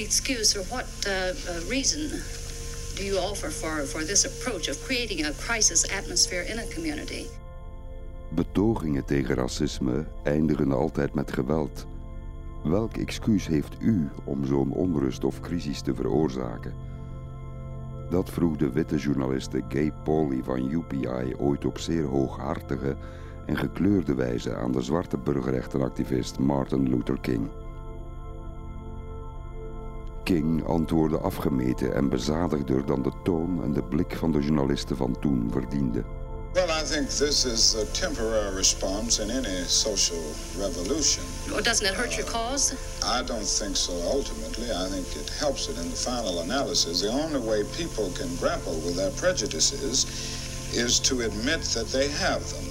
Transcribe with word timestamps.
excuse 0.00 0.58
or 0.58 0.64
what 0.64 0.86
uh, 1.06 1.10
uh, 1.12 1.68
reason 1.68 2.10
do 2.96 3.04
you 3.04 3.18
offer 3.18 3.50
for, 3.50 3.86
for 3.86 4.04
this 4.04 4.24
approach 4.24 4.68
of 4.68 4.84
creating 4.84 5.24
a 5.26 5.32
crisis 5.32 5.84
atmosphere 5.90 6.42
in 6.42 6.58
a 6.58 6.66
community? 6.74 7.26
Betogingen 8.28 9.04
tegen 9.04 9.34
racisme 9.34 10.06
eindigen 10.22 10.72
altijd 10.72 11.14
met 11.14 11.32
geweld. 11.32 11.86
Welk 12.64 12.96
excuus 12.96 13.46
heeft 13.46 13.74
u 13.78 14.08
om 14.24 14.46
zo'n 14.46 14.72
onrust 14.72 15.24
of 15.24 15.40
crisis 15.40 15.80
te 15.80 15.94
veroorzaken? 15.94 16.74
Dat 18.10 18.30
vroeg 18.30 18.56
de 18.56 18.70
witte 18.70 18.96
journaliste 18.96 19.62
Gay 19.68 19.92
Pauley 20.04 20.42
van 20.42 20.70
UPI 20.70 21.34
ooit 21.38 21.64
op 21.64 21.78
zeer 21.78 22.04
hooghartige 22.04 22.96
en 23.46 23.56
gekleurde 23.56 24.14
wijze 24.14 24.54
aan 24.54 24.72
de 24.72 24.82
zwarte 24.82 25.18
burgerrechtenactivist 25.18 26.38
Martin 26.38 26.88
Luther 26.88 27.20
King. 27.20 27.48
King 30.30 30.66
antwoordde 30.66 31.18
afgemeten 31.18 31.94
en 31.94 32.08
bezadigder 32.08 32.86
dan 32.86 33.02
de 33.02 33.12
toon 33.22 33.62
en 33.62 33.72
de 33.72 33.82
blik 33.82 34.16
van 34.16 34.32
de 34.32 34.40
journalisten 34.40 34.96
van 34.96 35.16
toen 35.20 35.48
verdiende. 35.52 36.04
Well, 36.52 36.68
I 36.82 36.84
think 36.84 37.08
this 37.08 37.44
is 37.44 37.74
a 37.74 37.84
temporary 37.92 38.54
response 38.54 39.22
in 39.22 39.30
any 39.30 39.64
social 39.66 40.22
revolution. 40.58 41.24
Or 41.52 41.62
doesn't 41.62 41.86
it 41.90 41.94
hurt 41.94 42.14
your 42.14 42.30
cause? 42.30 42.74
I 43.02 43.24
don't 43.26 43.56
think 43.58 43.76
so 43.76 43.92
ultimately. 43.92 44.70
I 44.70 44.88
think 44.92 45.06
it 45.06 45.30
helps 45.38 45.68
it 45.68 45.76
in 45.76 45.90
the 45.90 45.96
final 45.96 46.40
analysis. 46.40 47.00
The 47.00 47.12
only 47.12 47.40
way 47.48 47.64
people 47.76 48.10
can 48.14 48.36
grapple 48.36 48.74
with 48.84 48.94
their 48.94 49.12
prejudices 49.12 50.06
is 50.72 51.00
to 51.00 51.14
admit 51.20 51.62
that 51.74 51.86
they 51.92 52.08
have 52.08 52.42
them. 52.52 52.69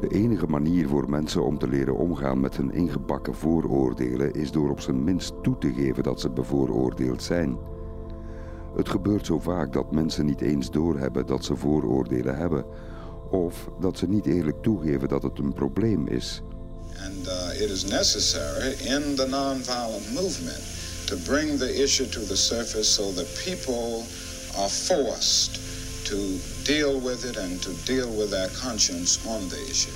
De 0.00 0.08
enige 0.08 0.46
manier 0.46 0.88
voor 0.88 1.10
mensen 1.10 1.44
om 1.44 1.58
te 1.58 1.68
leren 1.68 1.96
omgaan 1.96 2.40
met 2.40 2.56
hun 2.56 2.72
ingebakken 2.72 3.34
vooroordelen 3.34 4.34
is 4.34 4.50
door 4.50 4.70
op 4.70 4.80
zijn 4.80 5.04
minst 5.04 5.32
toe 5.42 5.58
te 5.58 5.72
geven 5.72 6.02
dat 6.02 6.20
ze 6.20 6.30
bevooroordeeld 6.30 7.22
zijn. 7.22 7.58
Het 8.76 8.88
gebeurt 8.88 9.26
zo 9.26 9.38
vaak 9.38 9.72
dat 9.72 9.92
mensen 9.92 10.26
niet 10.26 10.40
eens 10.40 10.70
doorhebben 10.70 11.26
dat 11.26 11.44
ze 11.44 11.56
vooroordelen 11.56 12.36
hebben, 12.36 12.64
of 13.30 13.68
dat 13.80 13.98
ze 13.98 14.08
niet 14.08 14.26
eerlijk 14.26 14.62
toegeven 14.62 15.08
dat 15.08 15.22
het 15.22 15.38
een 15.38 15.52
probleem 15.52 16.06
is. 16.06 16.42
And 17.04 17.26
uh, 17.26 17.62
it 17.62 17.70
is 17.70 17.84
necessary 17.84 18.70
in 18.70 19.14
the 19.14 19.26
nonviolent 19.28 20.14
movement 20.14 20.62
to 21.04 21.16
bring 21.24 21.58
the 21.58 21.82
issue 21.82 22.08
to 22.08 22.20
the 22.20 22.36
surface 22.36 22.92
so 22.92 23.12
that 23.12 23.26
people 23.44 24.02
are 24.56 24.68
forced 24.68 25.60
to 26.02 26.16
deal 26.68 27.00
with 27.00 27.24
it 27.24 27.38
and 27.38 27.62
to 27.62 27.70
deal 27.84 28.16
with 28.16 28.30
their 28.30 28.50
conscience 28.62 29.28
on 29.28 29.48
the 29.48 29.66
issue. 29.70 29.92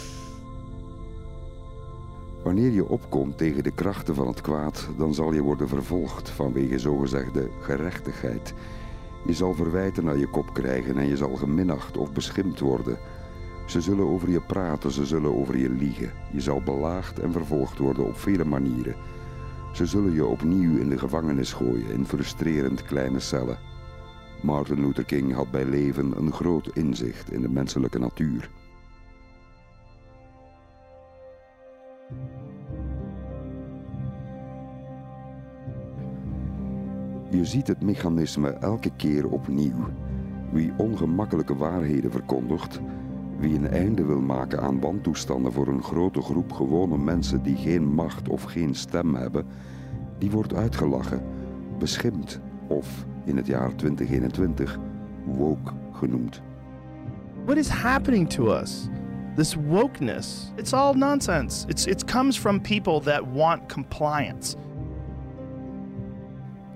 Wanneer 2.42 2.70
je 2.70 2.88
opkomt 2.88 3.38
tegen 3.38 3.62
de 3.62 3.70
krachten 3.70 4.14
van 4.14 4.26
het 4.26 4.40
kwaad, 4.40 4.88
dan 4.98 5.14
zal 5.14 5.32
je 5.32 5.40
worden 5.40 5.68
vervolgd 5.68 6.30
vanwege 6.30 6.78
zogezegde 6.78 7.50
gerechtigheid. 7.60 8.54
Je 9.26 9.32
zal 9.32 9.54
verwijten 9.54 10.04
naar 10.04 10.16
je 10.16 10.30
kop 10.30 10.54
krijgen 10.54 10.98
en 10.98 11.08
je 11.08 11.16
zal 11.16 11.34
geminacht 11.34 11.96
of 11.96 12.12
beschimpt 12.12 12.60
worden. 12.60 12.98
Ze 13.66 13.80
zullen 13.80 14.08
over 14.08 14.30
je 14.30 14.40
praten, 14.40 14.92
ze 14.92 15.06
zullen 15.06 15.34
over 15.34 15.56
je 15.56 15.70
liegen. 15.70 16.12
Je 16.32 16.40
zal 16.40 16.62
belaagd 16.62 17.18
en 17.18 17.32
vervolgd 17.32 17.78
worden 17.78 18.06
op 18.06 18.18
vele 18.18 18.44
manieren. 18.44 18.96
Ze 19.72 19.86
zullen 19.86 20.12
je 20.12 20.26
opnieuw 20.26 20.78
in 20.78 20.88
de 20.88 20.98
gevangenis 20.98 21.52
gooien 21.52 21.90
in 21.90 22.06
frustrerend 22.06 22.82
kleine 22.82 23.20
cellen. 23.20 23.71
Martin 24.42 24.80
Luther 24.80 25.04
King 25.04 25.34
had 25.34 25.50
bij 25.50 25.64
leven 25.64 26.16
een 26.16 26.32
groot 26.32 26.70
inzicht 26.76 27.32
in 27.32 27.40
de 27.40 27.48
menselijke 27.48 27.98
natuur. 27.98 28.50
Je 37.30 37.44
ziet 37.44 37.66
het 37.66 37.82
mechanisme 37.82 38.50
elke 38.50 38.90
keer 38.96 39.28
opnieuw. 39.28 39.88
Wie 40.52 40.72
ongemakkelijke 40.76 41.56
waarheden 41.56 42.10
verkondigt, 42.10 42.80
wie 43.38 43.54
een 43.54 43.68
einde 43.68 44.04
wil 44.04 44.20
maken 44.20 44.60
aan 44.60 44.80
wantoestanden 44.80 45.52
voor 45.52 45.68
een 45.68 45.82
grote 45.82 46.20
groep 46.22 46.52
gewone 46.52 46.98
mensen 46.98 47.42
die 47.42 47.56
geen 47.56 47.94
macht 47.94 48.28
of 48.28 48.42
geen 48.42 48.74
stem 48.74 49.14
hebben, 49.14 49.46
die 50.18 50.30
wordt 50.30 50.54
uitgelachen, 50.54 51.22
beschimpt 51.78 52.40
of 52.66 53.06
in 53.24 53.36
het 53.36 53.46
jaar 53.46 53.74
2021 53.74 54.78
woke 55.24 55.72
genoemd. 55.92 56.42
What 57.44 57.56
is 57.56 57.68
happening 57.68 58.28
to 58.28 58.52
us? 58.52 58.88
This 59.36 59.54
wokeness, 59.54 60.52
it's 60.56 60.72
all 60.72 60.94
nonsense. 60.94 61.64
It's, 61.68 61.86
it 61.86 62.04
comes 62.04 62.38
from 62.38 62.60
people 62.60 63.00
that 63.00 63.22
want 63.32 63.72
compliance. 63.72 64.56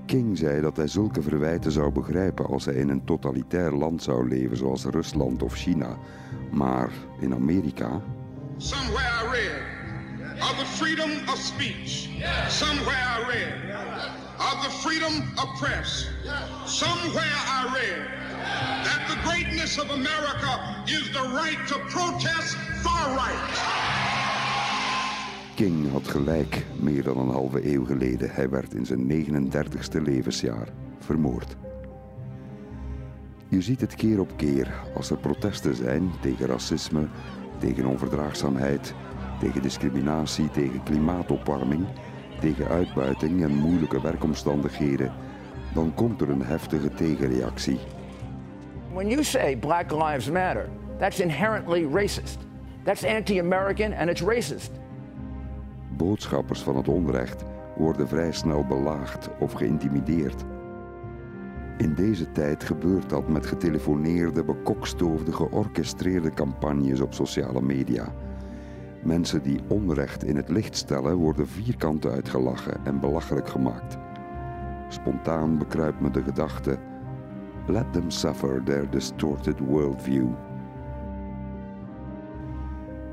King 0.06 0.38
zei 0.38 0.60
dat 0.60 0.76
hij 0.76 0.86
zulke 0.86 1.22
verwijten 1.22 1.72
zou 1.72 1.92
begrijpen 1.92 2.46
als 2.46 2.64
hij 2.64 2.74
in 2.74 2.88
een 2.88 3.04
totalitair 3.04 3.72
land 3.72 4.02
zou 4.02 4.28
leven 4.28 4.56
zoals 4.56 4.84
Rusland 4.84 5.42
of 5.42 5.54
China. 5.54 5.96
Maar 6.50 6.90
in 7.20 7.34
Amerika. 7.34 8.00
Somewhere 8.56 9.08
I 9.22 9.30
read 9.30 9.76
of 10.40 10.56
the 10.58 10.66
freedom 10.66 11.10
of 11.28 11.36
speech. 11.36 12.08
Somewhere 12.48 12.96
I 12.96 13.24
read 13.30 14.25
of 14.38 14.62
the 14.64 14.70
freedom 14.70 15.22
of 15.36 15.58
press. 15.58 16.08
Somewhere 16.66 17.38
I 17.58 17.60
read 17.74 18.06
that 18.84 19.06
the 19.08 19.16
greatness 19.28 19.78
of 19.78 19.90
America 19.90 20.84
is 20.86 21.10
the 21.12 21.28
right 21.34 21.68
to 21.68 21.78
protest 21.88 22.56
far 22.82 23.16
right. 23.16 23.74
King 25.54 25.90
had 25.90 26.08
gelijk 26.08 26.66
meer 26.80 27.02
dan 27.02 27.18
een 27.18 27.30
halve 27.30 27.72
eeuw 27.72 27.84
geleden. 27.84 28.30
Hij 28.30 28.48
werd 28.48 28.74
in 28.74 28.86
zijn 28.86 29.26
39ste 29.26 30.02
levensjaar 30.02 30.68
vermoord. 31.00 31.56
Je 33.48 33.62
ziet 33.62 33.80
het 33.80 33.94
keer 33.94 34.20
op 34.20 34.36
keer 34.36 34.74
als 34.94 35.10
er 35.10 35.16
protesten 35.16 35.74
zijn 35.74 36.10
tegen 36.20 36.46
racisme, 36.46 37.08
tegen 37.58 37.84
onverdraagzaamheid, 37.84 38.94
tegen 39.38 39.62
discriminatie, 39.62 40.50
tegen 40.50 40.82
klimaatopwarming, 40.82 41.86
tegen 42.40 42.68
uitbuiting 42.68 43.42
en 43.42 43.54
moeilijke 43.54 44.00
werkomstandigheden, 44.00 45.12
dan 45.74 45.94
komt 45.94 46.20
er 46.20 46.30
een 46.30 46.42
heftige 46.42 46.94
tegenreactie. 46.94 47.78
When 48.92 49.08
you 49.08 49.24
say 49.24 49.56
Black 49.56 49.90
Lives 49.90 50.30
Matter, 50.30 50.68
that's 50.98 51.20
inherently 51.20 51.86
racist. 51.92 52.38
That's 52.82 53.04
anti-American 53.04 53.92
and 53.92 54.08
it's 54.08 54.22
racist. 54.22 54.70
Boodschappers 55.96 56.60
van 56.60 56.76
het 56.76 56.88
onrecht 56.88 57.44
worden 57.76 58.08
vrij 58.08 58.32
snel 58.32 58.64
belaagd 58.66 59.28
of 59.38 59.52
geïntimideerd. 59.52 60.44
In 61.78 61.94
deze 61.94 62.32
tijd 62.32 62.64
gebeurt 62.64 63.10
dat 63.10 63.28
met 63.28 63.46
getelefoneerde, 63.46 64.44
bekokstoofde, 64.44 65.32
georchestreerde 65.32 66.30
campagnes 66.30 67.00
op 67.00 67.14
sociale 67.14 67.62
media. 67.62 68.12
Mensen 69.06 69.42
die 69.42 69.60
onrecht 69.68 70.24
in 70.24 70.36
het 70.36 70.48
licht 70.48 70.76
stellen 70.76 71.16
worden 71.16 71.48
vierkant 71.48 72.06
uitgelachen 72.06 72.84
en 72.84 73.00
belachelijk 73.00 73.48
gemaakt. 73.48 73.98
Spontaan 74.88 75.58
bekruipt 75.58 76.00
me 76.00 76.10
de 76.10 76.22
gedachte: 76.22 76.78
let 77.66 77.92
them 77.92 78.10
suffer 78.10 78.62
their 78.62 78.90
distorted 78.90 79.58
worldview. 79.58 80.26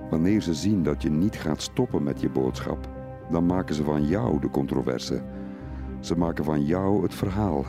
Wanneer 0.10 0.42
ze 0.42 0.54
zien 0.54 0.84
dat 0.84 1.02
je 1.02 1.10
niet 1.10 1.36
gaat 1.36 1.62
stoppen 1.62 2.04
met 2.04 2.22
je 2.22 2.30
boodschap, 2.30 2.90
dan 3.30 3.46
maken 3.46 3.76
ze 3.76 3.84
van 3.84 4.06
jou 4.08 4.40
de 4.40 4.50
controverse. 4.50 5.22
Ze 6.00 6.18
maken 6.18 6.44
van 6.44 6.66
jou 6.66 7.04
het 7.04 7.14
verhaal. 7.14 7.66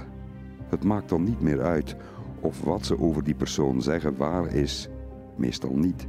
Het 0.68 0.84
maakt 0.84 1.08
dan 1.08 1.22
niet 1.22 1.40
meer 1.40 1.62
uit 1.62 1.96
of 2.40 2.62
wat 2.62 2.86
ze 2.86 2.98
over 2.98 3.24
die 3.24 3.34
persoon 3.34 3.82
zeggen 3.82 4.16
waar 4.16 4.46
is. 4.46 4.88
Meestal 5.36 5.74
niet. 5.74 6.06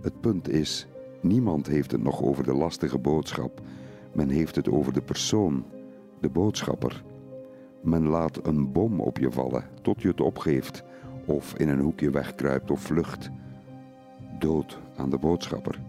Het 0.00 0.20
punt 0.20 0.48
is, 0.48 0.88
niemand 1.24 1.66
heeft 1.66 1.90
het 1.90 2.02
nog 2.02 2.22
over 2.22 2.44
de 2.44 2.54
lastige 2.54 2.98
boodschap. 2.98 3.60
Men 4.12 4.28
heeft 4.28 4.56
het 4.56 4.68
over 4.68 4.92
de 4.92 5.02
persoon, 5.02 5.64
de 6.20 6.28
boodschapper. 6.28 7.04
Men 7.82 8.08
laat 8.08 8.46
een 8.46 8.72
bom 8.72 9.00
op 9.00 9.18
je 9.18 9.30
vallen 9.30 9.64
tot 9.82 10.02
je 10.02 10.08
het 10.08 10.20
opgeeft 10.20 10.84
of 11.24 11.54
in 11.54 11.68
een 11.68 11.80
hoekje 11.80 12.10
wegkruipt 12.10 12.70
of 12.70 12.80
vlucht 12.80 13.30
dood 14.38 14.78
aan 14.96 15.10
de 15.10 15.18
boodschapper. 15.18 15.80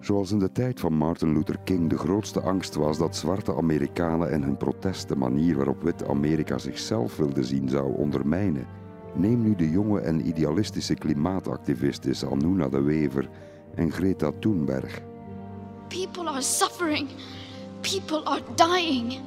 Zoals 0.00 0.32
in 0.32 0.38
de 0.38 0.52
tijd 0.52 0.80
van 0.80 0.92
Martin 0.92 1.32
Luther 1.32 1.58
King 1.64 1.90
de 1.90 1.98
grootste 1.98 2.40
angst 2.40 2.74
was 2.74 2.98
dat 2.98 3.16
zwarte 3.16 3.56
Amerikanen 3.56 4.30
en 4.30 4.42
hun 4.42 4.56
protest 4.56 5.08
de 5.08 5.16
manier 5.16 5.56
waarop 5.56 5.82
wit 5.82 6.08
Amerika 6.08 6.58
zichzelf 6.58 7.16
wilde 7.16 7.44
zien 7.44 7.68
zou 7.68 7.96
ondermijnen. 7.96 8.66
Neem 9.14 9.42
nu 9.42 9.54
de 9.54 9.70
jonge 9.70 10.00
en 10.00 10.28
idealistische 10.28 10.94
klimaatactivisten 10.94 12.30
Anuna 12.30 12.68
de 12.68 12.80
Wever 12.80 13.28
en 13.78 13.90
Greta 13.90 14.32
Thunberg. 14.40 15.02
People 15.88 16.28
are 16.28 16.42
suffering. 16.42 17.08
People 17.82 18.22
are 18.24 18.42
dying. 18.56 19.20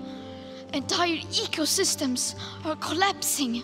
Entire 0.74 1.22
ecosystems 1.32 2.36
are 2.66 2.78
collapsing. 2.78 3.64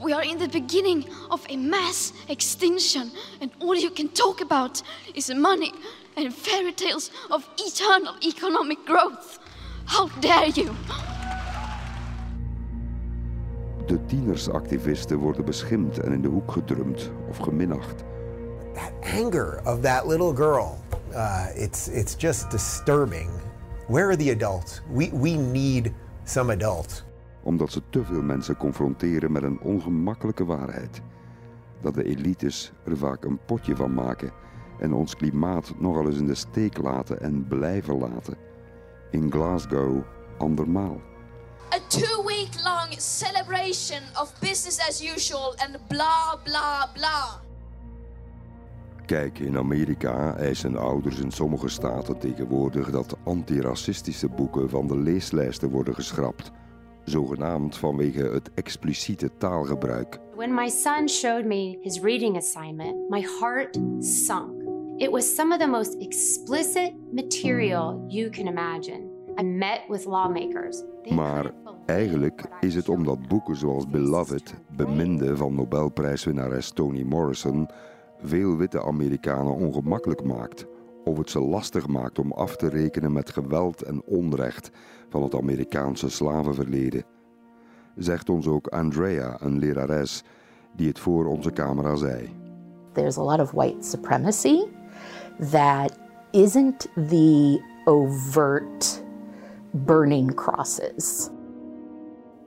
We 0.00 0.12
are 0.12 0.24
in 0.24 0.38
the 0.38 0.48
beginning 0.48 1.08
of 1.28 1.46
a 1.48 1.56
mass 1.56 2.12
extinction, 2.28 3.10
and 3.40 3.50
all 3.58 3.74
you 3.74 3.90
can 3.90 4.08
talk 4.08 4.40
about 4.40 4.82
is 5.14 5.28
money 5.28 5.72
and 6.16 6.34
fairy 6.34 6.72
tales 6.72 7.10
of 7.30 7.48
eternal 7.56 8.14
economic 8.22 8.84
growth. 8.84 9.38
How 9.86 10.08
dare 10.20 10.50
you! 10.50 10.70
De 13.86 14.04
tienersactivisten 14.06 15.18
worden 15.18 15.44
beschimd 15.44 15.98
en 15.98 16.12
in 16.12 16.22
de 16.22 16.28
hoek 16.28 16.52
gedrumd 16.52 17.10
of 17.28 17.38
geminacht. 17.38 18.04
That 18.76 18.92
anger 19.02 19.60
of 19.64 19.82
that 19.82 20.06
little 20.06 20.32
girl, 20.32 20.78
uh, 21.14 21.46
it's, 21.54 21.88
it's 21.88 22.14
just 22.14 22.50
disturbing. 22.50 23.30
Where 23.88 24.08
are 24.08 24.16
the 24.16 24.30
adults? 24.30 24.80
We, 24.92 25.10
we 25.12 25.36
need 25.36 25.92
some 26.24 26.52
adults. 26.52 27.04
Omdat 27.42 27.72
ze 27.72 27.82
te 27.90 28.04
veel 28.04 28.22
mensen 28.22 28.56
confronteren 28.56 29.32
met 29.32 29.42
een 29.42 29.60
ongemakkelijke 29.60 30.44
waarheid. 30.44 31.00
Dat 31.80 31.94
de 31.94 32.04
elites 32.04 32.72
er 32.84 32.96
vaak 32.96 33.24
een 33.24 33.38
potje 33.46 33.76
van 33.76 33.94
maken 33.94 34.30
en 34.80 34.92
ons 34.92 35.16
klimaat 35.16 35.72
nogal 35.78 36.06
eens 36.06 36.18
in 36.18 36.26
de 36.26 36.34
steek 36.34 36.78
laten 36.78 37.20
en 37.20 37.46
blijven 37.48 37.98
laten. 37.98 38.36
In 39.10 39.32
Glasgow 39.32 40.02
andermaal. 40.38 41.00
a 41.72 41.78
two 41.88 42.22
week 42.22 42.50
long 42.64 42.98
celebration 42.98 44.02
of 44.20 44.32
business 44.40 44.78
as 44.88 45.00
usual 45.00 45.54
and 45.58 45.76
blah 45.88 46.36
blah 46.44 46.86
blah. 46.94 47.45
Kijk, 49.06 49.38
in 49.38 49.56
Amerika 49.56 50.36
eisen 50.36 50.76
ouders 50.76 51.20
in 51.20 51.30
sommige 51.30 51.68
staten 51.68 52.18
tegenwoordig 52.18 52.90
dat 52.90 53.16
antiracistische 53.24 54.28
boeken 54.28 54.70
van 54.70 54.86
de 54.86 54.96
leeslijsten 54.96 55.70
worden 55.70 55.94
geschrapt. 55.94 56.50
Zogenaamd 57.04 57.76
vanwege 57.76 58.22
het 58.22 58.50
expliciete 58.54 59.30
taalgebruik. 59.38 60.18
When 60.34 60.54
my 60.54 60.68
son 60.68 61.08
showed 61.08 61.44
me 61.44 61.78
his 61.80 62.00
reading 62.00 62.36
assignment, 62.36 63.08
my 63.08 63.26
heart 63.40 63.78
sunk. 64.00 64.50
It 64.96 65.10
was 65.10 65.34
some 65.34 65.54
of 65.54 65.60
the 65.60 65.66
most 65.66 65.94
explicit 65.98 66.92
material 67.12 68.04
you 68.08 68.30
can 68.30 68.46
imagine. 68.46 69.00
I 69.40 69.42
met 69.42 69.80
with 69.88 70.04
lawmakers. 70.04 70.82
Maar 71.14 71.52
eigenlijk 71.84 72.44
is 72.60 72.74
het 72.74 72.88
omdat 72.88 73.28
boeken 73.28 73.56
zoals 73.56 73.88
Beloved, 73.88 74.54
beminde 74.76 75.36
van 75.36 75.54
Nobelprijswinnares 75.54 76.70
Toni 76.70 77.04
Morrison, 77.04 77.68
veel 78.26 78.56
witte 78.56 78.82
Amerikanen 78.82 79.54
ongemakkelijk 79.54 80.24
maakt. 80.24 80.66
Of 81.04 81.18
het 81.18 81.30
ze 81.30 81.40
lastig 81.40 81.86
maakt 81.86 82.18
om 82.18 82.32
af 82.32 82.56
te 82.56 82.68
rekenen 82.68 83.12
met 83.12 83.30
geweld 83.30 83.82
en 83.82 84.02
onrecht 84.04 84.70
van 85.08 85.22
het 85.22 85.34
Amerikaanse 85.34 86.10
slavenverleden. 86.10 87.04
Zegt 87.96 88.28
ons 88.28 88.46
ook 88.46 88.66
Andrea, 88.66 89.36
een 89.40 89.58
lerares, 89.58 90.24
die 90.76 90.88
het 90.88 90.98
voor 90.98 91.26
onze 91.26 91.52
camera 91.52 91.96
zei. 91.96 92.44
there's 92.96 93.18
a 93.18 93.22
lot 93.22 93.40
of 93.40 93.52
white 93.52 93.84
supremacy 93.84 94.64
that 95.38 95.96
isn't 96.32 96.86
the 96.96 97.60
overt 97.86 99.02
burning 99.72 100.34
crosses. 100.34 101.30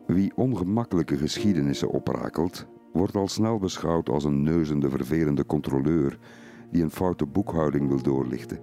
Wie 0.08 0.32
ongemakkelijke 0.36 1.18
geschiedenissen 1.18 1.90
oprakelt, 1.90 2.66
wordt 2.94 3.16
al 3.16 3.28
snel 3.28 3.58
beschouwd 3.58 4.10
als 4.10 4.24
een 4.24 4.44
neuzende, 4.44 4.90
vervelende 4.90 5.46
controleur 5.46 6.20
die 6.72 6.84
een 6.84 6.92
foute 6.92 7.26
boekhouding 7.26 7.88
wil 7.88 8.02
doorlichten. 8.02 8.60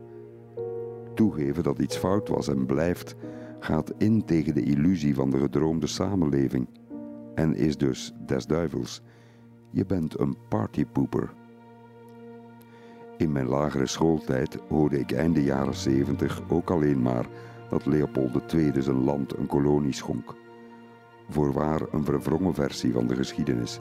Toegeven 1.15 1.63
dat 1.63 1.79
iets 1.79 1.97
fout 1.97 2.29
was 2.29 2.49
en 2.49 2.67
blijft, 2.67 3.15
gaat 3.59 3.93
in 3.99 4.25
tegen 4.25 4.55
de 4.55 4.63
illusie 4.63 5.15
van 5.15 5.31
de 5.31 5.39
gedroomde 5.39 5.87
samenleving 5.87 6.69
en 7.35 7.55
is 7.55 7.77
dus 7.77 8.13
des 8.27 8.47
duivels. 8.47 9.03
Je 9.71 9.87
bent 9.87 10.19
een 10.19 10.37
partypooper. 10.49 11.33
In 13.17 13.33
mijn 13.33 13.49
lagere 13.49 13.87
schooltijd 13.87 14.59
hoorde 14.69 14.99
ik 14.99 15.13
einde 15.13 15.43
jaren 15.43 15.75
70 15.75 16.43
ook 16.49 16.71
alleen 16.71 17.03
maar 17.03 17.27
dat 17.69 17.87
Leopold 17.87 18.53
II 18.53 18.83
zijn 18.83 19.05
land 19.05 19.37
een 19.37 19.47
kolonie 19.47 19.93
schonk. 19.93 20.35
Voorwaar 21.29 21.81
een 21.91 22.05
verwrongen 22.05 22.55
versie 22.55 22.93
van 22.93 23.07
de 23.07 23.15
geschiedenis. 23.15 23.81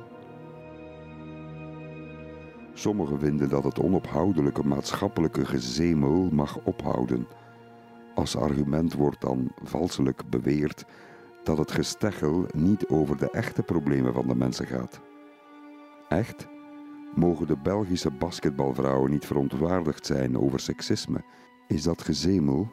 Sommigen 2.78 3.20
vinden 3.20 3.50
dat 3.50 3.64
het 3.64 3.80
onophoudelijke 3.80 4.64
maatschappelijke 4.64 5.46
gezemel 5.46 6.30
mag 6.32 6.60
ophouden. 6.64 7.28
Als 8.16 8.36
argument 8.36 8.94
wordt 8.94 9.22
dan 9.22 9.52
valselijk 9.64 10.30
beweerd 10.30 10.86
dat 11.44 11.58
het 11.58 11.72
gesteggel 11.72 12.46
niet 12.56 12.88
over 12.88 13.18
de 13.18 13.32
echte 13.32 13.64
problemen 13.64 14.14
van 14.14 14.28
de 14.28 14.36
mensen 14.36 14.68
gaat. 14.68 15.00
Echt? 16.10 16.48
Mogen 17.16 17.48
de 17.48 17.58
Belgische 17.64 18.12
basketbalvrouwen 18.12 19.12
niet 19.12 19.26
verontwaardigd 19.26 20.06
zijn 20.06 20.38
over 20.38 20.60
seksisme? 20.60 21.24
Is 21.68 21.84
dat 21.84 22.02
gezemel? 22.02 22.68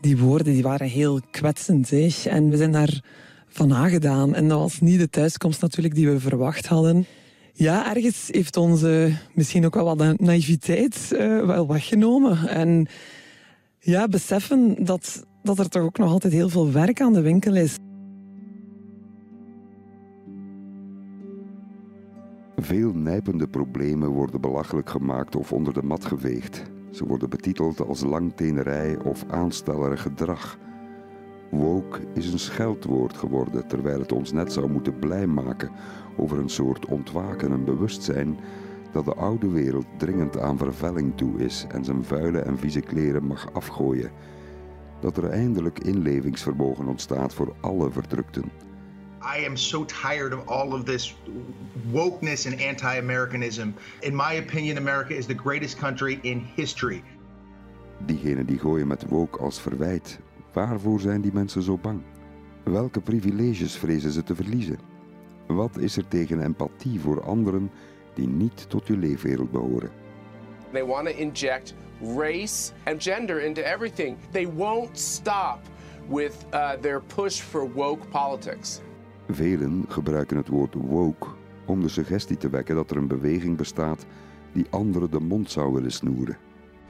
die 0.00 0.18
woorden 0.18 0.52
die 0.52 0.62
waren 0.62 0.88
heel 0.88 1.20
kwetsend. 1.30 1.90
Hè? 1.90 2.08
En 2.24 2.50
we 2.50 2.56
zijn 2.56 2.72
daar 2.72 3.00
van 3.48 3.74
aangedaan. 3.74 4.34
En 4.34 4.48
dat 4.48 4.58
was 4.58 4.80
niet 4.80 4.98
de 4.98 5.10
thuiskomst 5.10 5.60
natuurlijk 5.60 5.94
die 5.94 6.10
we 6.10 6.20
verwacht 6.20 6.66
hadden. 6.66 7.06
Ja, 7.58 7.94
ergens 7.94 8.28
heeft 8.30 8.56
onze 8.56 9.12
misschien 9.34 9.66
ook 9.66 9.74
wel 9.74 9.96
wat 9.96 10.18
naïviteit 10.18 11.12
eh, 11.12 11.46
wel 11.46 11.66
weggenomen. 11.66 12.48
En 12.48 12.86
ja, 13.78 14.08
beseffen 14.08 14.84
dat, 14.84 15.26
dat 15.42 15.58
er 15.58 15.68
toch 15.68 15.82
ook 15.82 15.98
nog 15.98 16.10
altijd 16.10 16.32
heel 16.32 16.48
veel 16.48 16.72
werk 16.72 17.00
aan 17.00 17.12
de 17.12 17.20
winkel 17.20 17.54
is. 17.54 17.76
Veel 22.56 22.92
nijpende 22.92 23.48
problemen 23.48 24.08
worden 24.08 24.40
belachelijk 24.40 24.90
gemaakt 24.90 25.36
of 25.36 25.52
onder 25.52 25.72
de 25.72 25.82
mat 25.82 26.04
geveegd. 26.04 26.62
Ze 26.90 27.04
worden 27.04 27.30
betiteld 27.30 27.86
als 27.86 28.00
langtenerij 28.00 28.98
of 29.04 29.24
aanstellerig 29.28 30.02
gedrag. 30.02 30.58
Woke 31.50 31.98
is 32.14 32.32
een 32.32 32.38
scheldwoord 32.38 33.16
geworden, 33.16 33.66
terwijl 33.68 33.98
het 33.98 34.12
ons 34.12 34.32
net 34.32 34.52
zou 34.52 34.70
moeten 34.70 34.98
blij 34.98 35.26
maken 35.26 35.70
over 36.16 36.38
een 36.38 36.48
soort 36.48 36.86
ontwaken 36.86 37.52
en 37.52 37.64
bewustzijn 37.64 38.38
dat 38.92 39.04
de 39.04 39.14
oude 39.14 39.50
wereld 39.50 39.86
dringend 39.96 40.38
aan 40.38 40.58
vervelling 40.58 41.16
toe 41.16 41.38
is 41.38 41.66
en 41.68 41.84
zijn 41.84 42.04
vuile 42.04 42.38
en 42.38 42.58
vieze 42.58 42.80
kleren 42.80 43.26
mag 43.26 43.52
afgooien. 43.52 44.10
Dat 45.00 45.16
er 45.16 45.30
eindelijk 45.30 45.78
inlevingsvermogen 45.78 46.86
ontstaat 46.86 47.34
voor 47.34 47.54
alle 47.60 47.90
verdrukten. 47.90 48.50
I 49.38 49.44
am 49.46 49.56
so 49.56 49.84
tired 49.84 50.32
of 50.32 50.46
all 50.46 50.72
of 50.72 50.84
this 50.84 51.16
wokeness 51.90 52.46
and 52.46 52.60
anti 52.60 52.98
Americanism. 52.98 53.68
In 54.00 54.16
my 54.16 54.38
opinion, 54.38 54.76
America 54.76 55.14
is 55.14 55.26
the 55.26 55.34
greatest 55.34 55.76
country 55.78 56.18
in 56.22 56.46
history. 56.54 57.02
Diegenen 58.06 58.46
die 58.46 58.58
gooien 58.58 58.86
met 58.86 59.08
woke 59.08 59.38
als 59.38 59.60
verwijt, 59.60 60.18
waarvoor 60.56 61.00
zijn 61.00 61.20
die 61.20 61.32
mensen 61.32 61.62
zo 61.62 61.78
bang? 61.78 62.00
Welke 62.64 63.00
privileges 63.00 63.76
vrezen 63.76 64.10
ze 64.10 64.22
te 64.22 64.34
verliezen? 64.34 64.78
Wat 65.46 65.78
is 65.78 65.96
er 65.96 66.08
tegen 66.08 66.40
empathie 66.40 67.00
voor 67.00 67.22
anderen 67.22 67.70
die 68.14 68.28
niet 68.28 68.68
tot 68.68 68.86
je 68.86 68.96
leefwereld 68.96 69.50
behoren? 69.50 69.90
They 70.72 70.84
want 70.84 71.08
to 71.08 71.14
inject 71.16 71.74
race 72.16 72.72
and 72.84 73.02
gender 73.02 73.44
into 73.44 73.62
everything. 73.62 74.16
They 74.30 74.52
won't 74.52 74.98
stop 74.98 75.58
with 76.08 76.46
uh, 76.54 76.70
their 76.70 77.02
push 77.14 77.40
for 77.40 77.72
woke 77.72 78.06
politics. 78.08 78.80
Velen 79.28 79.84
gebruiken 79.88 80.36
het 80.36 80.48
woord 80.48 80.74
woke 80.74 81.26
om 81.66 81.82
de 81.82 81.88
suggestie 81.88 82.36
te 82.36 82.50
wekken 82.50 82.74
dat 82.74 82.90
er 82.90 82.96
een 82.96 83.08
beweging 83.08 83.56
bestaat 83.56 84.06
die 84.52 84.66
anderen 84.70 85.10
de 85.10 85.20
mond 85.20 85.50
zou 85.50 85.72
willen 85.72 85.92
snoeren. 85.92 86.45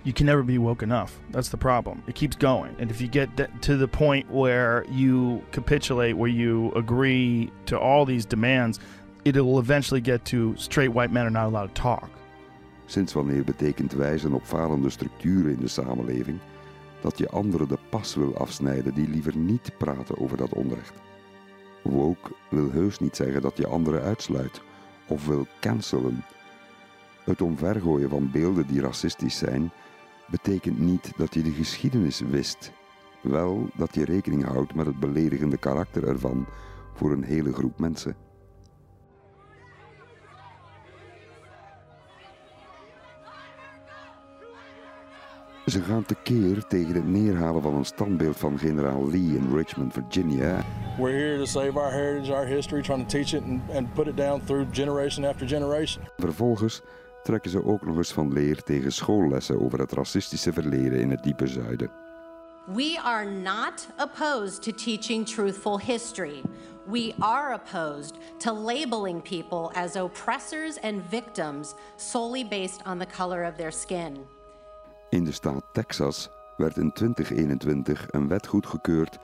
You 0.06 0.12
can 0.12 0.26
never 0.26 0.44
be 0.44 0.58
woke 0.58 0.84
enough. 0.84 1.18
That's 1.32 1.48
the 1.48 1.56
problem. 1.56 2.00
It 2.06 2.14
keeps 2.14 2.36
going. 2.36 2.76
And 2.78 2.92
if 2.92 3.00
you 3.00 3.08
get 3.08 3.28
to 3.62 3.76
the 3.76 3.88
point 3.88 4.30
where 4.30 4.84
you 4.88 5.42
capitulate, 5.50 6.16
where 6.16 6.30
you 6.30 6.72
agree 6.76 7.50
to 7.64 7.76
all 7.76 8.04
these 8.04 8.24
demands, 8.24 8.78
it'll 9.24 9.58
eventually 9.58 10.00
get 10.00 10.24
to 10.26 10.54
straight 10.56 10.92
white 10.92 11.10
men 11.10 11.26
are 11.26 11.30
not 11.30 11.46
allowed 11.46 11.74
to 11.74 11.82
talk. 11.82 12.08
Sinds 12.86 13.12
wanneer 13.12 13.44
betekent 13.44 13.92
wijzen 13.92 14.32
op 14.32 14.44
falende 14.44 14.90
structuren 14.90 15.52
in 15.52 15.60
de 15.60 15.68
samenleving 15.68 16.38
dat 17.00 17.18
je 17.18 17.28
anderen 17.28 17.68
de 17.68 17.78
pas 17.88 18.14
wil 18.14 18.36
afsnijden 18.36 18.94
die 18.94 19.08
liever 19.08 19.36
niet 19.36 19.70
praten 19.78 20.18
over 20.18 20.36
dat 20.36 20.52
onrecht? 20.52 20.94
Woke 21.82 22.30
wil 22.50 22.70
heus 22.70 22.98
niet 22.98 23.16
zeggen 23.16 23.42
dat 23.42 23.56
je 23.56 23.66
anderen 23.66 24.02
uitsluit 24.02 24.60
of 25.06 25.26
wil 25.26 25.46
cancelen. 25.60 26.24
Het 27.24 27.42
omvergooien 27.42 28.08
van 28.10 28.30
beelden 28.30 28.66
die 28.66 28.80
racistisch 28.80 29.38
zijn 29.38 29.72
betekent 30.26 30.78
niet 30.78 31.12
dat 31.16 31.34
je 31.34 31.42
de 31.42 31.52
geschiedenis 31.52 32.20
wist. 32.20 32.72
Wel 33.22 33.68
dat 33.76 33.94
je 33.94 34.04
rekening 34.04 34.44
houdt 34.44 34.74
met 34.74 34.86
het 34.86 35.00
beledigende 35.00 35.56
karakter 35.56 36.08
ervan 36.08 36.46
voor 36.94 37.12
een 37.12 37.24
hele 37.24 37.52
groep 37.52 37.78
mensen. 37.78 38.16
Ze 45.66 45.82
gaan 45.82 46.04
tekeer 46.04 46.66
tegen 46.66 46.94
het 46.94 47.08
neerhalen 47.08 47.62
van 47.62 47.74
een 47.74 47.84
standbeeld 47.84 48.36
van 48.36 48.58
generaal 48.58 49.10
Lee 49.10 49.36
in 49.36 49.54
Richmond, 49.54 49.92
Virginia. 49.92 50.64
We're 50.98 51.18
here 51.18 51.38
to 51.38 51.44
save 51.44 51.78
our 51.78 51.92
heritage, 51.92 52.32
our 52.32 52.46
history, 52.46 52.82
trying 52.82 53.08
to 53.08 53.18
teach 53.18 53.32
it 53.32 53.42
and, 53.42 53.60
and 53.70 53.94
put 53.94 54.06
it 54.06 54.16
down 54.16 54.40
through 54.44 54.74
generation 54.74 55.24
after 55.24 55.48
generation. 55.48 56.02
Vervolgens 56.16 56.82
trekken 57.26 57.50
ze 57.50 57.64
ook 57.64 57.82
nog 57.86 57.96
eens 57.96 58.12
van 58.12 58.32
leer 58.32 58.62
tegen 58.62 58.92
schoollessen 58.92 59.60
over 59.60 59.78
het 59.78 59.92
racistische 59.92 60.52
verleden 60.52 61.00
in 61.00 61.10
het 61.10 61.22
diepe 61.22 61.46
zuiden. 61.46 61.90
We 62.66 63.00
are 63.02 63.30
not 63.30 63.88
opposed 63.98 64.62
to 64.62 64.72
teaching 64.72 65.26
truthful 65.26 65.80
history. 65.80 66.42
We 66.84 67.14
are 67.18 67.54
opposed 67.54 68.14
to 68.38 68.54
labeling 68.54 69.22
people 69.22 69.82
as 69.82 69.96
oppressors 69.96 70.80
and 70.80 71.02
victims 71.08 71.74
solely 71.96 72.46
based 72.48 72.86
on 72.86 72.98
the 72.98 73.06
color 73.16 73.48
of 73.48 73.56
their 73.56 73.72
skin. 73.72 74.16
In 75.10 75.24
de 75.24 75.32
staat 75.32 75.64
Texas 75.72 76.30
werd 76.56 76.76
in 76.76 76.92
2021 76.92 78.06
een 78.10 78.28
wet 78.28 78.46
goedgekeurd 78.46 79.18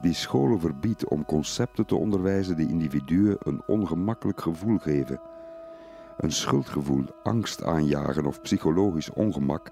die 0.00 0.14
scholen 0.14 0.60
verbiedt 0.60 1.08
om 1.08 1.24
concepten 1.24 1.86
te 1.86 1.96
onderwijzen 1.96 2.56
die 2.56 2.68
individuen 2.68 3.36
een 3.38 3.62
ongemakkelijk 3.66 4.40
gevoel 4.40 4.78
geven. 4.78 5.20
Een 6.22 6.32
schuldgevoel, 6.32 7.04
angst 7.22 7.64
aanjagen 7.64 8.26
of 8.26 8.40
psychologisch 8.40 9.10
ongemak 9.10 9.70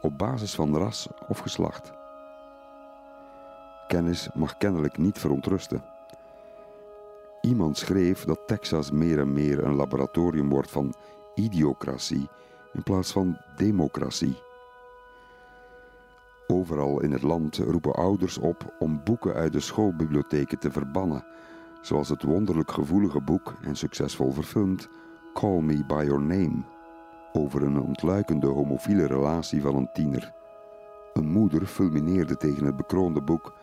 op 0.00 0.18
basis 0.18 0.54
van 0.54 0.76
ras 0.76 1.08
of 1.28 1.38
geslacht. 1.38 1.92
Kennis 3.86 4.28
mag 4.34 4.56
kennelijk 4.56 4.98
niet 4.98 5.18
verontrusten. 5.18 5.84
Iemand 7.40 7.78
schreef 7.78 8.24
dat 8.24 8.46
Texas 8.46 8.90
meer 8.90 9.18
en 9.18 9.32
meer 9.32 9.64
een 9.64 9.74
laboratorium 9.74 10.48
wordt 10.48 10.70
van 10.70 10.94
idiocratie 11.34 12.28
in 12.72 12.82
plaats 12.82 13.12
van 13.12 13.36
democratie. 13.56 14.36
Overal 16.46 17.00
in 17.00 17.12
het 17.12 17.22
land 17.22 17.56
roepen 17.56 17.94
ouders 17.94 18.38
op 18.38 18.74
om 18.78 19.00
boeken 19.04 19.34
uit 19.34 19.52
de 19.52 19.60
schoolbibliotheken 19.60 20.58
te 20.58 20.70
verbannen, 20.70 21.24
zoals 21.80 22.08
het 22.08 22.22
wonderlijk 22.22 22.70
gevoelige 22.70 23.20
boek 23.20 23.54
en 23.60 23.76
succesvol 23.76 24.32
verfilmd 24.32 24.88
Call 25.32 25.60
Me 25.60 25.84
By 25.86 26.04
Your 26.04 26.20
Name, 26.20 26.62
over 27.32 27.62
een 27.62 27.80
ontluikende 27.80 28.46
homofiele 28.46 29.06
relatie 29.06 29.60
van 29.60 29.76
een 29.76 29.88
tiener. 29.92 30.32
Een 31.12 31.30
moeder 31.30 31.66
fulmineerde 31.66 32.36
tegen 32.36 32.64
het 32.64 32.76
bekroonde 32.76 33.22
boek 33.22 33.54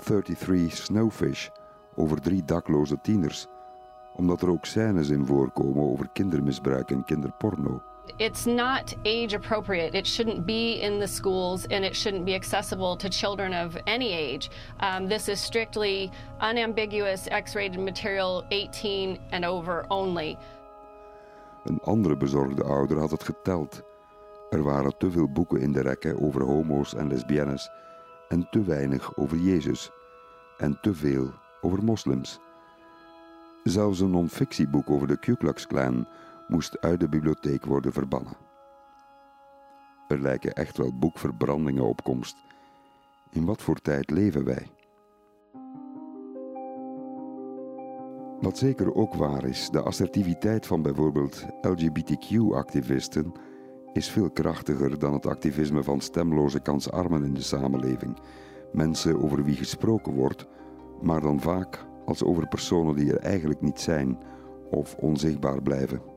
33 0.00 0.76
Snowfish 0.76 1.48
over 1.94 2.20
drie 2.20 2.44
dakloze 2.44 3.00
tieners, 3.02 3.46
omdat 4.14 4.42
er 4.42 4.50
ook 4.50 4.64
scènes 4.64 5.08
in 5.08 5.26
voorkomen 5.26 5.82
over 5.82 6.08
kindermisbruik 6.12 6.90
en 6.90 7.04
kinderporno. 7.04 7.82
It's 8.18 8.46
not 8.46 8.94
age 9.04 9.34
appropriate. 9.34 9.94
It 9.94 10.06
shouldn't 10.06 10.46
be 10.46 10.80
in 10.80 11.00
the 11.00 11.08
schools 11.08 11.66
and 11.66 11.84
it 11.84 11.96
shouldn't 11.96 12.24
be 12.24 12.34
accessible 12.34 12.96
to 12.96 13.08
children 13.08 13.52
of 13.52 13.76
any 13.86 14.12
age. 14.12 14.48
Um, 14.80 15.08
this 15.08 15.28
is 15.28 15.40
strictly 15.40 16.10
unambiguous 16.40 17.28
X 17.30 17.54
rated 17.54 17.80
material 17.80 18.44
18 18.50 19.18
and 19.32 19.44
over 19.44 19.86
only. 19.90 20.38
Een 21.66 21.80
andere 21.80 22.16
bezorgde 22.16 22.64
ouder 22.64 22.98
had 22.98 23.10
het 23.10 23.22
geteld. 23.24 23.82
Er 24.50 24.62
waren 24.62 24.98
te 24.98 25.10
veel 25.10 25.32
boeken 25.32 25.60
in 25.60 25.72
de 25.72 25.80
rekken 25.80 26.20
over 26.20 26.42
homo's 26.42 26.94
en 26.94 27.08
lesbiennes 27.08 27.70
en 28.28 28.48
te 28.50 28.62
weinig 28.62 29.16
over 29.16 29.36
Jezus 29.36 29.90
en 30.58 30.78
te 30.80 30.94
veel 30.94 31.30
over 31.60 31.84
moslims. 31.84 32.40
Zelfs 33.64 34.00
een 34.00 34.10
non-fictieboek 34.10 34.90
over 34.90 35.06
de 35.06 35.18
Ku 35.18 35.34
Klux 35.34 35.66
Klan 35.66 36.06
moest 36.48 36.80
uit 36.80 37.00
de 37.00 37.08
bibliotheek 37.08 37.64
worden 37.64 37.92
verbannen. 37.92 38.36
Er 40.08 40.20
lijken 40.20 40.52
echt 40.52 40.76
wel 40.76 40.98
boekverbrandingen 40.98 41.84
op 41.84 42.02
komst. 42.02 42.36
In 43.30 43.44
wat 43.44 43.62
voor 43.62 43.80
tijd 43.80 44.10
leven 44.10 44.44
wij? 44.44 44.75
Wat 48.40 48.58
zeker 48.58 48.94
ook 48.94 49.14
waar 49.14 49.44
is, 49.44 49.70
de 49.70 49.82
assertiviteit 49.82 50.66
van 50.66 50.82
bijvoorbeeld 50.82 51.46
LGBTQ-activisten 51.60 53.32
is 53.92 54.10
veel 54.10 54.30
krachtiger 54.30 54.98
dan 54.98 55.12
het 55.12 55.26
activisme 55.26 55.82
van 55.82 56.00
stemloze 56.00 56.60
kansarmen 56.60 57.24
in 57.24 57.34
de 57.34 57.42
samenleving. 57.42 58.18
Mensen 58.72 59.22
over 59.22 59.44
wie 59.44 59.54
gesproken 59.56 60.14
wordt, 60.14 60.46
maar 61.00 61.20
dan 61.20 61.40
vaak 61.40 61.86
als 62.04 62.22
over 62.22 62.48
personen 62.48 62.96
die 62.96 63.12
er 63.12 63.18
eigenlijk 63.18 63.60
niet 63.60 63.80
zijn 63.80 64.18
of 64.70 64.94
onzichtbaar 64.94 65.62
blijven. 65.62 66.15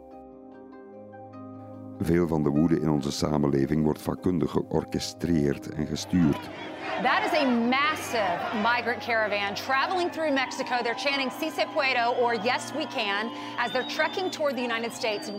Veel 2.02 2.28
van 2.28 2.44
de 2.44 2.50
woede 2.50 2.80
in 2.80 2.90
onze 2.90 3.12
samenleving 3.12 3.84
wordt 3.84 4.02
vakkundig 4.02 4.52
georchestreerd 4.52 5.70
en 5.70 5.88
gestuurd. 5.88 6.50
That 7.04 7.32
is 7.32 7.40
a 7.40 7.46
massive 7.46 8.58
migrant 8.62 9.06
caravan 9.06 9.54
traveling 9.54 10.12
through 10.12 10.34
Mexico. 10.34 10.76
They're 10.84 11.00
chanting 11.00 11.32
Si 11.40 11.50
se 11.50 11.66
puedo 11.74 12.22
or 12.22 12.34
Yes 12.44 12.72
we 12.74 12.86
can 12.88 13.32
as 13.58 13.72
they're 13.72 13.88
trekking 13.96 14.32
toward 14.32 14.56
the 14.56 14.62
United 14.62 14.94
States. 14.94 15.32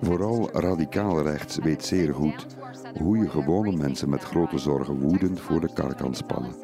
Vooral 0.00 0.50
radicaal 0.52 1.22
rechts 1.22 1.56
weet 1.56 1.84
zeer 1.84 2.14
goed 2.14 2.46
hoe 2.98 3.18
je 3.18 3.28
gewone 3.28 3.72
mensen 3.72 4.08
met 4.08 4.22
grote 4.22 4.58
zorgen 4.58 5.00
woedend 5.00 5.40
voor 5.40 5.60
de 5.60 5.72
kar 5.72 5.94
kan 5.94 6.14
spannen. 6.14 6.54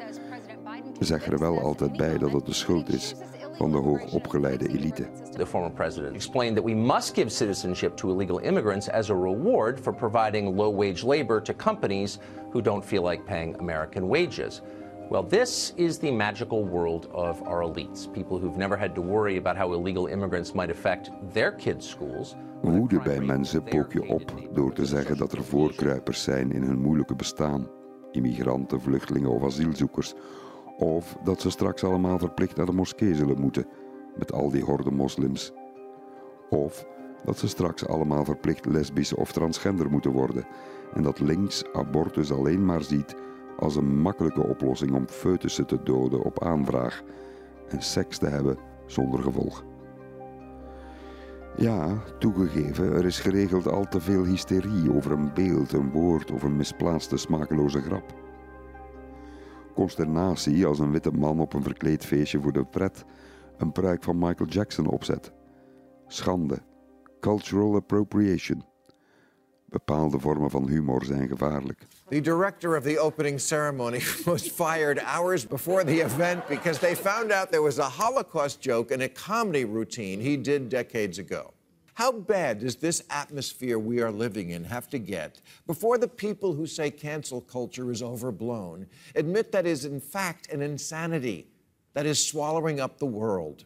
Zeg 0.99 1.25
er 1.25 1.39
wel 1.39 1.59
altijd 1.59 1.97
bij 1.97 2.17
dat 2.17 2.31
het 2.31 2.45
de 2.45 2.53
schuld 2.53 2.93
is 2.93 3.15
van 3.61 3.71
de 3.71 3.77
hoogopgeleide 3.77 4.67
elite. 4.69 5.07
The 5.31 5.45
former 5.45 5.71
president 5.71 6.15
explained 6.15 6.55
that 6.55 6.65
we 6.65 6.75
must 6.75 7.15
give 7.15 7.29
citizenship 7.29 7.95
to 7.95 8.09
illegal 8.09 8.39
immigrants 8.39 8.89
as 8.89 9.09
a 9.09 9.15
reward 9.15 9.79
for 9.79 9.93
providing 9.93 10.55
low 10.55 10.75
wage 10.75 11.03
labor 11.03 11.41
to 11.41 11.53
companies 11.53 12.19
who 12.51 12.61
don't 12.61 12.85
feel 12.85 13.03
like 13.03 13.23
paying 13.25 13.55
American 13.59 14.07
wages. 14.07 14.61
Well, 15.09 15.23
this 15.29 15.73
is 15.75 15.99
the 15.99 16.11
magical 16.11 16.63
world 16.63 17.07
of 17.11 17.41
our 17.43 17.61
elites, 17.61 18.07
people 18.13 18.39
who've 18.39 18.57
never 18.57 18.77
had 18.77 18.95
to 18.95 19.01
worry 19.01 19.37
about 19.37 19.57
how 19.57 19.73
illegal 19.73 20.07
immigrants 20.07 20.53
might 20.53 20.71
affect 20.71 21.11
their 21.33 21.51
kids' 21.51 21.89
schools. 21.89 22.35
Woede 22.61 22.99
bij 22.99 23.19
mensen 23.19 23.63
pook 23.63 23.93
je 23.93 24.07
op 24.07 24.33
door 24.53 24.73
te 24.73 24.85
zeggen 24.85 25.17
dat 25.17 25.31
er 25.31 25.43
voorkruipers 25.43 26.23
zijn 26.23 26.51
in 26.51 26.63
hun 26.63 26.79
moeilijke 26.79 27.15
bestaan. 27.15 27.67
Immigranten, 28.11 28.81
vluchtelingen 28.81 29.29
of 29.29 29.43
asielzoekers. 29.43 30.13
Of 30.77 31.17
dat 31.23 31.41
ze 31.41 31.49
straks 31.49 31.83
allemaal 31.83 32.17
verplicht 32.17 32.55
naar 32.55 32.65
de 32.65 32.71
moskee 32.71 33.15
zullen 33.15 33.39
moeten, 33.39 33.65
met 34.15 34.31
al 34.33 34.49
die 34.49 34.63
horde 34.63 34.91
moslims. 34.91 35.53
Of 36.49 36.85
dat 37.25 37.37
ze 37.37 37.47
straks 37.47 37.87
allemaal 37.87 38.25
verplicht 38.25 38.65
lesbisch 38.65 39.13
of 39.13 39.31
transgender 39.31 39.89
moeten 39.89 40.11
worden. 40.11 40.45
En 40.93 41.03
dat 41.03 41.19
links 41.19 41.63
abortus 41.73 42.31
alleen 42.31 42.65
maar 42.65 42.83
ziet 42.83 43.15
als 43.59 43.75
een 43.75 44.01
makkelijke 44.01 44.43
oplossing 44.43 44.93
om 44.93 45.07
foetussen 45.07 45.67
te 45.67 45.83
doden 45.83 46.23
op 46.23 46.43
aanvraag 46.43 47.03
en 47.67 47.81
seks 47.81 48.17
te 48.17 48.27
hebben 48.27 48.57
zonder 48.85 49.23
gevolg. 49.23 49.63
Ja, 51.57 52.03
toegegeven, 52.19 52.93
er 52.93 53.05
is 53.05 53.19
geregeld 53.19 53.67
al 53.67 53.85
te 53.89 54.01
veel 54.01 54.23
hysterie 54.23 54.93
over 54.93 55.11
een 55.11 55.33
beeld, 55.33 55.73
een 55.73 55.91
woord 55.91 56.31
of 56.31 56.43
een 56.43 56.55
misplaatste 56.55 57.17
smakeloze 57.17 57.81
grap. 57.81 58.20
Consternatie 59.73 60.65
als 60.65 60.79
een 60.79 60.91
witte 60.91 61.11
man 61.11 61.39
op 61.39 61.53
een 61.53 61.63
verkleed 61.63 62.05
feestje 62.05 62.41
voor 62.41 62.53
de 62.53 62.65
pret 62.65 63.05
een 63.57 63.71
pruik 63.71 64.03
van 64.03 64.17
Michael 64.17 64.49
Jackson 64.49 64.87
opzet. 64.87 65.31
Schande, 66.07 66.57
cultural 67.19 67.75
appropriation. 67.75 68.63
Bepaalde 69.65 70.19
vormen 70.19 70.49
van 70.49 70.67
humor 70.67 71.05
zijn 71.05 71.27
gevaarlijk. 71.27 71.87
The 72.09 72.21
director 72.21 72.77
of 72.77 72.83
the 72.83 72.99
opening 72.99 73.39
ceremony 73.39 73.99
was 74.25 74.41
fired 74.41 74.99
hours 74.99 75.47
before 75.47 75.83
the 75.85 76.01
event 76.01 76.47
because 76.47 76.79
they 76.79 76.95
found 76.95 77.31
out 77.31 77.51
there 77.51 77.63
was 77.63 77.79
a 77.79 77.89
Holocaust 77.89 78.63
joke 78.63 78.93
in 78.93 79.01
a 79.01 79.07
comedy 79.07 79.65
routine 79.65 80.23
he 80.23 80.41
did 80.41 80.69
decades 80.69 81.19
ago. 81.19 81.53
How 81.93 82.11
bad 82.11 82.59
does 82.59 82.77
this 82.77 83.03
atmosphere 83.09 83.77
we 83.77 84.01
are 84.01 84.11
living 84.11 84.51
in 84.51 84.63
have 84.63 84.89
to 84.89 84.99
get 84.99 85.41
before 85.67 85.97
the 85.97 86.07
people 86.07 86.53
who 86.53 86.65
say 86.65 86.89
cancel 86.89 87.41
culture 87.41 87.91
is 87.91 88.01
overblown 88.01 88.87
admit 89.15 89.51
that 89.51 89.65
is, 89.65 89.85
in 89.85 89.99
fact, 89.99 90.51
an 90.53 90.61
insanity 90.61 91.47
that 91.93 92.05
is 92.05 92.25
swallowing 92.25 92.79
up 92.79 92.97
the 92.97 93.05
world? 93.05 93.65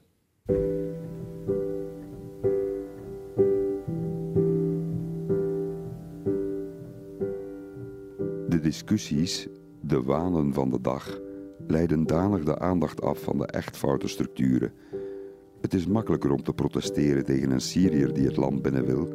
De 8.50 8.60
discussies, 8.62 9.48
de 9.82 10.02
wanen 10.04 10.54
van 10.54 10.70
de 10.70 10.82
dag, 10.82 11.20
leiden 11.68 12.08
danig 12.08 12.44
de 12.44 12.60
aandacht 12.60 13.02
af 13.02 13.20
van 13.20 13.38
de 13.38 13.46
echt 13.46 13.78
foute 13.78 14.08
structuren. 14.08 14.74
Het 15.66 15.74
is 15.74 15.88
makkelijker 15.88 16.32
om 16.32 16.44
te 16.44 16.54
protesteren 16.54 17.26
tegen 17.26 17.52
een 17.52 17.62
Syriër 17.62 18.14
die 18.14 18.26
het 18.26 18.38
land 18.38 18.62
binnen 18.62 18.86
wil, 18.86 19.08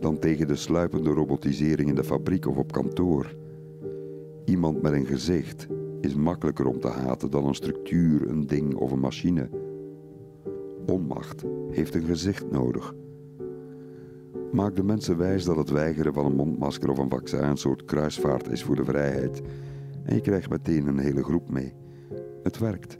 dan 0.00 0.18
tegen 0.18 0.46
de 0.46 0.56
sluipende 0.56 1.10
robotisering 1.10 1.88
in 1.88 1.94
de 1.94 2.04
fabriek 2.04 2.46
of 2.46 2.56
op 2.56 2.72
kantoor. 2.72 3.34
Iemand 4.44 4.82
met 4.82 4.92
een 4.92 5.06
gezicht 5.06 5.66
is 6.00 6.14
makkelijker 6.14 6.66
om 6.66 6.80
te 6.80 6.88
haten 6.88 7.30
dan 7.30 7.46
een 7.46 7.54
structuur, 7.54 8.28
een 8.28 8.46
ding 8.46 8.74
of 8.74 8.90
een 8.90 9.00
machine. 9.00 9.48
Onmacht 10.86 11.44
heeft 11.70 11.94
een 11.94 12.04
gezicht 12.04 12.50
nodig. 12.50 12.94
Maak 14.52 14.76
de 14.76 14.84
mensen 14.84 15.18
wijs 15.18 15.44
dat 15.44 15.56
het 15.56 15.70
weigeren 15.70 16.14
van 16.14 16.26
een 16.26 16.36
mondmasker 16.36 16.90
of 16.90 16.98
een 16.98 17.10
vaccin 17.10 17.42
een 17.42 17.56
soort 17.56 17.84
kruisvaart 17.84 18.50
is 18.50 18.64
voor 18.64 18.76
de 18.76 18.84
vrijheid. 18.84 19.42
En 20.02 20.14
je 20.14 20.20
krijgt 20.20 20.50
meteen 20.50 20.86
een 20.86 20.98
hele 20.98 21.22
groep 21.22 21.50
mee. 21.50 21.72
Het 22.42 22.58
werkt. 22.58 22.98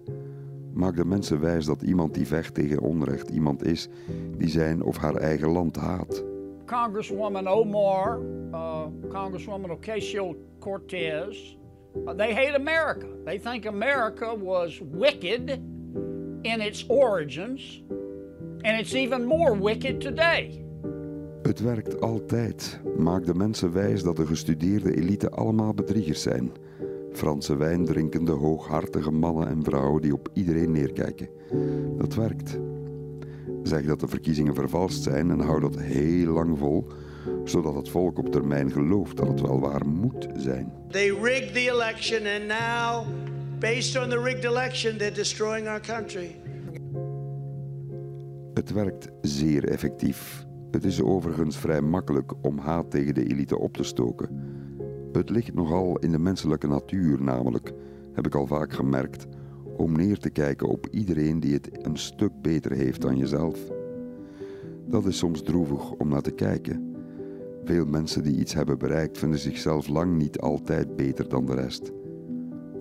Maak 0.72 0.96
de 0.96 1.04
mensen 1.04 1.40
wijs 1.40 1.64
dat 1.64 1.82
iemand 1.82 2.14
die 2.14 2.26
vecht 2.26 2.54
tegen 2.54 2.80
onrecht 2.80 3.30
iemand 3.30 3.66
is 3.66 3.88
die 4.36 4.48
zijn 4.48 4.82
of 4.82 4.96
haar 4.96 5.14
eigen 5.16 5.48
land 5.48 5.76
haat. 5.76 6.24
Congresswoman 6.66 7.46
Omar, 7.46 8.20
uh, 8.52 8.86
Congresswoman 9.08 9.70
Ocasio-Cortez, 9.70 11.56
uh, 12.06 12.12
they 12.12 12.34
hate 12.34 12.54
America. 12.54 13.06
They 13.24 13.38
think 13.38 13.66
America 13.66 14.38
was 14.38 14.80
wicked 14.90 15.58
in 16.42 16.60
its 16.60 16.84
origins, 16.88 17.82
and 18.62 18.80
it's 18.80 18.92
even 18.92 19.24
more 19.24 19.62
wicked 19.62 20.00
today. 20.00 20.64
Het 21.42 21.60
werkt 21.60 22.00
altijd. 22.00 22.80
Maak 22.96 23.26
de 23.26 23.34
mensen 23.34 23.72
wijs 23.72 24.02
dat 24.02 24.16
de 24.16 24.26
gestudeerde 24.26 24.96
elite 24.96 25.30
allemaal 25.30 25.74
bedriegers 25.74 26.22
zijn. 26.22 26.52
Franse 27.12 27.56
wijn 27.56 27.84
drinkende, 27.84 28.32
hooghartige 28.32 29.10
mannen 29.10 29.48
en 29.48 29.64
vrouwen 29.64 30.02
die 30.02 30.12
op 30.12 30.28
iedereen 30.32 30.72
neerkijken. 30.72 31.28
Dat 31.98 32.14
werkt. 32.14 32.58
Zeg 33.62 33.84
dat 33.84 34.00
de 34.00 34.08
verkiezingen 34.08 34.54
vervalst 34.54 35.02
zijn 35.02 35.30
en 35.30 35.40
hou 35.40 35.60
dat 35.60 35.78
heel 35.78 36.32
lang 36.32 36.58
vol, 36.58 36.86
zodat 37.44 37.74
het 37.74 37.88
volk 37.88 38.18
op 38.18 38.32
termijn 38.32 38.72
gelooft 38.72 39.16
dat 39.16 39.28
het 39.28 39.40
wel 39.40 39.60
waar 39.60 39.86
moet 39.86 40.28
zijn. 40.36 40.72
They 40.88 41.14
rigged 41.22 41.52
the 41.52 41.70
election 41.70 42.20
and 42.26 42.46
now, 42.46 43.06
based 43.58 44.02
on 44.02 44.08
the 44.08 44.22
rigged 44.22 44.44
election, 44.44 44.96
they're 44.96 45.14
destroying 45.14 45.68
our 45.68 45.80
country. 45.80 46.36
Het 48.54 48.72
werkt 48.72 49.08
zeer 49.20 49.68
effectief. 49.68 50.46
Het 50.70 50.84
is 50.84 51.02
overigens 51.02 51.56
vrij 51.56 51.80
makkelijk 51.80 52.32
om 52.42 52.58
haat 52.58 52.90
tegen 52.90 53.14
de 53.14 53.26
elite 53.26 53.58
op 53.58 53.76
te 53.76 53.82
stoken. 53.82 54.28
Het 55.12 55.30
ligt 55.30 55.54
nogal 55.54 55.98
in 55.98 56.10
de 56.10 56.18
menselijke 56.18 56.66
natuur, 56.66 57.22
namelijk, 57.22 57.72
heb 58.12 58.26
ik 58.26 58.34
al 58.34 58.46
vaak 58.46 58.72
gemerkt, 58.72 59.26
om 59.76 59.92
neer 59.92 60.18
te 60.18 60.30
kijken 60.30 60.68
op 60.68 60.88
iedereen 60.90 61.40
die 61.40 61.52
het 61.52 61.86
een 61.86 61.96
stuk 61.96 62.32
beter 62.42 62.72
heeft 62.72 63.00
dan 63.00 63.16
jezelf. 63.16 63.58
Dat 64.86 65.06
is 65.06 65.18
soms 65.18 65.42
droevig 65.42 65.92
om 65.92 66.08
naar 66.08 66.22
te 66.22 66.30
kijken. 66.30 66.96
Veel 67.64 67.86
mensen 67.86 68.22
die 68.22 68.38
iets 68.38 68.54
hebben 68.54 68.78
bereikt 68.78 69.18
vinden 69.18 69.38
zichzelf 69.38 69.88
lang 69.88 70.16
niet 70.16 70.38
altijd 70.38 70.96
beter 70.96 71.28
dan 71.28 71.46
de 71.46 71.54
rest. 71.54 71.92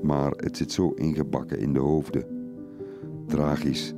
Maar 0.02 0.32
het 0.32 0.58
zit 0.58 0.72
zo 0.72 0.90
ingebakken 0.90 1.60
in 1.60 1.74
de 1.74 1.80
hoofden. 1.80 2.26
Tragisch, 3.28 3.94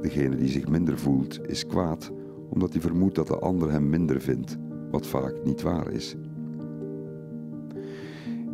degene 0.00 0.36
die 0.36 0.48
zich 0.48 0.68
minder 0.68 0.98
voelt 0.98 1.40
is 1.48 1.66
kwaad 1.66 2.12
omdat 2.52 2.72
hij 2.72 2.80
vermoedt 2.80 3.14
dat 3.14 3.26
de 3.26 3.38
ander 3.38 3.70
hem 3.70 3.90
minder 3.90 4.20
vindt, 4.20 4.56
wat 4.90 5.06
vaak 5.06 5.44
niet 5.44 5.62
waar 5.62 5.90
is. 5.90 6.16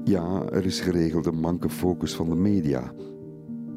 Ja, 0.09 0.43
er 0.53 0.65
is 0.65 0.81
geregeld 0.81 1.27
een 1.27 1.41
manke 1.41 1.69
focus 1.69 2.17
van 2.17 2.29
de 2.29 2.35
media. 2.35 2.93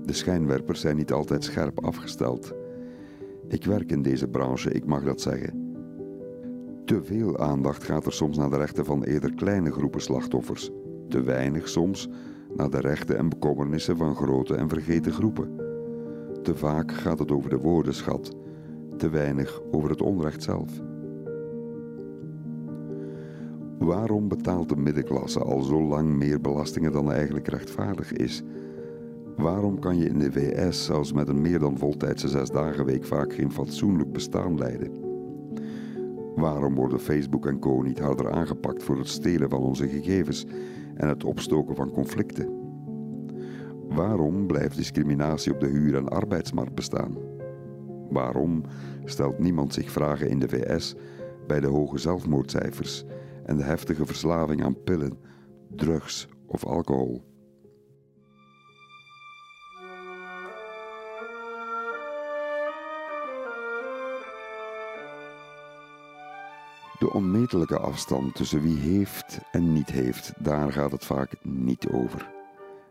De 0.06 0.14
schijnwerpers 0.14 0.82
zijn 0.82 0.96
niet 0.96 1.12
altijd 1.12 1.44
scherp 1.44 1.86
afgesteld. 1.86 2.54
Ik 3.48 3.66
werk 3.66 3.92
in 3.92 4.02
deze 4.02 4.28
branche, 4.28 4.72
ik 4.72 4.86
mag 4.86 5.04
dat 5.04 5.22
zeggen. 5.22 5.76
Te 6.86 7.04
veel 7.04 7.38
aandacht 7.38 7.84
gaat 7.84 8.06
er 8.06 8.14
soms 8.14 8.38
naar 8.38 8.50
de 8.50 8.58
rechten 8.58 8.86
van 8.86 9.04
eerder 9.04 9.34
kleine 9.34 9.72
groepen 9.72 10.02
slachtoffers. 10.02 10.70
Te 11.10 11.24
weinig 11.24 11.70
soms 11.70 12.10
naar 12.56 12.70
de 12.70 12.80
rechten 12.80 13.18
en 13.18 13.30
bekommernissen 13.30 13.98
van 13.98 14.16
grote 14.16 14.56
en 14.56 14.70
vergeten 14.70 15.12
groepen. 15.12 15.56
Te 16.42 16.56
vaak 16.56 16.92
gaat 16.92 17.20
het 17.20 17.32
over 17.32 17.50
de 17.50 17.58
woordenschat, 17.58 18.36
te 18.98 19.10
weinig 19.10 19.62
over 19.72 19.90
het 19.90 20.02
onrecht 20.02 20.44
zelf. 20.44 20.82
Waarom 23.82 24.28
betaalt 24.28 24.70
de 24.70 24.76
middenklasse 24.76 25.40
al 25.40 25.62
zo 25.62 25.84
lang 25.84 26.10
meer 26.10 26.42
belastingen 26.42 26.92
dan 26.92 27.12
eigenlijk 27.12 27.48
rechtvaardig 27.48 28.14
is? 28.14 28.44
Waarom 29.38 29.80
kan 29.80 29.98
je 29.98 30.06
in 30.06 30.20
de 30.20 30.32
VS 30.32 30.86
zelfs 30.86 31.14
met 31.14 31.28
een 31.28 31.42
meer 31.42 31.60
dan 31.60 31.78
voltijdse 31.78 32.28
zesdagenweek 32.28 33.06
vaak 33.06 33.34
geen 33.34 33.52
fatsoenlijk 33.52 34.12
bestaan 34.12 34.58
leiden? 34.58 34.92
Waarom 36.36 36.76
worden 36.76 37.00
Facebook 37.00 37.46
en 37.46 37.60
Co 37.60 37.82
niet 37.82 38.00
harder 38.00 38.32
aangepakt 38.32 38.84
voor 38.84 38.98
het 38.98 39.08
stelen 39.08 39.50
van 39.50 39.62
onze 39.62 39.88
gegevens 39.88 40.46
en 40.96 41.08
het 41.08 41.24
opstoken 41.24 41.76
van 41.76 41.92
conflicten? 41.92 42.50
Waarom 43.90 44.48
blijft 44.48 44.78
discriminatie 44.78 45.54
op 45.54 45.60
de 45.60 45.68
huur- 45.68 45.96
en 45.96 46.10
arbeidsmarkt 46.10 46.76
bestaan? 46.76 47.18
Waarom 48.10 48.64
stelt 49.04 49.40
niemand 49.40 49.74
zich 49.74 49.92
vragen 49.92 50.30
in 50.30 50.40
de 50.40 50.50
VS 50.50 50.96
bij 51.48 51.60
de 51.60 51.68
hoge 51.68 51.98
zelfmoordcijfers 51.98 53.06
en 53.46 53.58
de 53.58 53.64
heftige 53.64 54.06
verslaving 54.06 54.64
aan 54.64 54.84
pillen, 54.84 55.18
drugs 55.70 56.28
of 56.46 56.66
alcohol? 56.66 57.30
De 67.00 67.14
onmetelijke 67.14 67.80
afstand 67.80 68.36
tussen 68.36 68.62
wie 68.62 68.78
heeft 68.78 69.40
en 69.52 69.74
niet 69.74 69.90
heeft, 69.90 70.34
daar 70.44 70.72
gaat 70.72 70.92
het 70.92 71.06
vaak 71.06 71.36
niet 71.44 71.88
over. 71.90 72.30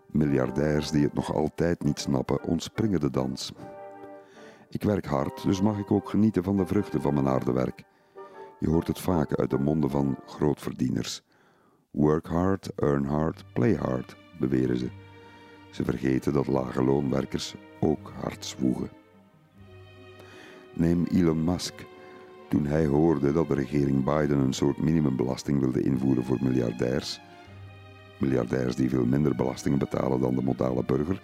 Miljardairs 0.07 0.91
die 0.91 1.03
het 1.03 1.15
nog 1.15 1.35
altijd 1.35 1.85
niet 1.85 1.99
snappen, 1.99 2.43
ontspringen 2.43 3.01
de 3.01 3.11
dans. 3.11 3.53
Ik 4.69 4.83
werk 4.83 5.07
hard, 5.07 5.43
dus 5.43 5.61
mag 5.61 5.79
ik 5.79 5.91
ook 5.91 6.09
genieten 6.09 6.43
van 6.43 6.57
de 6.57 6.67
vruchten 6.67 7.01
van 7.01 7.15
mijn 7.15 7.27
harde 7.27 7.53
werk. 7.53 7.85
Je 8.61 8.68
hoort 8.68 8.87
het 8.87 9.01
vaak 9.01 9.35
uit 9.35 9.51
de 9.51 9.59
monden 9.59 9.90
van 9.90 10.18
grootverdieners. 10.27 11.23
Work 11.90 12.27
hard, 12.27 12.70
earn 12.75 13.05
hard, 13.05 13.44
play 13.53 13.75
hard, 13.75 14.16
beweren 14.38 14.77
ze. 14.77 14.88
Ze 15.70 15.85
vergeten 15.85 16.33
dat 16.33 16.46
lage 16.46 16.85
loonwerkers 16.85 17.55
ook 17.81 18.12
hard 18.20 18.44
zwoegen. 18.44 18.90
Neem 20.75 21.05
Elon 21.05 21.44
Musk. 21.44 21.87
Toen 22.49 22.66
hij 22.66 22.87
hoorde 22.87 23.33
dat 23.33 23.49
de 23.49 23.55
regering 23.55 24.05
Biden 24.05 24.38
een 24.38 24.53
soort 24.53 24.79
minimumbelasting 24.79 25.61
wilde 25.61 25.83
invoeren 25.83 26.25
voor 26.25 26.38
miljardairs, 26.40 27.20
miljardairs 28.18 28.77
die 28.77 28.88
veel 28.88 29.07
minder 29.07 29.37
belastingen 29.37 29.79
betalen 29.79 30.20
dan 30.20 30.35
de 30.35 30.42
modale 30.42 30.85
burger, 30.85 31.23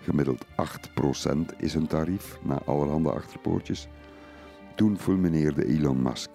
gemiddeld 0.00 0.44
8% 0.44 1.56
is 1.56 1.74
hun 1.74 1.86
tarief 1.86 2.38
na 2.42 2.62
allerhande 2.64 3.12
achterpoortjes. 3.12 3.88
Toen 4.74 4.98
fulmineerde 4.98 5.66
Elon 5.66 6.02
Musk. 6.02 6.30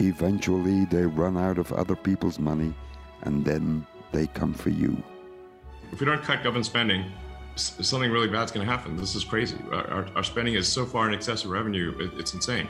Eventually 0.00 0.86
they 0.86 1.04
run 1.04 1.36
out 1.36 1.58
of 1.58 1.72
other 1.72 1.94
people's 1.94 2.38
money 2.38 2.72
and 3.22 3.44
then 3.44 3.86
they 4.12 4.26
come 4.26 4.54
for 4.54 4.70
you. 4.70 5.02
If 5.92 6.00
we 6.00 6.06
don't 6.06 6.22
cut 6.22 6.42
government 6.42 6.66
spending, 6.66 7.04
something 7.56 8.10
really 8.10 8.28
bad's 8.28 8.52
going 8.52 8.66
to 8.66 8.72
happen. 8.72 8.96
This 8.96 9.14
is 9.14 9.24
crazy. 9.24 9.58
Our, 9.70 9.86
our, 9.90 10.08
our 10.16 10.22
spending 10.22 10.54
is 10.54 10.66
so 10.68 10.86
far 10.86 11.08
in 11.08 11.14
excess 11.14 11.44
of 11.44 11.50
revenue, 11.50 11.94
it, 11.98 12.18
it's 12.18 12.34
insane. 12.34 12.68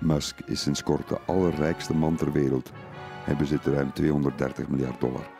Musk 0.00 0.40
is 0.46 0.60
sinds 0.60 0.82
kort 0.82 1.08
de 1.08 1.18
allerrijkste 1.26 1.94
man 1.94 2.16
ter 2.16 2.32
wereld. 2.32 2.70
Hij 3.24 3.36
bezit 3.36 3.64
ruim 3.64 3.92
230 3.92 4.68
miljard 4.68 5.00
dollar. 5.00 5.39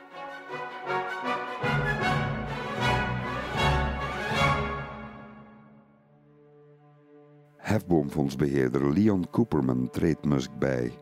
Hefboomfondsbeheerder 7.71 8.93
Leon 8.93 9.27
Cooperman 9.31 9.91
treedt 9.91 10.25
Musk 10.25 10.51
bij. 10.59 10.93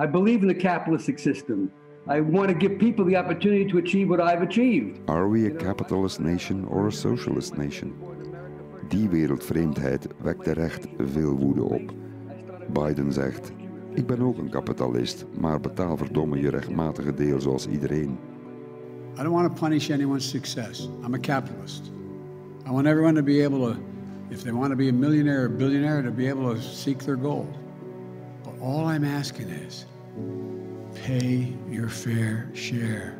I 0.00 0.06
believe 0.06 0.40
in 0.40 0.48
the 0.48 0.54
capitalistic 0.54 1.18
system. 1.18 1.70
I 2.08 2.22
want 2.22 2.48
to 2.48 2.54
give 2.58 2.76
people 2.76 3.04
the 3.04 3.18
opportunity 3.18 3.64
to 3.70 3.78
achieve 3.78 4.06
what 4.06 4.20
I've 4.20 4.42
achieved. 4.42 4.98
Are 5.08 5.30
we 5.30 5.46
a 5.46 5.56
capitalist 5.56 6.18
nation 6.20 6.68
or 6.68 6.86
a 6.86 6.90
socialist 6.90 7.56
nation? 7.56 7.94
Die 8.88 9.08
wereldvreemdheid 9.08 10.06
wekt 10.22 10.44
terecht 10.44 10.86
veel 10.98 11.36
woede 11.36 11.62
op. 11.62 11.94
Biden 12.72 13.12
zegt: 13.12 13.52
Ik 13.94 14.06
ben 14.06 14.20
ook 14.20 14.38
een 14.38 14.50
kapitalist, 14.50 15.26
maar 15.40 15.60
betaal 15.60 15.96
verdomme 15.96 16.40
je 16.40 16.50
rechtmatige 16.50 17.14
deel 17.14 17.40
zoals 17.40 17.68
iedereen. 17.68 18.18
I 19.18 19.22
don't 19.22 19.34
want 19.34 19.56
to 19.56 19.64
punish 19.64 19.90
anyone's 19.90 20.28
success. 20.28 20.90
I'm 21.04 21.14
a 21.14 21.18
capitalist. 21.18 21.92
I 22.66 22.70
want 22.70 22.86
everyone 22.86 23.14
to 23.14 23.22
be 23.22 23.44
able 23.44 23.72
to, 23.72 23.80
if 24.30 24.42
they 24.42 24.52
want 24.52 24.70
to 24.70 24.76
be 24.76 24.88
a 24.88 24.92
millionaire 24.92 25.44
or 25.44 25.48
billionaire, 25.48 26.02
to 26.02 26.10
be 26.10 26.28
able 26.28 26.54
to 26.54 26.60
seek 26.60 26.98
their 26.98 27.16
goal. 27.16 27.48
But 28.44 28.54
all 28.60 28.86
I'm 28.86 29.04
asking 29.04 29.48
is 29.48 29.86
pay 30.94 31.52
your 31.70 31.88
fair 31.88 32.48
share. 32.54 33.18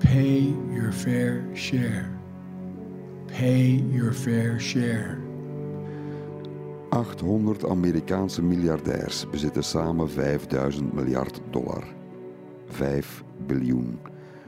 Pay 0.00 0.54
your 0.70 0.92
fair 0.92 1.44
share. 1.54 2.10
Pay 3.28 3.82
your 3.90 4.12
fair 4.12 4.60
share. 4.60 5.18
800 6.92 7.64
Amerikaanse 7.64 8.42
miljardairs 8.42 9.26
bezitten 9.30 9.64
samen 9.64 10.08
5000 10.10 10.94
miljard 10.94 11.40
dollar. 11.50 11.84
5 12.66 13.22
biljoen. 13.46 13.98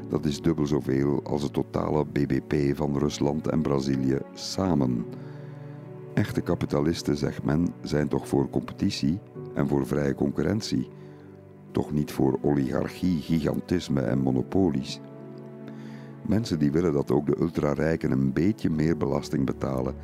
Dat 0.09 0.25
is 0.25 0.41
dubbel 0.41 0.67
zoveel 0.67 1.21
als 1.23 1.43
het 1.43 1.53
totale 1.53 2.05
BBP 2.07 2.77
van 2.77 2.99
Rusland 2.99 3.49
en 3.49 3.63
Brazilië 3.63 4.19
samen. 4.35 5.05
Echte 6.15 6.41
kapitalisten, 6.41 7.17
zegt 7.17 7.45
men, 7.45 7.69
zijn 7.83 8.09
toch 8.09 8.29
voor 8.29 8.51
competitie 8.51 9.19
en 9.55 9.69
voor 9.69 9.87
vrije 9.87 10.15
concurrentie, 10.15 10.89
toch 11.71 11.93
niet 11.93 12.13
voor 12.13 12.39
oligarchie, 12.43 13.21
gigantisme 13.21 14.01
en 14.01 14.19
monopolies. 14.19 15.01
Mensen 16.27 16.59
die 16.59 16.73
willen 16.73 16.93
dat 16.93 17.11
ook 17.11 17.27
de 17.27 17.41
ultrarijken 17.41 18.11
een 18.11 18.33
beetje 18.33 18.71
meer 18.71 18.97
belasting 18.97 19.47
betalen, 19.47 19.95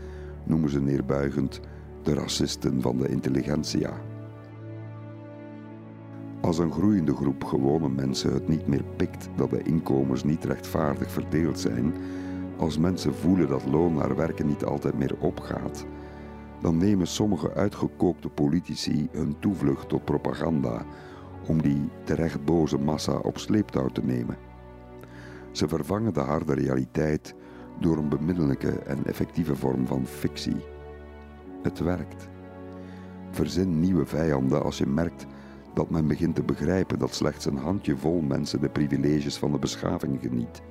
noemen 0.45 0.71
ze 0.71 0.81
neerbuigend 0.81 1.61
de 2.03 2.15
racisten 2.15 2.81
van 2.83 2.97
de 2.97 3.09
intelligentsia. 3.09 3.93
Als 6.41 6.59
een 6.59 6.73
groeiende 6.73 7.15
groep 7.15 7.45
gewone 7.45 7.89
mensen 7.89 8.33
het 8.33 8.49
niet 8.49 8.67
meer 8.67 8.85
pikt 8.97 9.29
dat 9.37 9.51
de 9.51 9.63
inkomens 9.63 10.25
niet 10.25 10.45
rechtvaardig 10.45 11.11
verdeeld 11.11 11.59
zijn, 11.59 11.95
als 12.57 12.79
mensen 12.79 13.15
voelen 13.15 13.49
dat 13.49 13.67
loon 13.71 13.95
naar 13.95 14.17
werken 14.17 14.47
niet 14.47 14.65
altijd 14.65 14.99
meer 14.99 15.15
opgaat, 15.19 15.87
dan 16.61 16.77
nemen 16.77 17.07
sommige 17.07 17.55
uitgekookte 17.55 18.29
politici 18.29 19.09
hun 19.13 19.37
toevlucht 19.39 19.89
tot 19.89 20.05
propaganda 20.05 20.85
om 21.47 21.63
die 21.63 21.89
terecht 22.05 22.45
boze 22.45 22.79
massa 22.79 23.13
op 23.13 23.39
sleeptouw 23.39 23.89
te 23.89 24.05
nemen. 24.05 24.37
Ze 25.51 25.69
vervangen 25.69 26.15
de 26.15 26.21
harde 26.21 26.55
realiteit 26.55 27.35
door 27.81 27.97
een 27.97 28.09
bemiddelijke 28.09 28.71
en 28.71 29.07
effectieve 29.07 29.57
vorm 29.57 29.87
van 29.87 30.07
fictie. 30.07 30.57
Het 31.63 31.79
werkt. 31.79 32.29
Verzin 33.31 33.81
nieuwe 33.81 34.07
vijanden 34.07 34.63
als 34.63 34.79
je 34.79 34.87
merkt 34.87 35.27
dat 35.75 35.91
men 35.91 36.07
begint 36.07 36.35
te 36.35 36.43
begrijpen 36.43 36.99
dat 36.99 37.15
slechts 37.15 37.45
een 37.45 37.57
handjevol 37.57 38.21
mensen 38.21 38.61
de 38.61 38.69
privileges 38.69 39.39
van 39.39 39.53
de 39.53 39.59
beschaving 39.59 40.21
geniet. 40.21 40.63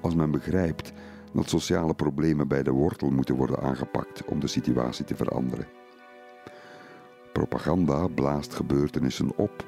Als 0.00 0.14
men 0.14 0.30
begrijpt 0.30 0.92
dat 1.38 1.48
sociale 1.48 1.94
problemen 1.94 2.48
bij 2.48 2.62
de 2.62 2.70
wortel 2.70 3.10
moeten 3.10 3.34
worden 3.34 3.60
aangepakt 3.60 4.24
om 4.24 4.40
de 4.40 4.46
situatie 4.46 5.04
te 5.04 5.16
veranderen. 5.16 5.66
Propaganda 7.32 8.06
blaast 8.08 8.54
gebeurtenissen 8.54 9.36
op, 9.36 9.66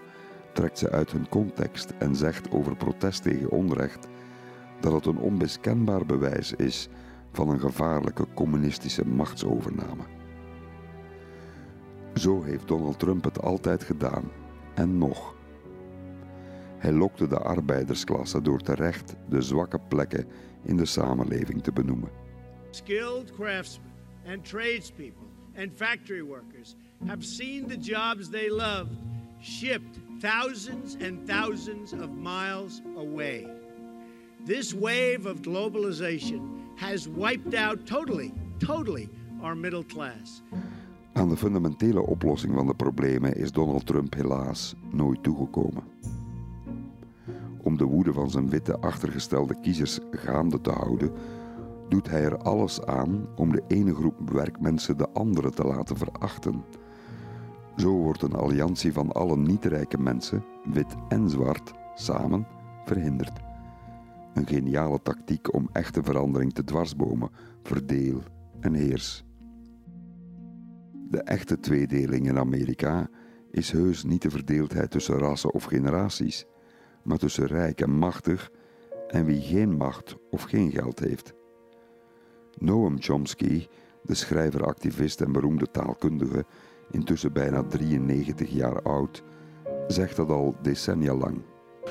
trekt 0.52 0.78
ze 0.78 0.90
uit 0.90 1.12
hun 1.12 1.28
context 1.28 1.94
en 1.98 2.16
zegt 2.16 2.50
over 2.50 2.76
protest 2.76 3.22
tegen 3.22 3.50
onrecht 3.50 4.09
dat 4.80 4.92
het 4.92 5.06
een 5.06 5.18
onmiskenbaar 5.18 6.06
bewijs 6.06 6.52
is 6.52 6.88
van 7.33 7.48
een 7.48 7.61
gevaarlijke 7.61 8.26
communistische 8.35 9.06
machtsovername. 9.06 10.02
Zo 12.14 12.42
heeft 12.42 12.68
Donald 12.68 12.98
Trump 12.98 13.24
het 13.24 13.42
altijd 13.42 13.85
gedaan 13.85 14.24
en 14.74 14.98
nog. 14.98 15.35
Hij 16.78 16.92
lokte 16.92 17.26
de 17.26 17.38
arbeidersklasse 17.38 18.42
door 18.42 18.59
terecht 18.59 19.16
de 19.28 19.42
zwakke 19.42 19.78
plekken 19.88 20.26
in 20.64 20.77
de 20.77 20.87
samenleving 20.87 21.62
te 21.62 21.73
benoemen. 21.73 22.11
Skilled 22.70 23.33
craftsmen 23.33 23.92
and 24.27 24.44
tradespeople 24.44 25.27
and 25.55 25.73
factory 25.77 26.23
workers 26.23 26.77
have 27.07 27.25
seen 27.25 27.68
the 27.68 27.77
jobs 27.77 28.29
they 28.29 28.49
loved 28.51 28.96
shipped 29.40 29.99
thousands 30.20 30.96
and 31.01 31.27
thousands 31.27 31.92
of 31.92 32.11
miles 32.11 32.83
away. 32.96 33.46
This 34.46 34.75
wave 34.75 35.27
of 35.27 35.42
globalization 35.42 36.40
has 36.77 37.09
wiped 37.09 37.55
out 37.55 37.87
totally, 37.87 38.33
totally 38.59 39.09
our 39.42 39.55
middle 39.55 39.85
class. 39.85 40.42
Aan 41.12 41.29
de 41.29 41.37
fundamentele 41.37 42.01
oplossing 42.01 42.55
van 42.55 42.66
de 42.66 42.75
problemen 42.75 43.35
is 43.37 43.53
Donald 43.53 43.87
Trump 43.87 44.14
helaas 44.14 44.75
nooit 44.90 45.23
toegekomen. 45.23 45.83
Om 47.62 47.77
de 47.77 47.85
woede 47.85 48.12
van 48.12 48.31
zijn 48.31 48.49
witte 48.49 48.79
achtergestelde 48.79 49.61
kiezers 49.61 49.99
gaande 50.11 50.61
te 50.61 50.70
houden, 50.70 51.12
doet 51.88 52.11
hij 52.11 52.25
er 52.25 52.38
alles 52.38 52.85
aan 52.85 53.27
om 53.37 53.53
de 53.53 53.62
ene 53.66 53.94
groep 53.94 54.31
werkmensen 54.31 54.96
de 54.96 55.09
andere 55.11 55.51
te 55.51 55.64
laten 55.64 55.96
verachten. 55.96 56.64
Zo 57.77 57.90
wordt 57.90 58.23
een 58.23 58.35
alliantie 58.35 58.92
van 58.92 59.12
alle 59.12 59.37
niet-rijke 59.37 59.99
mensen, 59.99 60.44
wit 60.64 60.94
en 61.09 61.31
zwart, 61.31 61.73
samen 61.94 62.46
verhinderd. 62.85 63.40
Een 64.35 64.46
geniale 64.46 65.03
tactiek 65.03 65.55
om 65.55 65.68
echte 65.73 66.03
verandering 66.03 66.53
te 66.53 66.64
dwarsbomen, 66.64 67.31
verdeel 67.62 68.23
en 68.61 68.75
heers. 68.75 69.25
De 71.09 71.23
echte 71.23 71.61
tweedeling 71.61 72.29
in 72.29 72.38
Amerika 72.38 73.09
is 73.51 73.70
heus 73.70 74.05
niet 74.05 74.23
de 74.23 74.31
verdeeldheid 74.31 74.90
tussen 74.90 75.18
rassen 75.18 75.53
of 75.55 75.64
generaties, 75.64 76.46
maar 77.02 77.18
tussen 77.18 77.46
rijk 77.46 77.80
en 77.80 77.90
machtig 77.90 78.50
en 79.08 79.24
wie 79.24 79.40
geen 79.40 79.76
macht 79.76 80.16
of 80.30 80.42
geen 80.42 80.70
geld 80.70 80.98
heeft. 80.98 81.32
Noam 82.58 83.02
Chomsky, 83.02 83.66
de 84.02 84.14
schrijver, 84.14 84.66
activist 84.66 85.20
en 85.20 85.32
beroemde 85.32 85.70
taalkundige, 85.70 86.44
intussen 86.90 87.32
bijna 87.32 87.62
93 87.62 88.50
jaar 88.50 88.82
oud, 88.82 89.22
zegt 89.88 90.16
dat 90.16 90.28
al 90.28 90.56
decennia 90.62 91.14
lang. 91.14 91.42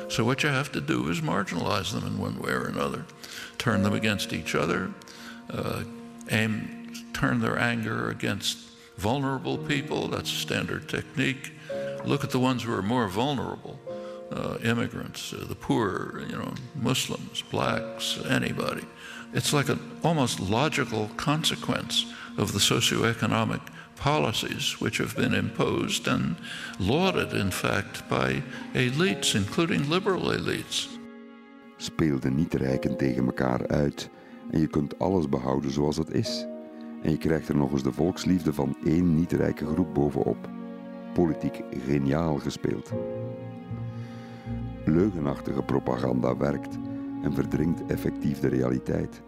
So 0.07 0.23
what 0.23 0.41
you 0.41 0.53
have 0.53 0.71
to 0.71 0.85
do 0.85 1.09
is 1.09 1.21
marginalize 1.21 1.99
them 1.99 2.05
in 2.05 2.19
one 2.19 2.39
way 2.39 2.53
or 2.53 2.67
another, 2.67 3.05
turn 3.55 3.81
them 3.81 3.93
against 3.93 4.31
each 4.31 4.55
other, 4.55 4.89
uh, 5.53 5.81
aim, 6.27 6.61
turn 7.11 7.39
their 7.39 7.57
anger 7.57 8.09
against 8.09 8.57
vulnerable 8.97 9.57
people. 9.57 10.07
That's 10.07 10.31
a 10.31 10.35
standard 10.35 10.87
technique. 10.87 11.51
Look 12.05 12.23
at 12.23 12.29
the 12.29 12.39
ones 12.39 12.63
who 12.63 12.73
are 12.73 12.81
more 12.81 13.07
vulnerable. 13.07 13.79
Uh, 14.31 14.57
immigrants, 14.63 15.33
uh, 15.33 15.43
the 15.47 15.55
poor, 15.55 16.21
you 16.29 16.37
know, 16.37 16.53
Muslims, 16.75 17.41
blacks, 17.49 18.19
anybody. 18.29 18.83
It's 19.33 19.53
like 19.53 19.69
an 19.69 19.79
almost 20.03 20.39
logical 20.39 21.09
consequence 21.15 22.05
of 22.37 22.51
the 22.51 22.59
socioeconomic 22.59 23.61
policies 23.95 24.79
which 24.79 24.97
have 24.97 25.15
been 25.15 25.33
imposed 25.33 26.07
and 26.07 26.35
lauded, 26.79 27.33
in 27.33 27.51
fact, 27.51 28.07
by 28.07 28.43
elites, 28.73 29.35
including 29.35 29.89
liberal 29.89 30.31
elites. 30.31 30.89
Speel 31.77 32.19
de 32.19 32.29
niet-rijken 32.29 32.97
tegen 32.97 33.25
elkaar 33.25 33.67
uit 33.67 34.09
en 34.51 34.59
je 34.59 34.67
kunt 34.67 34.99
alles 34.99 35.29
behouden 35.29 35.71
zoals 35.71 35.97
het 35.97 36.11
is. 36.11 36.45
En 37.03 37.11
je 37.11 37.17
krijgt 37.17 37.49
er 37.49 37.55
nog 37.55 37.71
eens 37.71 37.83
de 37.83 37.91
volksliefde 37.91 38.53
van 38.53 38.77
één 38.85 39.15
niet-rijke 39.15 39.65
groep 39.65 39.93
bovenop. 39.93 40.49
Politiek 41.13 41.61
geniaal 41.85 42.37
gespeeld. 42.37 42.91
Leugenachtige 44.89 45.63
propaganda 45.63 46.37
werkt 46.37 46.77
en 47.23 47.33
verdringt 47.33 47.85
effectief 47.85 48.39
de 48.39 48.47
realiteit. 48.47 49.21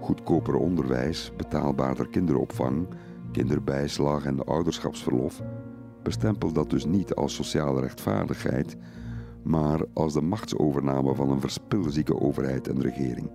Goedkoper 0.00 0.54
onderwijs, 0.54 1.32
betaalbaarder 1.36 2.08
kinderopvang, 2.08 2.86
kinderbijslag 3.32 4.24
en 4.24 4.44
ouderschapsverlof 4.44 5.42
bestempel 6.04 6.52
dat 6.52 6.70
dus 6.70 6.84
niet 6.84 7.14
als 7.14 7.34
sociale 7.34 7.80
rechtvaardigheid, 7.80 8.76
maar 9.42 9.80
als 9.92 10.12
de 10.12 10.20
machtsovername 10.20 11.14
van 11.14 11.30
een 11.30 11.40
verspilzieke 11.40 12.20
overheid 12.20 12.68
en 12.68 12.80
regering. 12.80 13.30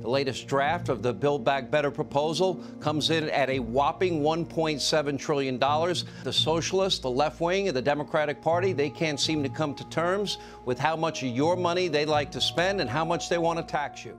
The 0.00 0.08
latest 0.08 0.46
draft 0.46 0.88
of 0.88 1.02
the 1.02 1.12
Build 1.12 1.44
Back 1.44 1.70
Better 1.70 1.90
proposal 1.90 2.60
comes 2.80 3.10
in 3.10 3.30
at 3.30 3.48
a 3.48 3.58
whopping 3.58 4.20
$1.7 4.20 5.18
trillion. 5.18 5.58
The 5.58 6.32
socialists, 6.32 7.00
the 7.00 7.10
left 7.10 7.40
wing, 7.40 7.68
and 7.68 7.76
the 7.76 7.82
Democratic 7.82 8.40
Party, 8.42 8.72
they 8.72 8.90
can't 8.90 9.20
seem 9.20 9.42
to 9.42 9.48
come 9.48 9.74
to 9.74 9.88
terms 9.88 10.38
with 10.64 10.78
how 10.78 10.96
much 10.96 11.22
of 11.22 11.30
your 11.30 11.56
money 11.56 11.88
they 11.88 12.04
like 12.04 12.30
to 12.32 12.40
spend 12.40 12.80
and 12.80 12.90
how 12.90 13.04
much 13.04 13.28
they 13.28 13.38
want 13.38 13.58
to 13.58 13.64
tax 13.64 14.04
you. 14.04 14.14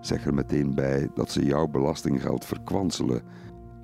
Zeg 0.00 0.26
er 0.26 0.34
meteen 0.34 0.74
bij 0.74 1.08
dat 1.14 1.30
ze 1.30 1.44
jouw 1.44 1.66
belastinggeld 1.66 2.44
verkwanselen. 2.44 3.22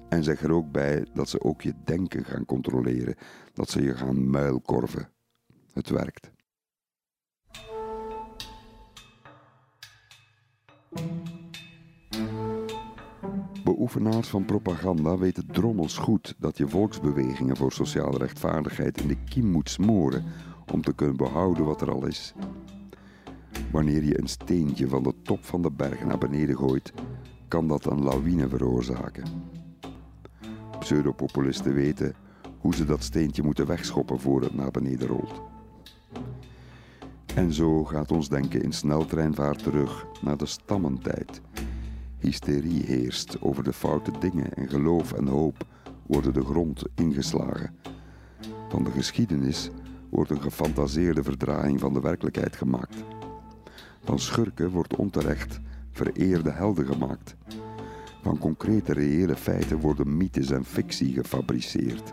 En 0.08 0.24
zeg 0.24 0.42
er 0.42 0.52
ook 0.52 0.70
bij 0.70 1.06
dat 1.14 1.28
ze 1.28 1.40
ook 1.40 1.62
je 1.62 1.72
denken 1.84 2.24
gaan 2.24 2.44
controleren, 2.44 3.14
dat 3.52 3.70
ze 3.70 3.82
je 3.82 3.94
gaan 3.94 4.30
muilkorven. 4.30 5.08
Het 5.72 5.88
werkt. 5.88 6.33
Beoefenaars 13.64 14.28
van 14.28 14.44
propaganda 14.44 15.18
weten 15.18 15.46
drommels 15.46 15.96
goed 15.96 16.34
dat 16.38 16.58
je 16.58 16.68
volksbewegingen 16.68 17.56
voor 17.56 17.72
sociale 17.72 18.18
rechtvaardigheid 18.18 19.00
in 19.00 19.08
de 19.08 19.16
kiem 19.24 19.50
moet 19.50 19.70
smoren 19.70 20.24
om 20.72 20.82
te 20.82 20.94
kunnen 20.94 21.16
behouden 21.16 21.64
wat 21.64 21.80
er 21.80 21.90
al 21.90 22.06
is. 22.06 22.34
Wanneer 23.72 24.04
je 24.04 24.18
een 24.18 24.28
steentje 24.28 24.88
van 24.88 25.02
de 25.02 25.14
top 25.22 25.44
van 25.44 25.62
de 25.62 25.70
berg 25.70 26.04
naar 26.04 26.18
beneden 26.18 26.56
gooit, 26.56 26.92
kan 27.48 27.68
dat 27.68 27.84
een 27.84 28.02
lawine 28.02 28.48
veroorzaken. 28.48 29.24
Pseudopopulisten 30.78 31.74
weten 31.74 32.14
hoe 32.58 32.74
ze 32.74 32.84
dat 32.84 33.02
steentje 33.02 33.42
moeten 33.42 33.66
wegschoppen 33.66 34.20
voor 34.20 34.40
het 34.42 34.54
naar 34.54 34.70
beneden 34.70 35.08
rolt. 35.08 35.53
En 37.34 37.52
zo 37.52 37.84
gaat 37.84 38.12
ons 38.12 38.28
denken 38.28 38.62
in 38.62 38.72
sneltreinvaart 38.72 39.62
terug 39.62 40.06
naar 40.22 40.36
de 40.36 40.46
stammentijd. 40.46 41.40
Hysterie 42.18 42.84
heerst 42.84 43.42
over 43.42 43.64
de 43.64 43.72
foute 43.72 44.10
dingen 44.18 44.54
en 44.54 44.68
geloof 44.68 45.12
en 45.12 45.26
hoop 45.26 45.66
worden 46.06 46.32
de 46.32 46.44
grond 46.44 46.82
ingeslagen. 46.94 47.74
Van 48.68 48.84
de 48.84 48.90
geschiedenis 48.90 49.70
wordt 50.10 50.30
een 50.30 50.40
gefantaseerde 50.40 51.22
verdraaiing 51.22 51.80
van 51.80 51.92
de 51.92 52.00
werkelijkheid 52.00 52.56
gemaakt. 52.56 53.04
Van 54.04 54.18
schurken 54.18 54.70
wordt 54.70 54.96
onterecht 54.96 55.60
vereerde 55.90 56.50
helden 56.50 56.86
gemaakt. 56.86 57.36
Van 58.22 58.38
concrete 58.38 58.92
reële 58.92 59.36
feiten 59.36 59.78
worden 59.78 60.16
mythes 60.16 60.50
en 60.50 60.64
fictie 60.64 61.12
gefabriceerd. 61.12 62.12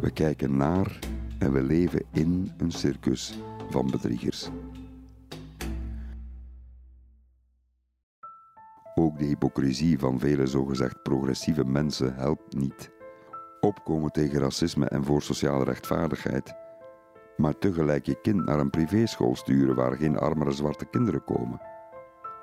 We 0.00 0.10
kijken 0.10 0.56
naar 0.56 0.98
en 1.38 1.52
we 1.52 1.62
leven 1.62 2.02
in 2.12 2.52
een 2.56 2.72
circus 2.72 3.38
van 3.70 3.90
bedriegers. 3.90 4.50
Ook 8.94 9.18
de 9.18 9.24
hypocrisie 9.24 9.98
van 9.98 10.18
vele 10.18 10.46
zogezegd 10.46 11.02
progressieve 11.02 11.64
mensen 11.64 12.14
helpt 12.14 12.56
niet. 12.56 12.90
Opkomen 13.60 14.10
tegen 14.10 14.40
racisme 14.40 14.86
en 14.88 15.04
voor 15.04 15.22
sociale 15.22 15.64
rechtvaardigheid, 15.64 16.54
maar 17.36 17.58
tegelijk 17.58 18.06
je 18.06 18.20
kind 18.20 18.44
naar 18.44 18.58
een 18.58 18.70
privéschool 18.70 19.36
sturen 19.36 19.74
waar 19.74 19.96
geen 19.96 20.18
armere 20.18 20.52
zwarte 20.52 20.84
kinderen 20.84 21.24
komen. 21.24 21.60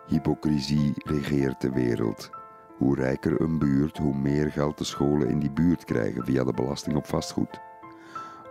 Hypocrisie 0.08 0.94
regeert 0.96 1.62
de 1.62 1.72
wereld. 1.72 2.30
Hoe 2.78 2.96
rijker 2.96 3.42
een 3.42 3.60
buurt, 3.60 3.98
hoe 3.98 4.16
meer 4.18 4.52
geld 4.52 4.78
de 4.78 4.84
scholen 4.84 5.30
in 5.30 5.40
die 5.40 5.52
buurt 5.52 5.84
krijgen 5.84 6.26
via 6.26 6.44
de 6.44 6.54
belasting 6.54 6.96
op 6.96 7.06
vastgoed. 7.06 7.60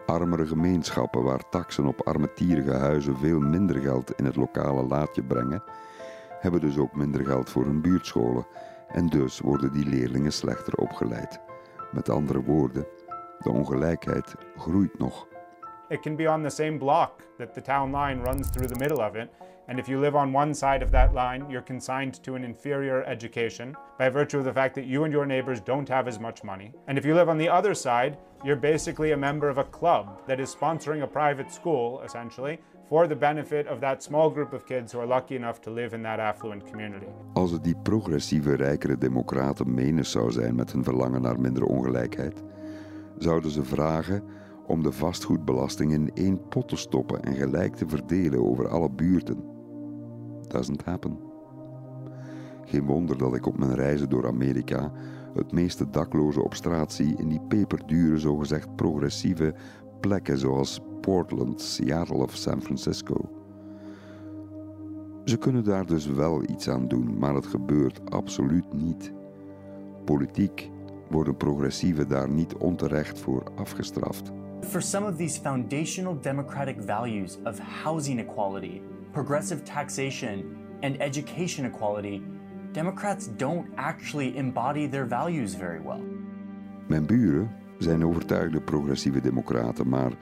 Armere 0.06 0.46
gemeenschappen 0.46 1.22
waar 1.22 1.48
taksen 1.48 1.86
op 1.86 2.06
armetierige 2.06 2.72
huizen 2.72 3.16
veel 3.16 3.40
minder 3.40 3.80
geld 3.80 4.12
in 4.16 4.24
het 4.24 4.36
lokale 4.36 4.82
laadje 4.82 5.22
brengen, 5.22 5.62
hebben 6.40 6.60
dus 6.60 6.78
ook 6.78 6.96
minder 6.96 7.24
geld 7.24 7.50
voor 7.50 7.64
hun 7.64 7.80
buurtscholen 7.80 8.46
en 8.88 9.06
dus 9.06 9.40
worden 9.40 9.72
die 9.72 9.86
leerlingen 9.86 10.32
slechter 10.32 10.74
opgeleid. 10.74 11.40
Met 11.92 12.08
andere 12.08 12.42
woorden, 12.42 12.86
de 13.38 13.50
ongelijkheid 13.50 14.34
groeit 14.56 14.98
nog. 14.98 15.26
It 15.90 16.02
can 16.02 16.16
be 16.16 16.26
on 16.26 16.42
the 16.42 16.50
same 16.50 16.78
block 16.78 17.22
that 17.38 17.54
the 17.54 17.60
town 17.60 17.92
line 17.92 18.20
runs 18.20 18.48
through 18.48 18.68
the 18.68 18.78
middle 18.78 19.02
of 19.02 19.16
it. 19.16 19.30
And 19.68 19.78
if 19.78 19.88
you 19.88 20.00
live 20.00 20.16
on 20.16 20.32
one 20.32 20.54
side 20.54 20.82
of 20.82 20.90
that 20.92 21.12
line, 21.12 21.48
you're 21.50 21.62
consigned 21.62 22.22
to 22.22 22.36
an 22.36 22.44
inferior 22.44 23.02
education 23.04 23.76
by 23.98 24.08
virtue 24.08 24.38
of 24.38 24.44
the 24.44 24.52
fact 24.52 24.74
that 24.76 24.86
you 24.86 25.04
and 25.04 25.12
your 25.12 25.26
neighbors 25.26 25.60
don't 25.60 25.88
have 25.88 26.08
as 26.08 26.18
much 26.18 26.42
money. 26.42 26.72
And 26.86 26.96
if 26.96 27.04
you 27.04 27.14
live 27.14 27.28
on 27.28 27.38
the 27.38 27.50
other 27.50 27.74
side, 27.74 28.16
you're 28.44 28.56
basically 28.56 29.12
a 29.12 29.16
member 29.16 29.48
of 29.48 29.58
a 29.58 29.64
club 29.64 30.26
that 30.26 30.40
is 30.40 30.54
sponsoring 30.54 31.02
a 31.02 31.06
private 31.06 31.50
school, 31.50 32.02
essentially, 32.02 32.58
for 32.88 33.06
the 33.06 33.16
benefit 33.16 33.66
of 33.66 33.80
that 33.80 34.02
small 34.02 34.30
group 34.30 34.52
of 34.52 34.64
kids 34.66 34.92
who 34.92 35.00
are 35.00 35.06
lucky 35.06 35.36
enough 35.36 35.60
to 35.62 35.70
live 35.70 35.94
in 35.94 36.02
that 36.02 36.18
affluent 36.18 36.64
community. 36.70 37.06
Als 37.32 37.50
het 37.50 37.64
die 37.64 37.76
progressieve, 37.82 38.56
rijkere 38.56 38.98
democraten 38.98 39.74
menens 39.74 40.10
zou 40.10 40.30
zijn 40.30 40.54
met 40.54 40.72
hun 40.72 40.84
verlangen 40.84 41.22
naar 41.22 41.40
minder 41.40 41.64
ongelijkheid, 41.64 42.42
zouden 43.18 43.50
ze 43.50 43.64
vragen 43.64 44.22
om 44.66 44.83
de 44.83 44.92
vastgoedbelasting 44.92 45.92
in 45.92 46.11
één 46.14 46.48
pot 46.48 46.68
te 46.68 46.77
stoppen 46.77 47.22
en 47.22 47.35
gelijk 47.35 47.74
te 47.74 47.88
verdelen 47.88 48.46
over 48.46 48.68
alle 48.68 48.90
buurten. 48.90 49.44
Doesn't 50.48 50.85
happen. 50.85 51.18
Geen 52.64 52.85
wonder 52.85 53.18
dat 53.18 53.35
ik 53.35 53.46
op 53.46 53.59
mijn 53.59 53.74
reizen 53.74 54.11
door 54.11 54.27
Amerika 54.27 54.92
het 55.35 55.53
meeste 55.53 55.90
daklozen 55.90 56.44
op 56.44 56.55
straat 56.55 56.92
zie 56.92 57.16
in 57.16 57.29
die 57.29 57.40
peperdure, 57.48 58.18
zogezegd 58.18 58.77
progressieve 58.77 59.55
plekken 60.00 60.38
zoals 60.38 60.81
Portland, 61.00 61.61
Seattle 61.61 62.22
of 62.22 62.35
San 62.35 62.62
Francisco. 62.62 63.31
Ze 65.24 65.37
kunnen 65.37 65.64
daar 65.64 65.87
dus 65.87 66.07
wel 66.07 66.42
iets 66.42 66.68
aan 66.68 66.88
doen, 66.88 67.18
maar 67.18 67.35
het 67.35 67.46
gebeurt 67.46 68.11
absoluut 68.11 68.72
niet. 68.72 69.12
Politiek 70.05 70.70
worden 71.11 71.37
progressieven 71.37 72.09
daar 72.09 72.29
niet 72.29 72.55
onterecht 72.55 73.18
voor 73.18 73.42
afgestraft. 73.55 74.33
For 74.70 74.81
some 74.83 75.07
of 75.07 75.16
these 75.16 75.38
foundational 75.38 76.20
democratic 76.20 76.77
values 76.79 77.38
of 77.44 77.59
housing 77.59 78.18
equality, 78.18 78.83
progressive 79.12 79.64
taxation, 79.64 80.57
and 80.83 81.00
education 81.00 81.64
equality, 81.64 82.22
Democrats 82.72 83.29
don't 83.37 83.66
actually 83.77 84.37
embody 84.37 84.88
their 84.88 85.07
values 85.07 85.55
very 85.55 85.81
well. 85.85 86.03
Mijn 86.87 87.07
buren 87.07 87.50
zijn 87.79 88.05
overtuigde 88.05 88.61
progressieve 88.61 89.20
democraten, 89.20 89.88
maar 89.88 90.12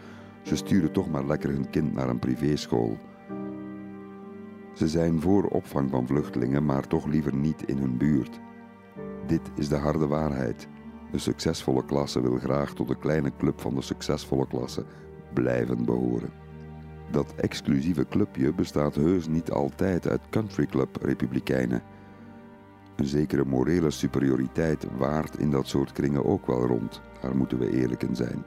ze 0.42 0.56
sturen 0.56 0.92
toch 0.92 1.10
maar 1.10 1.26
lekker 1.26 1.50
hun 1.50 1.70
kind 1.70 1.94
naar 1.94 2.08
een 2.08 2.18
privéschool. 2.18 2.98
Ze 4.74 4.88
zijn 4.88 5.20
voor 5.20 5.44
opvang 5.44 5.90
van 5.90 6.06
vluchtelingen, 6.06 6.64
maar 6.64 6.86
toch 6.86 7.06
liever 7.06 7.34
niet 7.34 7.62
in 7.68 7.78
hun 7.78 7.96
buurt. 7.96 8.40
Dit 9.26 9.50
is 9.54 9.68
de 9.68 9.76
harde 9.76 10.06
waarheid. 10.06 10.68
De 11.12 11.18
succesvolle 11.18 11.84
klasse 11.84 12.22
wil 12.22 12.38
graag 12.38 12.74
tot 12.74 12.88
de 12.88 12.96
kleine 12.96 13.32
club 13.38 13.60
van 13.60 13.74
de 13.74 13.82
succesvolle 13.82 14.46
klasse 14.46 14.84
blijven 15.32 15.84
behoren. 15.84 16.30
Dat 17.10 17.34
exclusieve 17.36 18.06
clubje 18.08 18.52
bestaat 18.54 18.94
heus 18.94 19.28
niet 19.28 19.50
altijd 19.50 20.08
uit 20.08 20.20
countryclub 20.30 20.96
republikeinen. 21.02 21.82
Een 22.96 23.06
zekere 23.06 23.44
morele 23.44 23.90
superioriteit 23.90 24.86
waart 24.96 25.38
in 25.38 25.50
dat 25.50 25.68
soort 25.68 25.92
kringen 25.92 26.24
ook 26.24 26.46
wel 26.46 26.66
rond, 26.66 27.00
daar 27.20 27.36
moeten 27.36 27.58
we 27.58 27.70
eerlijk 27.70 28.02
in 28.02 28.16
zijn. 28.16 28.44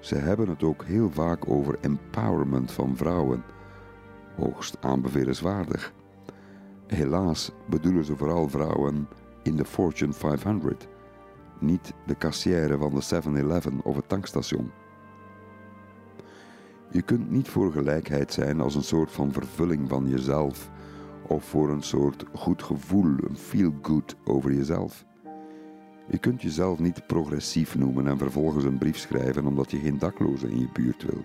Ze 0.00 0.14
hebben 0.14 0.48
het 0.48 0.62
ook 0.62 0.84
heel 0.84 1.10
vaak 1.10 1.48
over 1.48 1.78
empowerment 1.80 2.72
van 2.72 2.96
vrouwen. 2.96 3.42
Hoogst 4.36 4.76
aanbevelenswaardig. 4.80 5.92
Helaas 6.86 7.52
bedoelen 7.68 8.04
ze 8.04 8.16
vooral 8.16 8.48
vrouwen 8.48 9.08
in 9.42 9.56
de 9.56 9.64
Fortune 9.64 10.12
500, 10.12 10.88
niet 11.62 11.94
de 12.06 12.14
kassière 12.14 12.78
van 12.78 12.94
de 12.94 13.22
7-Eleven 13.22 13.80
of 13.82 13.96
het 13.96 14.08
tankstation. 14.08 14.70
Je 16.90 17.02
kunt 17.02 17.30
niet 17.30 17.48
voor 17.48 17.72
gelijkheid 17.72 18.32
zijn 18.32 18.60
als 18.60 18.74
een 18.74 18.82
soort 18.82 19.12
van 19.12 19.32
vervulling 19.32 19.88
van 19.88 20.08
jezelf 20.08 20.70
of 21.26 21.44
voor 21.44 21.70
een 21.70 21.82
soort 21.82 22.24
goed 22.34 22.62
gevoel, 22.62 23.14
een 23.28 23.36
feel 23.36 23.72
good 23.82 24.16
over 24.24 24.52
jezelf. 24.52 25.04
Je 26.06 26.18
kunt 26.18 26.42
jezelf 26.42 26.78
niet 26.78 27.06
progressief 27.06 27.74
noemen 27.74 28.06
en 28.06 28.18
vervolgens 28.18 28.64
een 28.64 28.78
brief 28.78 28.96
schrijven 28.96 29.46
omdat 29.46 29.70
je 29.70 29.78
geen 29.78 29.98
daklozen 29.98 30.50
in 30.50 30.60
je 30.60 30.68
buurt 30.72 31.02
wil. 31.02 31.24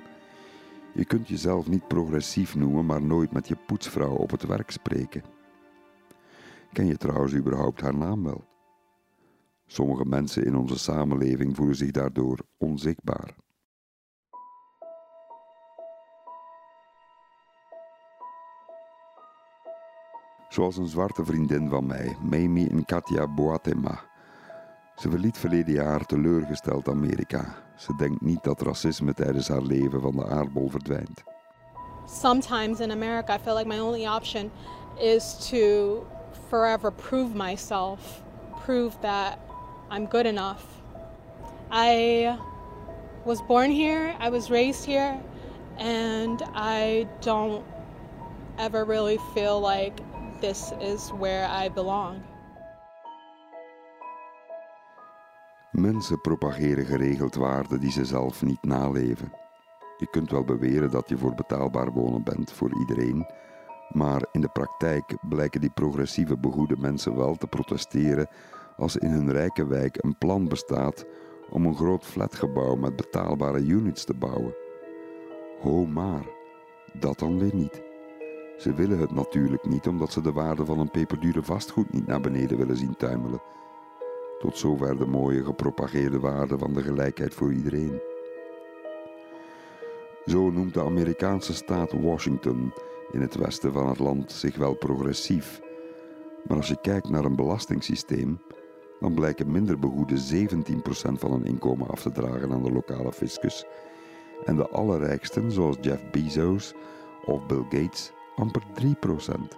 Je 0.93 1.05
kunt 1.05 1.27
jezelf 1.27 1.67
niet 1.67 1.87
progressief 1.87 2.55
noemen, 2.55 2.85
maar 2.85 3.01
nooit 3.01 3.31
met 3.31 3.47
je 3.47 3.57
poetsvrouw 3.65 4.15
op 4.15 4.31
het 4.31 4.45
werk 4.45 4.71
spreken. 4.71 5.23
Ken 6.73 6.85
je 6.85 6.97
trouwens 6.97 7.33
überhaupt 7.33 7.81
haar 7.81 7.97
naam 7.97 8.23
wel? 8.23 8.45
Sommige 9.67 10.05
mensen 10.05 10.45
in 10.45 10.55
onze 10.55 10.77
samenleving 10.77 11.55
voelen 11.55 11.75
zich 11.75 11.91
daardoor 11.91 12.39
onzichtbaar. 12.57 13.35
Zoals 20.49 20.77
een 20.77 20.87
zwarte 20.87 21.25
vriendin 21.25 21.69
van 21.69 21.85
mij, 21.85 22.17
Mamie 22.21 22.69
en 22.69 22.85
Katja 22.85 23.33
Boatema. 23.33 24.03
Ze 24.95 25.09
verliet 25.09 25.37
verleden 25.37 25.73
jaar 25.73 26.05
teleurgesteld 26.05 26.87
Amerika. 26.87 27.55
Ze 27.75 27.95
denkt 27.95 28.21
niet 28.21 28.43
dat 28.43 28.61
racisme 28.61 29.13
tijdens 29.13 29.47
haar 29.47 29.61
leven 29.61 30.01
van 30.01 30.15
de 30.15 30.25
aardbol 30.27 30.69
verdwijnt. 30.69 31.23
Sometimes 32.05 32.79
in 32.79 32.91
America, 32.91 33.35
I 33.35 33.39
feel 33.39 33.55
like 33.55 33.67
my 33.67 33.79
only 33.79 34.07
option 34.07 34.51
is 34.99 35.49
to 35.49 36.05
forever 36.47 36.91
prove 36.93 37.35
myself, 37.35 38.23
prove 38.65 38.99
that 38.99 39.37
I'm 39.89 40.05
good 40.05 40.25
enough. 40.25 40.63
I 41.71 42.37
was 43.25 43.41
born 43.41 43.71
here, 43.71 44.15
I 44.19 44.29
was 44.29 44.49
raised 44.49 44.85
here, 44.85 45.17
and 45.77 46.41
I 46.53 47.07
don't 47.21 47.63
ever 48.57 48.85
really 48.85 49.17
feel 49.33 49.61
like 49.61 50.01
this 50.41 50.71
is 50.79 51.11
where 51.19 51.47
I 51.65 51.69
belong. 51.69 52.21
Mensen 55.71 56.21
propageren 56.21 56.85
geregeld 56.85 57.35
waarden 57.35 57.79
die 57.79 57.91
ze 57.91 58.05
zelf 58.05 58.43
niet 58.43 58.63
naleven. 58.63 59.31
Je 59.97 60.07
kunt 60.07 60.31
wel 60.31 60.43
beweren 60.43 60.91
dat 60.91 61.09
je 61.09 61.17
voor 61.17 61.35
betaalbaar 61.35 61.91
wonen 61.91 62.23
bent 62.23 62.51
voor 62.51 62.77
iedereen, 62.79 63.25
maar 63.89 64.25
in 64.31 64.41
de 64.41 64.49
praktijk 64.49 65.17
blijken 65.21 65.61
die 65.61 65.69
progressieve 65.69 66.37
begoede 66.37 66.75
mensen 66.77 67.15
wel 67.15 67.35
te 67.35 67.47
protesteren 67.47 68.27
als 68.77 68.97
in 68.97 69.11
hun 69.11 69.31
rijke 69.31 69.67
wijk 69.67 70.03
een 70.03 70.17
plan 70.17 70.47
bestaat 70.47 71.05
om 71.49 71.65
een 71.65 71.75
groot 71.75 72.05
flatgebouw 72.05 72.75
met 72.75 72.95
betaalbare 72.95 73.59
units 73.59 74.03
te 74.03 74.13
bouwen. 74.13 74.55
Ho 75.59 75.85
maar, 75.85 76.25
dat 76.99 77.19
dan 77.19 77.39
weer 77.39 77.55
niet. 77.55 77.81
Ze 78.57 78.73
willen 78.73 78.99
het 78.99 79.11
natuurlijk 79.11 79.65
niet 79.65 79.87
omdat 79.87 80.11
ze 80.11 80.21
de 80.21 80.31
waarde 80.31 80.65
van 80.65 80.79
een 80.79 80.91
peperdure 80.91 81.43
vastgoed 81.43 81.93
niet 81.93 82.07
naar 82.07 82.21
beneden 82.21 82.57
willen 82.57 82.77
zien 82.77 82.95
tuimelen. 82.95 83.41
Tot 84.39 84.57
zover 84.57 84.97
de 84.97 85.05
mooie 85.05 85.43
gepropageerde 85.43 86.19
waarde 86.19 86.57
van 86.57 86.73
de 86.73 86.81
gelijkheid 86.81 87.33
voor 87.33 87.53
iedereen. 87.53 88.01
Zo 90.25 90.49
noemt 90.49 90.73
de 90.73 90.83
Amerikaanse 90.83 91.53
staat 91.53 91.91
Washington 91.91 92.73
in 93.11 93.21
het 93.21 93.35
westen 93.35 93.73
van 93.73 93.87
het 93.87 93.99
land 93.99 94.31
zich 94.31 94.55
wel 94.55 94.73
progressief. 94.73 95.61
Maar 96.47 96.57
als 96.57 96.67
je 96.67 96.81
kijkt 96.81 97.09
naar 97.09 97.25
een 97.25 97.35
belastingssysteem, 97.35 98.39
dan 98.99 99.13
blijken 99.13 99.51
minder 99.51 99.79
begoeden 99.79 100.17
17% 100.17 101.11
van 101.13 101.31
hun 101.31 101.45
inkomen 101.45 101.87
af 101.87 102.01
te 102.01 102.11
dragen 102.11 102.51
aan 102.51 102.63
de 102.63 102.71
lokale 102.71 103.13
fiscus. 103.13 103.65
En 104.45 104.55
de 104.55 104.69
allerrijksten, 104.69 105.51
zoals 105.51 105.77
Jeff 105.81 106.09
Bezos 106.11 106.73
of 107.25 107.45
Bill 107.45 107.63
Gates, 107.69 108.11
amper 108.35 108.63
3%. 108.73 109.57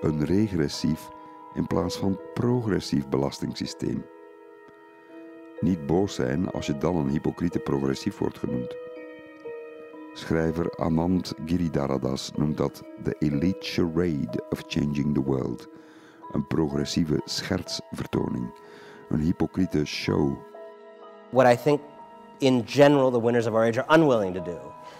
Een 0.00 0.24
regressief 0.24 1.08
in 1.54 1.66
plaats 1.66 1.96
van 1.96 2.20
progressief 2.34 3.08
belastingssysteem. 3.08 4.04
Niet 5.60 5.86
boos 5.86 6.14
zijn 6.14 6.50
als 6.50 6.66
je 6.66 6.78
dan 6.78 6.96
een 6.96 7.08
hypocriete 7.08 7.58
progressief 7.58 8.18
wordt 8.18 8.38
genoemd. 8.38 8.76
Schrijver 10.12 10.76
Anand 10.76 11.34
Giridharadas 11.44 12.32
noemt 12.36 12.56
dat 12.56 12.82
de 13.02 13.16
elite 13.18 13.56
charade 13.60 14.44
of 14.50 14.62
changing 14.66 15.14
the 15.14 15.22
world. 15.22 15.68
Een 16.32 16.46
progressieve 16.46 17.20
schertsvertoning, 17.24 18.50
een 19.08 19.20
hypocriete 19.20 19.84
show. 19.84 20.38
What 21.30 21.46
I 21.52 21.56
think 21.56 21.80
in 22.40 22.64
general 22.66 23.10
the 23.10 23.20
winners 23.20 23.46
of 23.46 23.54
our 23.54 23.64
age 23.64 23.78
are 23.78 23.86
unwilling 23.88 24.34
to 24.34 24.40
do. 24.40 24.58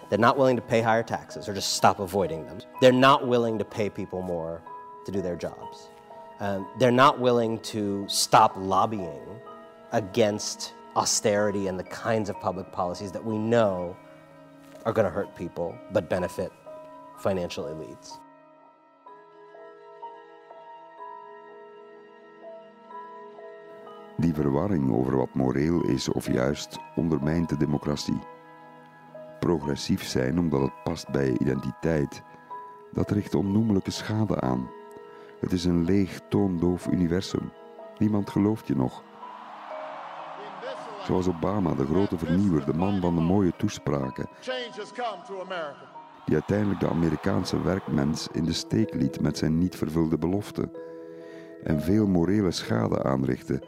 They're 0.08 0.18
not 0.18 0.36
willing 0.36 0.56
to 0.56 0.62
pay 0.62 0.82
higher 0.82 1.02
taxes 1.02 1.48
or 1.48 1.54
just 1.54 1.74
stop 1.74 2.00
avoiding 2.00 2.46
them. 2.46 2.58
They're 2.80 2.92
not 2.92 3.26
willing 3.26 3.58
to 3.58 3.64
pay 3.64 3.88
people 3.88 4.22
more 4.22 4.60
to 5.06 5.12
do 5.12 5.22
their 5.22 5.36
jobs. 5.36 5.88
Um, 6.40 6.66
they're 6.78 6.90
not 6.90 7.20
willing 7.20 7.60
to 7.60 8.06
stop 8.08 8.54
lobbying 8.56 9.40
against 9.92 10.74
austerity 10.96 11.68
and 11.68 11.78
the 11.78 11.84
kinds 11.84 12.28
of 12.28 12.40
public 12.40 12.72
policies 12.72 13.12
that 13.12 13.24
we 13.24 13.38
know 13.38 13.96
are 14.84 14.92
going 14.92 15.04
to 15.04 15.10
hurt 15.10 15.34
people 15.36 15.76
but 15.92 16.08
benefit 16.08 16.52
financial 17.18 17.64
elites. 17.64 18.18
Die 24.20 24.34
verwarring 24.34 24.92
over 24.92 25.16
wat 25.16 25.34
moreel 25.34 25.84
is 25.84 26.08
of 26.08 26.32
juist 26.32 26.78
ondermijnt 26.94 27.48
de 27.48 27.56
democratie. 27.56 28.18
Progressief 29.38 30.04
zijn 30.04 30.38
omdat 30.38 30.60
het 30.60 30.82
past 30.84 31.08
bij 31.08 31.26
je 31.26 31.38
identiteit, 31.38 32.22
dat 32.92 33.10
richt 33.10 33.34
onnoemelijke 33.34 33.90
schade 33.90 34.40
aan. 34.40 34.70
Het 35.40 35.52
is 35.52 35.64
een 35.64 35.84
leeg, 35.84 36.20
toondoof 36.28 36.86
universum. 36.86 37.52
Niemand 37.98 38.30
gelooft 38.30 38.66
je 38.66 38.76
nog. 38.76 39.02
Zoals 41.04 41.28
Obama, 41.28 41.74
de 41.74 41.86
grote 41.86 42.18
vernieuwer, 42.18 42.66
de 42.66 42.74
man 42.74 43.00
van 43.00 43.14
de 43.14 43.20
mooie 43.20 43.52
toespraken, 43.56 44.28
die 46.24 46.34
uiteindelijk 46.34 46.80
de 46.80 46.88
Amerikaanse 46.88 47.62
werkmens 47.62 48.28
in 48.32 48.44
de 48.44 48.52
steek 48.52 48.94
liet 48.94 49.20
met 49.20 49.38
zijn 49.38 49.58
niet 49.58 49.76
vervulde 49.76 50.18
beloften 50.18 50.72
en 51.62 51.80
veel 51.80 52.06
morele 52.06 52.50
schade 52.50 53.02
aanrichtte 53.02 53.62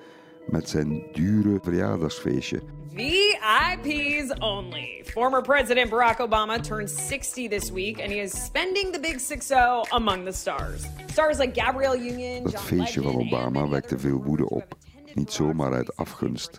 met 0.47 0.69
zijn 0.69 1.03
dure 1.13 1.59
verjaardagsfeestje. 1.63 2.63
VIPs 2.95 4.39
only. 4.39 5.03
Former 5.05 5.43
President 5.43 5.91
Barack 5.91 6.21
Obama 6.21 6.61
turned 6.61 6.91
60 6.91 7.49
this 7.49 7.71
week, 7.71 8.01
and 8.01 8.11
he 8.11 8.19
is 8.19 8.45
spending 8.45 8.93
the 8.93 9.01
big 9.01 9.21
6 9.21 9.51
among 9.91 10.25
the 10.25 10.33
stars. 10.33 10.85
Stars 11.07 11.39
like 11.39 11.61
Gabrielle 11.61 11.99
Union, 11.99 12.43
Dat 12.43 12.61
feestje 12.61 13.03
van 13.03 13.15
Obama 13.15 13.69
wekte 13.69 13.99
veel 13.99 14.23
woede 14.23 14.49
op, 14.49 14.77
niet 15.15 15.33
zomaar 15.33 15.73
uit 15.73 15.97
afgunst. 15.97 16.59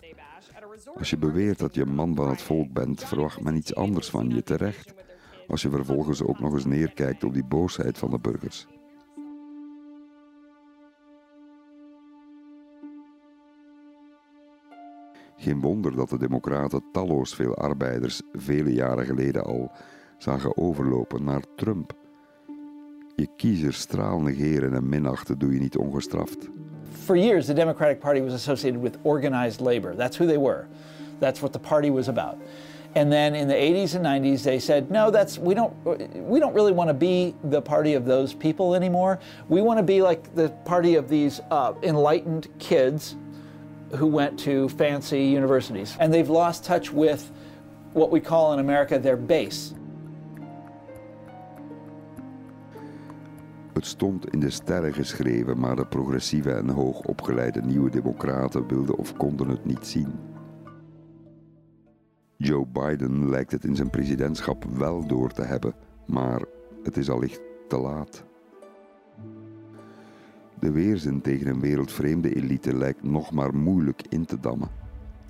Als 0.97 1.09
je 1.09 1.17
beweert 1.17 1.59
dat 1.59 1.75
je 1.75 1.81
een 1.81 1.95
man 1.95 2.15
van 2.15 2.29
het 2.29 2.41
volk 2.41 2.73
bent, 2.73 3.03
verwacht 3.03 3.41
men 3.41 3.55
iets 3.55 3.75
anders 3.75 4.09
van 4.09 4.29
je 4.29 4.43
terecht. 4.43 4.93
Als 5.47 5.61
je 5.61 5.69
vervolgens 5.69 6.23
ook 6.23 6.39
nog 6.39 6.53
eens 6.53 6.65
neerkijkt 6.65 7.23
op 7.23 7.33
die 7.33 7.45
boosheid 7.45 7.97
van 7.97 8.09
de 8.09 8.19
burgers. 8.19 8.67
Geen 15.43 15.61
wonder 15.61 15.95
dat 15.95 16.09
de 16.09 16.17
Democraten 16.17 16.83
talloos 16.91 17.35
veel 17.35 17.55
arbeiders 17.55 18.21
vele 18.33 18.73
jaren 18.73 19.05
geleden 19.05 19.43
al 19.43 19.71
zagen 20.17 20.57
overlopen 20.57 21.23
naar 21.23 21.41
Trump. 21.55 21.93
Je 23.15 23.27
kiezer 23.37 23.73
straal 23.73 24.19
negeren 24.19 24.73
en 24.73 24.89
minachten 24.89 25.39
doe 25.39 25.53
je 25.53 25.59
niet 25.59 25.77
ongestraft. 25.77 26.49
For 26.91 27.17
years, 27.17 27.45
the 27.45 27.53
Democratic 27.53 27.99
Party 27.99 28.21
was 28.21 28.33
associated 28.33 28.81
with 28.81 28.97
organized 29.01 29.59
labor. 29.59 29.95
That's 29.95 30.17
who 30.17 30.27
they 30.27 30.39
were. 30.39 30.65
That's 31.19 31.39
what 31.39 31.51
the 31.51 31.59
party 31.59 31.91
was 31.91 32.07
about. 32.07 32.35
And 32.95 33.11
then 33.11 33.35
in 33.35 33.47
the 33.47 33.55
80s 33.55 33.95
and 33.95 34.05
90s, 34.05 34.43
they 34.43 34.59
said, 34.59 34.89
no, 34.89 35.11
that's 35.11 35.37
we 35.37 35.53
don't 35.53 35.73
we 36.29 36.39
don't 36.39 36.55
really 36.55 36.73
want 36.73 36.89
to 36.89 36.93
be 36.93 37.33
the 37.49 37.61
party 37.61 37.97
of 37.97 38.05
those 38.05 38.35
people 38.35 38.75
anymore. 38.75 39.17
We 39.49 39.61
want 39.61 39.79
to 39.79 39.85
be 39.85 40.01
like 40.01 40.35
the 40.35 40.49
party 40.63 40.97
of 40.97 41.07
these 41.07 41.41
uh, 41.49 41.73
enlightened 41.81 42.47
kids 42.59 43.15
who 43.97 44.07
went 44.07 44.43
to 44.43 44.69
fancy 44.69 45.35
universities. 45.35 45.95
And 45.99 46.11
they've 46.11 46.31
lost 46.31 46.63
touch 46.63 46.91
with 46.91 47.31
what 47.93 48.11
we 48.11 48.19
call 48.19 48.53
in 48.53 48.59
America 48.59 48.99
their 48.99 49.17
base. 49.17 49.73
Het 53.73 53.85
stond 53.85 54.29
in 54.29 54.39
de 54.39 54.49
sterren 54.49 54.93
geschreven, 54.93 55.59
maar 55.59 55.75
de 55.75 55.85
progressieve 55.85 56.51
en 56.51 56.69
hoogopgeleide 56.69 57.61
nieuwe 57.61 57.89
democraten 57.89 58.67
wilden 58.67 58.97
of 58.97 59.17
konden 59.17 59.49
het 59.49 59.65
niet 59.65 59.85
zien. 59.85 60.11
Joe 62.37 62.65
Biden 62.65 63.29
lijkt 63.29 63.51
het 63.51 63.63
in 63.63 63.75
zijn 63.75 63.89
presidentschap 63.89 64.65
wel 64.77 65.07
door 65.07 65.31
te 65.31 65.43
hebben, 65.43 65.73
maar 66.05 66.41
het 66.83 66.97
is 66.97 67.09
allicht 67.09 67.41
te 67.67 67.77
laat. 67.77 68.23
De 70.63 70.71
weerzin 70.71 71.21
tegen 71.21 71.47
een 71.47 71.59
wereldvreemde 71.59 72.35
elite 72.35 72.75
lijkt 72.75 73.03
nog 73.03 73.31
maar 73.31 73.55
moeilijk 73.55 74.01
in 74.09 74.25
te 74.25 74.39
dammen. 74.39 74.69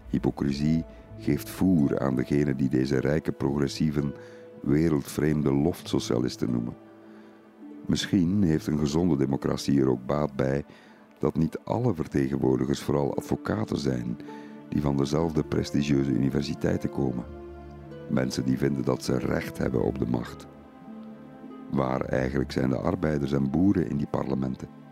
Hypocrisie 0.10 0.84
geeft 1.20 1.50
voer 1.50 2.00
aan 2.00 2.16
degenen 2.16 2.58
die 2.58 2.70
deze 2.70 3.00
rijke 3.00 3.32
progressieven 3.32 4.14
wereldvreemde 4.62 5.54
loftsocialisten 5.54 6.52
noemen. 6.52 6.76
Misschien 7.86 8.44
heeft 8.44 8.68
een 8.68 8.80
gezonde 8.80 9.18
democratie 9.18 9.82
er 9.82 9.90
ook 9.90 10.06
baat 10.06 10.36
bij 10.36 10.66
dat 11.20 11.36
niet 11.36 11.60
alle 11.64 11.94
vertegenwoordigers 11.94 12.82
vooral 12.82 13.16
advocaten 13.16 13.78
zijn 13.78 14.18
die 14.70 14.82
van 14.82 14.98
dezelfde 14.98 15.44
prestigieuze 15.44 16.12
universiteiten 16.12 16.90
komen. 16.90 17.26
Mensen 18.10 18.46
die 18.46 18.58
vinden 18.58 18.84
dat 18.84 19.04
ze 19.04 19.18
recht 19.18 19.58
hebben 19.58 19.84
op 19.84 20.00
de 20.00 20.08
macht. 20.08 20.48
Waar 21.72 22.02
eigenlijk 22.02 22.52
zijn 22.52 22.70
de 22.70 22.78
arbeiders 22.78 23.32
en 23.32 23.52
boeren 23.52 23.90
in 23.90 23.98
die 23.98 24.08
parlementen? 24.08 24.83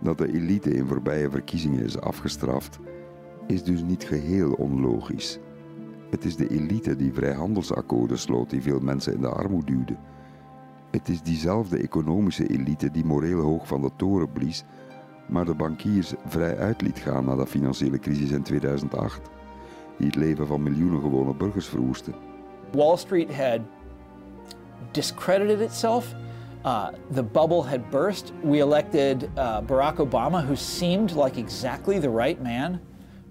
Dat 0.00 0.18
de 0.18 0.32
elite 0.32 0.70
in 0.70 0.86
voorbije 0.86 1.30
verkiezingen 1.30 1.84
is 1.84 2.00
afgestraft, 2.00 2.78
is 3.46 3.62
dus 3.62 3.82
niet 3.82 4.04
geheel 4.04 4.52
onlogisch. 4.52 5.38
Het 6.10 6.24
is 6.24 6.36
de 6.36 6.48
elite 6.48 6.96
die 6.96 7.12
vrijhandelsakkoorden 7.12 8.18
sloot 8.18 8.50
die 8.50 8.62
veel 8.62 8.80
mensen 8.80 9.14
in 9.14 9.20
de 9.20 9.28
armoede 9.28 9.72
duwde. 9.72 9.96
Het 10.90 11.08
is 11.08 11.22
diezelfde 11.22 11.78
economische 11.78 12.46
elite 12.48 12.90
die 12.90 13.04
moreel 13.04 13.40
hoog 13.40 13.66
van 13.66 13.82
de 13.82 13.90
toren 13.96 14.32
blies, 14.32 14.64
maar 15.26 15.44
de 15.44 15.54
bankiers 15.54 16.14
vrij 16.26 16.58
uit 16.58 16.82
liet 16.82 16.98
gaan 16.98 17.24
na 17.24 17.36
de 17.36 17.46
financiële 17.46 17.98
crisis 17.98 18.30
in 18.30 18.42
2008, 18.42 19.20
die 19.96 20.06
het 20.06 20.16
leven 20.16 20.46
van 20.46 20.62
miljoenen 20.62 21.00
gewone 21.00 21.34
burgers 21.34 21.66
verwoestte. 21.66 22.10
Wall 22.72 22.96
Street 22.96 23.34
had 23.34 23.60
discredited 24.90 25.60
itself. 25.60 26.14
Uh, 26.64 26.92
the 27.10 27.22
bubble 27.22 27.62
had 27.62 27.90
burst. 27.90 28.32
We 28.42 28.60
elected 28.60 29.30
uh, 29.36 29.62
Barack 29.62 29.96
Obama, 29.96 30.44
who 30.44 30.56
seemed 30.56 31.12
like 31.12 31.38
exactly 31.38 31.98
the 31.98 32.10
right 32.10 32.40
man 32.42 32.80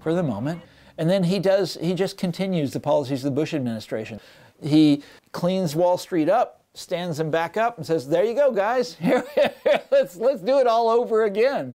for 0.00 0.14
the 0.14 0.22
moment. 0.22 0.62
And 0.96 1.08
then 1.08 1.22
he 1.22 1.38
does, 1.38 1.78
he 1.80 1.94
just 1.94 2.16
continues 2.16 2.72
the 2.72 2.80
policies 2.80 3.24
of 3.24 3.34
the 3.34 3.40
Bush 3.40 3.54
administration. 3.54 4.20
He 4.62 5.02
cleans 5.32 5.76
Wall 5.76 5.98
Street 5.98 6.28
up, 6.28 6.64
stands 6.74 7.18
them 7.18 7.30
back 7.30 7.56
up, 7.56 7.76
and 7.76 7.86
says, 7.86 8.08
There 8.08 8.24
you 8.24 8.34
go, 8.34 8.50
guys. 8.50 8.96
let's, 9.90 10.16
let's 10.16 10.40
do 10.40 10.58
it 10.58 10.66
all 10.66 10.88
over 10.88 11.24
again. 11.24 11.72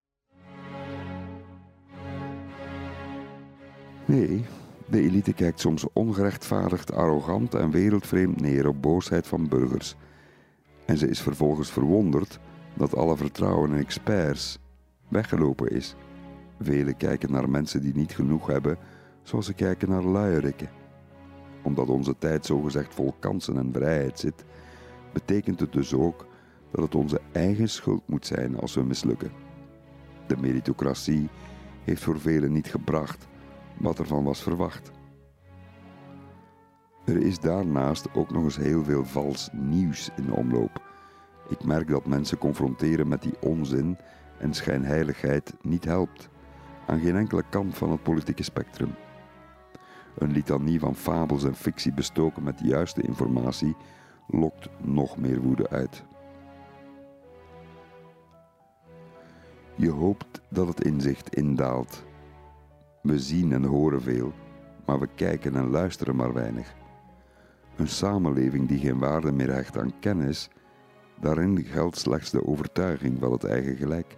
Nee, 4.05 4.45
de 4.87 5.01
elite 5.01 5.33
kijkt 5.33 5.59
soms 5.59 5.85
ongerechtvaardigd, 5.93 6.93
arrogant 6.93 7.55
en 7.55 7.71
wereldvreemd 7.71 8.41
neer 8.41 8.67
op 8.67 8.81
boosheid 8.81 9.27
van 9.27 9.47
burgers. 9.47 9.95
En 10.85 10.97
ze 10.97 11.09
is 11.09 11.21
vervolgens 11.21 11.71
verwonderd 11.71 12.39
dat 12.73 12.95
alle 12.95 13.17
vertrouwen 13.17 13.71
in 13.71 13.77
experts 13.77 14.59
weggelopen 15.07 15.71
is. 15.71 15.95
Velen 16.59 16.97
kijken 16.97 17.31
naar 17.31 17.49
mensen 17.49 17.81
die 17.81 17.95
niet 17.95 18.15
genoeg 18.15 18.47
hebben, 18.47 18.77
zoals 19.21 19.45
ze 19.45 19.53
kijken 19.53 19.89
naar 19.89 20.03
luierikken. 20.03 20.69
Omdat 21.63 21.89
onze 21.89 22.17
tijd 22.17 22.45
zogezegd 22.45 22.93
vol 22.93 23.15
kansen 23.19 23.57
en 23.57 23.73
vrijheid 23.73 24.19
zit, 24.19 24.45
betekent 25.13 25.59
het 25.59 25.73
dus 25.73 25.93
ook 25.93 26.27
dat 26.71 26.83
het 26.83 26.95
onze 26.95 27.21
eigen 27.31 27.69
schuld 27.69 28.07
moet 28.07 28.25
zijn 28.25 28.59
als 28.59 28.75
we 28.75 28.83
mislukken. 28.83 29.31
De 30.27 30.37
meritocratie 30.37 31.29
heeft 31.83 32.03
voor 32.03 32.19
velen 32.19 32.51
niet 32.51 32.67
gebracht 32.67 33.27
wat 33.77 33.99
ervan 33.99 34.23
was 34.23 34.43
verwacht. 34.43 34.91
Er 37.05 37.17
is 37.17 37.39
daarnaast 37.39 38.13
ook 38.13 38.31
nog 38.31 38.43
eens 38.43 38.57
heel 38.57 38.83
veel 38.83 39.05
vals 39.05 39.49
nieuws 39.51 40.09
in 40.15 40.33
omloop. 40.33 40.81
Ik 41.49 41.63
merk 41.63 41.87
dat 41.87 42.05
mensen 42.05 42.37
confronteren 42.37 43.07
met 43.07 43.21
die 43.21 43.33
onzin 43.41 43.97
en 44.37 44.53
schijnheiligheid 44.53 45.53
niet 45.61 45.85
helpt. 45.85 46.29
Aan 46.87 46.99
geen 46.99 47.15
enkele 47.15 47.43
kant 47.49 47.77
van 47.77 47.91
het 47.91 48.03
politieke 48.03 48.43
spectrum. 48.43 48.95
Een 50.17 50.31
litanie 50.31 50.79
van 50.79 50.95
fabels 50.95 51.43
en 51.43 51.55
fictie 51.55 51.93
bestoken 51.93 52.43
met 52.43 52.57
de 52.57 52.67
juiste 52.67 53.01
informatie 53.01 53.75
lokt 54.27 54.69
nog 54.81 55.17
meer 55.17 55.41
woede 55.41 55.69
uit. 55.69 56.03
Je 59.75 59.89
hoopt 59.89 60.41
dat 60.49 60.67
het 60.67 60.83
inzicht 60.83 61.35
indaalt, 61.35 62.03
We 63.01 63.19
zien 63.19 63.53
en 63.53 63.63
horen 63.63 64.01
veel, 64.01 64.33
maar 64.85 64.99
we 64.99 65.07
kijken 65.15 65.55
en 65.55 65.69
luisteren 65.69 66.15
maar 66.15 66.33
weinig. 66.33 66.73
Een 67.75 67.87
samenleving 67.87 68.67
die 68.67 68.79
geen 68.79 68.99
waarde 68.99 69.31
meer 69.31 69.53
hecht 69.53 69.77
aan 69.77 69.99
kennis, 69.99 70.49
daarin 71.19 71.65
geldt 71.65 71.97
slechts 71.97 72.29
de 72.31 72.45
overtuiging 72.45 73.19
van 73.19 73.31
het 73.31 73.43
eigen 73.43 73.75
gelijk. 73.75 74.17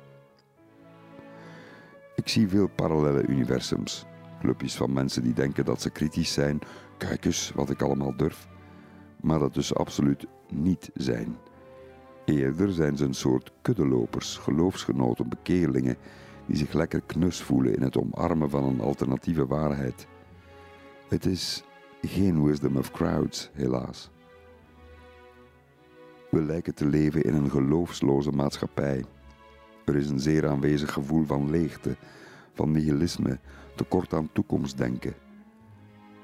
Ik 2.16 2.30
zie 2.30 2.47
veel 2.47 2.68
parallele 2.68 3.26
universums, 3.28 4.06
clubjes 4.39 4.76
van 4.76 4.93
mensen 4.93 5.24
die 5.24 5.34
denken 5.34 5.66
dat 5.66 5.82
ze 5.82 5.89
kritisch 5.89 6.34
zijn, 6.34 6.60
kijk 6.97 7.26
eens 7.26 7.51
wat 7.56 7.70
ik 7.70 7.82
allemaal 7.82 8.16
durf, 8.16 8.47
maar 9.22 9.39
dat 9.39 9.53
dus 9.53 9.76
absoluut 9.76 10.26
niet 10.49 10.89
zijn. 10.93 11.38
Eerder 12.26 12.72
zijn 12.72 12.97
ze 12.97 13.06
een 13.06 13.14
soort 13.14 13.51
kuddelopers, 13.62 14.38
geloofsgenoten, 14.38 15.30
bekeerlingen 15.30 15.97
die 16.45 16.58
zich 16.58 16.74
lekker 16.74 17.01
knus 17.01 17.41
voelen 17.41 17.76
in 17.76 17.82
het 17.82 17.97
omarmen 17.97 18.49
van 18.49 18.64
een 18.64 18.82
alternatieve 18.82 19.45
waarheid. 19.45 20.08
Het 21.08 21.26
is 21.26 21.64
geen 22.08 22.43
wisdom 22.43 22.78
of 22.78 22.91
crowds, 22.91 23.49
helaas. 23.53 24.12
We 26.32 26.41
lijken 26.41 26.76
te 26.76 26.86
leven 26.86 27.24
in 27.24 27.34
een 27.34 27.49
geloofsloze 27.49 28.32
maatschappij. 28.32 29.06
Er 29.86 29.95
is 29.95 30.10
een 30.10 30.20
zeer 30.20 30.47
aanwezig 30.47 30.93
gevoel 30.93 31.26
van 31.26 31.49
leegte, 31.49 31.97
van 32.53 32.72
nihilisme, 32.72 33.39
tekort 33.76 34.14
aan 34.14 34.30
toekomstdenken. 34.34 35.14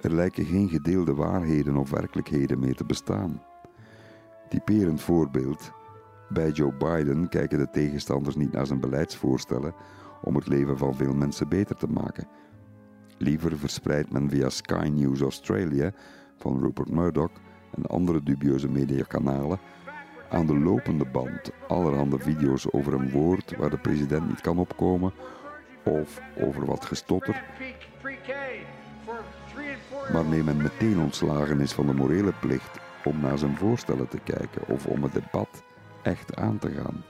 Er 0.01 0.13
lijken 0.13 0.45
geen 0.45 0.69
gedeelde 0.69 1.13
waarheden 1.13 1.75
of 1.75 1.89
werkelijkheden 1.89 2.59
meer 2.59 2.75
te 2.75 2.85
bestaan. 2.85 3.41
Typerend 4.49 5.01
voorbeeld. 5.01 5.71
Bij 6.29 6.49
Joe 6.49 6.73
Biden 6.73 7.29
kijken 7.29 7.57
de 7.57 7.69
tegenstanders 7.69 8.35
niet 8.35 8.51
naar 8.51 8.65
zijn 8.65 8.79
beleidsvoorstellen 8.79 9.73
om 10.21 10.35
het 10.35 10.47
leven 10.47 10.77
van 10.77 10.95
veel 10.95 11.13
mensen 11.13 11.49
beter 11.49 11.75
te 11.75 11.87
maken. 11.87 12.27
Liever 13.21 13.57
verspreidt 13.57 14.11
men 14.11 14.29
via 14.29 14.49
Sky 14.49 14.89
News 14.89 15.21
Australia 15.21 15.91
van 16.37 16.61
Rupert 16.61 16.89
Murdoch 16.89 17.31
en 17.75 17.85
andere 17.85 18.23
dubieuze 18.23 18.69
mediakanalen 18.69 19.59
aan 20.29 20.45
de 20.45 20.59
lopende 20.59 21.05
band 21.05 21.51
allerhande 21.67 22.19
video's 22.19 22.67
over 22.71 22.93
een 22.93 23.11
woord 23.11 23.55
waar 23.57 23.69
de 23.69 23.77
president 23.77 24.27
niet 24.27 24.41
kan 24.41 24.57
opkomen 24.57 25.13
of 25.83 26.21
over 26.39 26.65
wat 26.65 26.85
gestotter, 26.85 27.43
waarmee 30.11 30.43
men 30.43 30.57
meteen 30.57 30.99
ontslagen 30.99 31.59
is 31.59 31.71
van 31.71 31.85
de 31.85 31.93
morele 31.93 32.33
plicht 32.39 32.79
om 33.03 33.19
naar 33.19 33.37
zijn 33.37 33.57
voorstellen 33.57 34.07
te 34.07 34.19
kijken 34.23 34.67
of 34.67 34.85
om 34.85 35.03
het 35.03 35.13
debat 35.13 35.63
echt 36.03 36.35
aan 36.35 36.57
te 36.57 36.69
gaan. 36.69 37.03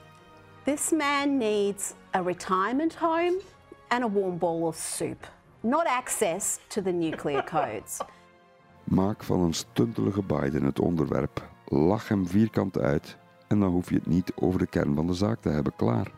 This 0.64 0.90
man 0.90 1.36
needs 1.36 1.92
a 2.14 2.20
retirement 2.20 2.94
home 2.94 3.40
and 3.88 4.02
a 4.02 4.10
warm 4.10 4.38
bowl 4.38 4.66
of 4.66 4.76
soup, 4.76 5.30
not 5.62 5.86
access 5.86 6.58
to 6.66 6.82
the 6.82 6.90
nuclear 6.92 7.44
codes. 7.44 8.00
Maak 8.84 9.22
van 9.22 9.40
een 9.40 9.54
stuntelige 9.54 10.22
Biden 10.22 10.64
het 10.64 10.80
onderwerp, 10.80 11.48
lach 11.64 12.08
hem 12.08 12.26
vierkant 12.26 12.78
uit 12.78 13.16
en 13.48 13.60
dan 13.60 13.70
hoef 13.70 13.88
je 13.88 13.94
het 13.94 14.06
niet 14.06 14.32
over 14.34 14.58
de 14.58 14.66
kern 14.66 14.94
van 14.94 15.06
de 15.06 15.14
zaak 15.14 15.40
te 15.40 15.48
hebben 15.48 15.76
klaar. 15.76 16.12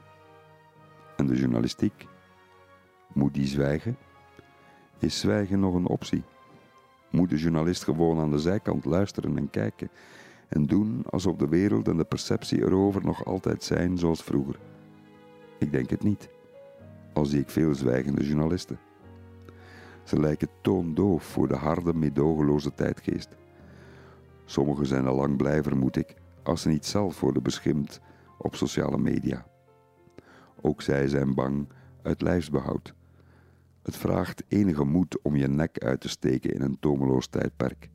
En 1.17 1.27
de 1.27 1.37
journalistiek? 1.37 2.07
Moet 3.13 3.35
die 3.35 3.47
zwijgen? 3.47 3.97
Is 4.99 5.21
zwijgen 5.21 5.61
nog 5.61 5.75
een 5.75 5.87
optie? 5.87 6.23
Moet 7.11 7.31
de 7.31 7.37
journalist 7.37 7.85
gewoon 7.85 8.19
aan 8.19 8.31
de 8.31 8.39
zijkant 8.39 8.85
luisteren 8.85 9.39
en 9.39 9.51
kijken 9.51 9.91
en 10.49 10.67
doen 10.67 11.05
alsof 11.11 11.37
de 11.37 11.49
wereld 11.49 11.89
en 11.89 11.97
de 11.97 12.05
perceptie 12.05 12.63
erover 12.63 13.05
nog 13.05 13.25
altijd 13.25 13.65
zijn 13.65 13.99
zoals 13.99 14.23
vroeger? 14.23 14.59
Ik 15.59 15.73
denk 15.73 15.91
het 15.91 16.03
niet, 16.03 16.29
al 17.13 17.25
zie 17.25 17.41
ik 17.41 17.51
veel 17.51 17.75
zwijgende 17.75 18.27
journalisten. 18.27 18.79
Ze 20.05 20.21
lijken 20.21 20.49
toondoof 20.63 21.25
voor 21.25 21.49
de 21.49 21.57
harde, 21.57 21.95
meedogenloze 21.95 22.75
tijdgeest. 22.75 23.37
Sommigen 24.45 24.87
zijn 24.87 25.07
al 25.07 25.17
lang 25.17 25.37
blij, 25.37 25.63
vermoed 25.63 25.97
ik, 25.97 26.15
als 26.43 26.63
ze 26.63 26.69
niet 26.69 26.87
zelf 26.87 27.21
worden 27.21 27.43
beschimd 27.43 28.01
op 28.39 28.55
sociale 28.55 28.99
media. 28.99 29.47
Ook 30.61 30.83
zij 30.83 31.09
zijn 31.09 31.35
bang 31.35 31.69
uit 32.03 32.23
lijfsbehoud. 32.23 32.95
Het 33.83 33.97
vraagt 33.97 34.45
enige 34.49 34.85
moed 34.85 35.23
om 35.23 35.37
je 35.37 35.49
nek 35.49 35.79
uit 35.79 36.01
te 36.01 36.09
steken 36.09 36.55
in 36.55 36.63
een 36.63 36.79
tomeloos 36.81 37.27
tijdperk. 37.27 37.91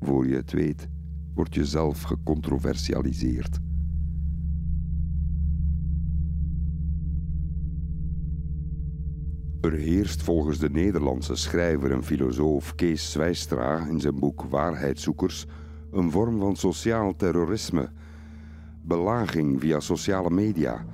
Voor 0.00 0.26
je 0.26 0.36
het 0.36 0.52
weet, 0.52 0.88
word 1.34 1.54
je 1.54 1.64
zelf 1.64 2.02
gecontroversialiseerd. 2.02 3.58
Er 9.60 9.72
heerst 9.72 10.22
volgens 10.22 10.58
de 10.58 10.70
Nederlandse 10.70 11.36
schrijver 11.36 11.92
en 11.92 12.04
filosoof 12.04 12.74
Kees 12.74 13.12
Zwijstra 13.12 13.86
in 13.86 14.00
zijn 14.00 14.18
boek 14.18 14.42
Waarheidszoekers 14.42 15.46
een 15.92 16.10
vorm 16.10 16.38
van 16.38 16.56
sociaal 16.56 17.16
terrorisme, 17.16 17.88
belaging 18.82 19.60
via 19.60 19.80
sociale 19.80 20.30
media. 20.30 20.84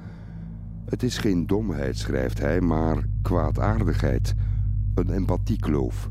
Het 0.85 1.03
is 1.03 1.19
geen 1.19 1.47
domheid, 1.47 1.99
schrijft 1.99 2.39
hij, 2.39 2.61
maar 2.61 3.05
kwaadaardigheid, 3.23 4.35
een 4.95 5.11
empathiekloof. 5.11 6.11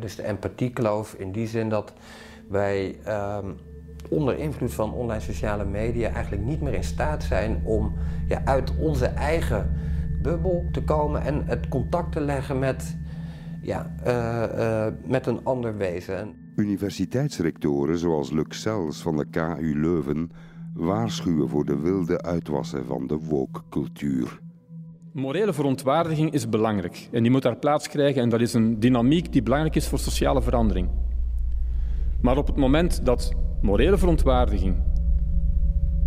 dus 0.00 0.16
de 0.16 0.22
empathiekloof 0.22 1.14
in 1.14 1.32
die 1.32 1.46
zin 1.46 1.68
dat 1.68 1.92
wij 2.48 2.98
ehm, 3.04 3.46
onder 4.08 4.38
invloed 4.38 4.72
van 4.74 4.92
online 4.92 5.20
sociale 5.20 5.64
media 5.64 6.10
eigenlijk 6.10 6.44
niet 6.44 6.60
meer 6.60 6.74
in 6.74 6.84
staat 6.84 7.24
zijn 7.24 7.60
om 7.64 7.92
ja, 8.26 8.42
uit 8.44 8.76
onze 8.76 9.06
eigen 9.06 9.70
bubbel 10.22 10.68
te 10.72 10.82
komen 10.82 11.22
en 11.22 11.46
het 11.46 11.68
contact 11.68 12.12
te 12.12 12.20
leggen 12.20 12.58
met, 12.58 12.98
ja, 13.62 13.94
uh, 14.06 14.42
uh, 14.58 14.86
met 15.06 15.26
een 15.26 15.44
ander 15.44 15.76
wezen. 15.76 16.34
Universiteitsrectoren 16.56 17.98
zoals 17.98 18.30
Luc 18.30 18.46
Sels 18.48 19.02
van 19.02 19.16
de 19.16 19.26
KU 19.30 19.80
Leuven 19.80 20.30
waarschuwen 20.74 21.48
voor 21.48 21.64
de 21.64 21.78
wilde 21.78 22.22
uitwassen 22.22 22.86
van 22.86 23.06
de 23.06 23.18
woke-cultuur. 23.18 24.40
Morele 25.12 25.52
verontwaardiging 25.52 26.32
is 26.32 26.48
belangrijk 26.48 27.08
en 27.12 27.22
die 27.22 27.30
moet 27.30 27.42
daar 27.42 27.56
plaats 27.56 27.88
krijgen 27.88 28.22
en 28.22 28.28
dat 28.28 28.40
is 28.40 28.54
een 28.54 28.80
dynamiek 28.80 29.32
die 29.32 29.42
belangrijk 29.42 29.76
is 29.76 29.88
voor 29.88 29.98
sociale 29.98 30.42
verandering. 30.42 30.88
Maar 32.20 32.36
op 32.36 32.46
het 32.46 32.56
moment 32.56 33.04
dat 33.04 33.32
morele 33.62 33.98
verontwaardiging 33.98 34.76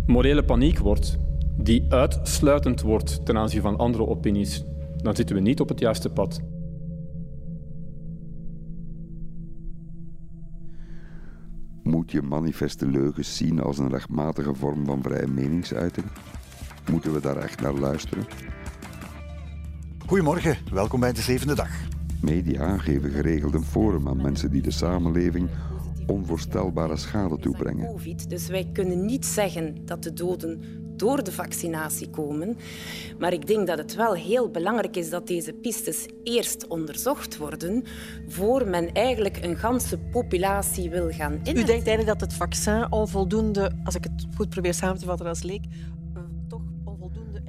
morele 0.06 0.44
paniek 0.44 0.78
wordt, 0.78 1.18
die 1.56 1.84
uitsluitend 1.88 2.80
wordt 2.80 3.26
ten 3.26 3.36
aanzien 3.36 3.62
van 3.62 3.76
andere 3.76 4.06
opinies, 4.06 4.64
dan 4.96 5.16
zitten 5.16 5.36
we 5.36 5.42
niet 5.42 5.60
op 5.60 5.68
het 5.68 5.80
juiste 5.80 6.10
pad. 6.10 6.40
Moet 11.82 12.10
je 12.10 12.22
manifeste 12.22 12.86
leugens 12.86 13.36
zien 13.36 13.60
als 13.60 13.78
een 13.78 13.90
rechtmatige 13.90 14.54
vorm 14.54 14.84
van 14.84 15.02
vrije 15.02 15.26
meningsuiting? 15.26 16.06
Moeten 16.90 17.12
we 17.12 17.20
daar 17.20 17.36
echt 17.36 17.60
naar 17.60 17.74
luisteren? 17.74 18.24
Goedemorgen, 20.06 20.56
welkom 20.72 21.00
bij 21.00 21.12
de 21.12 21.20
zevende 21.20 21.54
dag. 21.54 21.70
Media 22.20 22.78
geven 22.78 23.10
geregeld 23.10 23.54
een 23.54 23.64
forum 23.64 24.08
aan 24.08 24.22
mensen 24.22 24.50
die 24.50 24.62
de 24.62 24.70
samenleving 24.70 25.48
onvoorstelbare 26.06 26.96
schade 26.96 27.38
toebrengen. 27.38 27.86
COVID, 27.86 28.30
dus 28.30 28.48
wij 28.48 28.68
kunnen 28.72 29.04
niet 29.04 29.26
zeggen 29.26 29.84
dat 29.84 30.02
de 30.02 30.12
doden 30.12 30.62
door 30.96 31.24
de 31.24 31.32
vaccinatie 31.32 32.10
komen. 32.10 32.56
Maar 33.18 33.32
ik 33.32 33.46
denk 33.46 33.66
dat 33.66 33.78
het 33.78 33.94
wel 33.94 34.14
heel 34.14 34.50
belangrijk 34.50 34.96
is 34.96 35.10
dat 35.10 35.26
deze 35.26 35.52
pistes 35.52 36.06
eerst 36.22 36.66
onderzocht 36.66 37.36
worden 37.36 37.84
voor 38.28 38.68
men 38.68 38.92
eigenlijk 38.92 39.38
een 39.42 39.56
ganse 39.56 39.98
populatie 39.98 40.90
wil 40.90 41.10
gaan 41.10 41.32
inenten. 41.32 41.52
U 41.52 41.64
denkt 41.64 41.86
eigenlijk 41.86 42.18
dat 42.18 42.20
het 42.20 42.34
vaccin 42.34 42.92
onvoldoende, 42.92 43.72
als 43.84 43.94
ik 43.94 44.04
het 44.04 44.26
goed 44.36 44.48
probeer 44.48 44.74
samen 44.74 44.98
te 44.98 45.04
vatten 45.04 45.26
als 45.26 45.42
leek, 45.42 45.64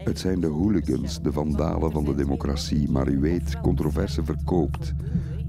het 0.05 0.19
zijn 0.19 0.39
de 0.39 0.47
hooligans, 0.47 1.21
de 1.21 1.31
vandalen 1.31 1.91
van 1.91 2.03
de 2.03 2.15
democratie, 2.15 2.91
maar 2.91 3.07
u 3.07 3.19
weet, 3.19 3.61
controverse 3.61 4.23
verkoopt. 4.23 4.93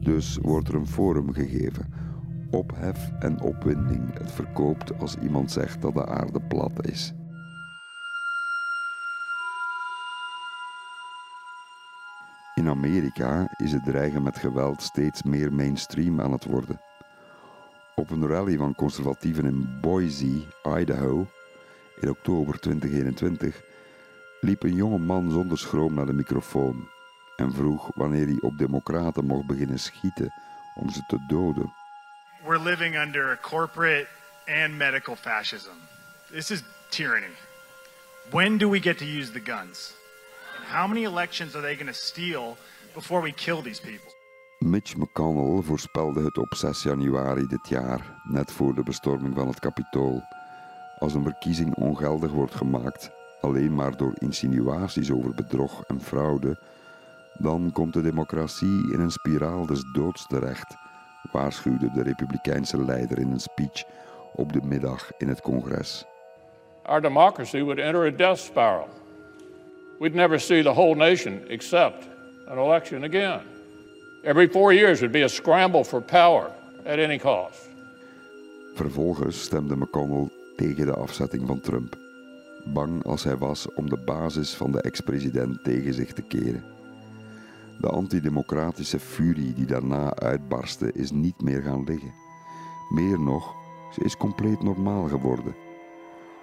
Dus 0.01 0.39
wordt 0.43 0.69
er 0.69 0.75
een 0.75 0.87
forum 0.87 1.33
gegeven. 1.33 1.87
Ophef 2.51 3.11
en 3.19 3.41
opwinding. 3.41 4.19
Het 4.19 4.33
verkoopt 4.33 4.99
als 4.99 5.17
iemand 5.23 5.51
zegt 5.53 5.83
dat 5.83 5.95
de 5.95 6.07
aarde 6.07 6.41
plat 6.41 6.87
is. 6.87 7.15
In 12.57 12.69
Amerika 12.69 13.55
is 13.57 13.73
het 13.73 13.85
dreigen 13.85 14.23
met 14.23 14.39
geweld 14.39 14.83
steeds 14.83 15.23
meer 15.23 15.53
mainstream 15.53 16.21
aan 16.21 16.33
het 16.33 16.45
worden. 16.45 16.81
Op 17.95 18.11
een 18.11 18.27
rally 18.27 18.57
van 18.57 18.75
conservatieven 18.75 19.45
in 19.45 19.81
Boise, 19.81 20.45
Idaho, 20.79 21.27
in 22.01 22.11
oktober 22.11 22.61
2021, 22.61 23.61
liep 24.41 24.63
een 24.63 24.75
jonge 24.75 24.99
man 24.99 25.31
zonder 25.31 25.59
schroom 25.59 25.95
naar 25.95 26.07
de 26.07 26.13
microfoon 26.13 26.89
en 27.37 27.53
vroeg 27.53 27.91
wanneer 27.95 28.27
hij 28.27 28.39
op 28.41 28.59
democraten 28.59 29.25
mocht 29.25 29.47
beginnen 29.47 29.79
schieten 29.79 30.33
om 30.75 30.91
ze 30.91 31.03
te 31.07 31.25
doden. 31.29 31.73
We're 32.45 32.63
living 32.63 32.97
under 32.97 33.31
a 33.31 33.49
corporate 33.49 34.07
and 34.47 34.79
medical 34.79 35.17
fascism. 35.17 35.77
This 36.31 36.51
is 36.51 36.63
tyranny. 36.89 37.35
When 38.31 38.59
do 38.59 38.71
we 38.71 38.81
get 38.81 38.99
to 38.99 39.05
use 39.05 39.33
the 39.33 39.53
guns? 39.53 39.96
How 40.73 40.89
many 40.89 41.05
elections 41.05 41.55
are 41.55 41.63
they 41.63 41.75
going 41.75 41.93
to 41.93 41.99
steal 41.99 42.57
before 42.97 43.23
we 43.23 43.33
kill 43.33 43.63
these 43.63 43.81
people. 43.81 44.15
Mitch 44.59 44.97
McConnell 44.97 45.63
voorspelde 45.63 46.25
het 46.25 46.39
op 46.39 46.55
6 46.55 46.83
januari 46.83 47.47
dit 47.47 47.69
jaar, 47.69 48.21
net 48.25 48.53
voor 48.53 48.75
de 48.75 48.83
bestorming 48.83 49.35
van 49.35 49.49
het 49.49 49.61
Capitool. 49.61 50.23
Als 50.99 51.15
een 51.15 51.23
verkiezing 51.23 51.75
ongeldig 51.75 52.31
wordt 52.31 52.55
gemaakt, 52.55 53.11
alleen 53.41 53.75
maar 53.75 53.97
door 53.97 54.13
insinuaties 54.19 55.11
over 55.11 55.35
bedrog 55.35 55.83
en 55.87 56.01
fraude, 56.01 56.59
dan 57.39 57.71
komt 57.73 57.93
de 57.93 58.03
democratie 58.03 58.93
in 58.93 59.01
een 59.01 59.11
spiraal 59.11 59.67
des 59.67 59.85
doods 59.93 60.27
terecht, 60.27 60.77
waarschuwde 61.33 61.91
de 61.93 62.03
Republikeinse 62.03 62.85
leider 62.85 63.19
in 63.19 63.31
een 63.31 63.41
speech 63.41 63.85
op 64.33 64.53
de 64.53 64.61
middag 64.63 65.11
in 65.19 65.29
het 65.29 65.41
congres. 65.41 66.05
Our 66.83 67.01
democracy 67.01 67.61
would 67.61 67.79
enter 67.79 68.07
a 68.07 68.11
death 68.11 68.39
spiral. 68.39 68.89
We'd 69.99 70.15
never 70.15 70.39
see 70.39 70.63
the 70.63 70.73
whole 70.73 70.95
nation 70.95 71.43
accept 71.51 72.05
an 72.49 72.59
election 72.59 73.05
again. 73.05 73.41
Every 74.23 74.49
four 74.49 74.73
years 74.73 75.01
would 75.01 75.13
be 75.13 75.25
a 75.25 75.29
scramble 75.29 75.85
for 75.85 76.01
power 76.01 76.51
at 76.85 76.99
any 76.99 77.19
cost. 77.19 77.69
Vervolgens 78.75 79.43
stemde 79.43 79.77
McConnell 79.77 80.29
tegen 80.57 80.87
de 80.87 80.95
afzetting 80.95 81.47
van 81.47 81.61
Trump, 81.61 81.97
bang 82.65 83.05
als 83.05 83.25
hij 83.25 83.37
was 83.37 83.67
om 83.75 83.89
de 83.89 83.97
basis 83.97 84.55
van 84.55 84.73
de 84.73 84.81
ex-president 84.81 85.65
tegen 85.65 85.95
zich 85.95 86.13
te 86.13 86.23
keren. 86.23 86.65
De 87.81 87.89
antidemocratische 87.89 88.99
furie 88.99 89.53
die 89.55 89.67
daarna 89.67 90.15
uitbarstte 90.15 90.93
is 90.93 91.11
niet 91.11 91.41
meer 91.41 91.63
gaan 91.63 91.85
liggen. 91.85 92.13
Meer 92.89 93.21
nog, 93.21 93.55
ze 93.95 94.05
is 94.05 94.17
compleet 94.17 94.63
normaal 94.63 95.09
geworden. 95.09 95.55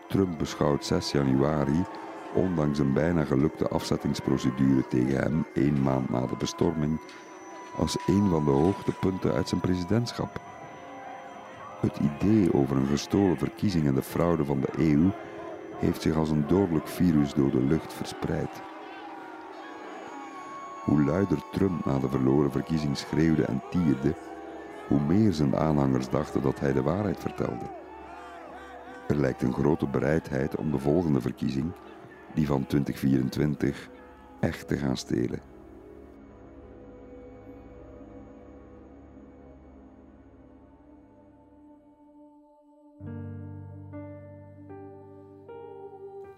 Trump 0.07 0.37
beschouwt 0.37 0.85
6 0.85 1.11
januari, 1.11 1.85
ondanks 2.33 2.79
een 2.79 2.93
bijna 2.93 3.23
gelukte 3.23 3.67
afzettingsprocedure 3.67 4.87
tegen 4.87 5.17
hem 5.17 5.45
één 5.53 5.81
maand 5.81 6.09
na 6.09 6.21
de 6.21 6.35
bestorming, 6.37 6.99
als 7.77 7.97
een 8.07 8.29
van 8.29 8.45
de 8.45 8.51
hoogtepunten 8.51 9.33
uit 9.33 9.49
zijn 9.49 9.61
presidentschap. 9.61 10.41
Het 11.79 11.97
idee 11.97 12.53
over 12.53 12.77
een 12.77 12.87
gestolen 12.87 13.37
verkiezing 13.37 13.85
en 13.85 13.95
de 13.95 14.01
fraude 14.01 14.45
van 14.45 14.59
de 14.59 14.69
eeuw 14.77 15.11
heeft 15.77 16.01
zich 16.01 16.15
als 16.15 16.29
een 16.29 16.47
dodelijk 16.47 16.87
virus 16.87 17.33
door 17.33 17.51
de 17.51 17.63
lucht 17.63 17.93
verspreid. 17.93 18.61
Hoe 20.83 21.03
luider 21.03 21.37
Trump 21.51 21.85
na 21.85 21.99
de 21.99 22.09
verloren 22.09 22.51
verkiezing 22.51 22.97
schreeuwde 22.97 23.45
en 23.45 23.61
tierde, 23.69 24.13
hoe 24.87 24.99
meer 24.99 25.33
zijn 25.33 25.55
aanhangers 25.55 26.09
dachten 26.09 26.41
dat 26.41 26.59
hij 26.59 26.73
de 26.73 26.81
waarheid 26.81 27.19
vertelde. 27.19 27.65
Er 29.07 29.15
lijkt 29.15 29.41
een 29.41 29.53
grote 29.53 29.87
bereidheid 29.87 30.55
om 30.55 30.71
de 30.71 30.79
volgende 30.79 31.21
verkiezing, 31.21 31.71
die 32.33 32.47
van 32.47 32.65
2024, 32.65 33.89
echt 34.39 34.67
te 34.67 34.77
gaan 34.77 34.97
stelen. 34.97 35.39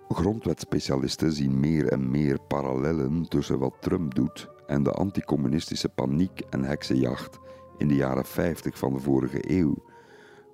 Grondwetspecialisten 0.07 1.31
zien 1.31 1.59
meer 1.59 1.87
en 1.87 2.11
meer 2.11 2.39
parallellen 2.47 3.27
tussen 3.27 3.59
wat 3.59 3.75
Trump 3.79 4.15
doet 4.15 4.49
en 4.67 4.83
de 4.83 4.91
anticommunistische 4.91 5.89
paniek 5.89 6.39
en 6.49 6.63
heksenjacht 6.63 7.39
in 7.77 7.87
de 7.87 7.95
jaren 7.95 8.25
50 8.25 8.77
van 8.77 8.93
de 8.93 8.99
vorige 8.99 9.51
eeuw, 9.51 9.83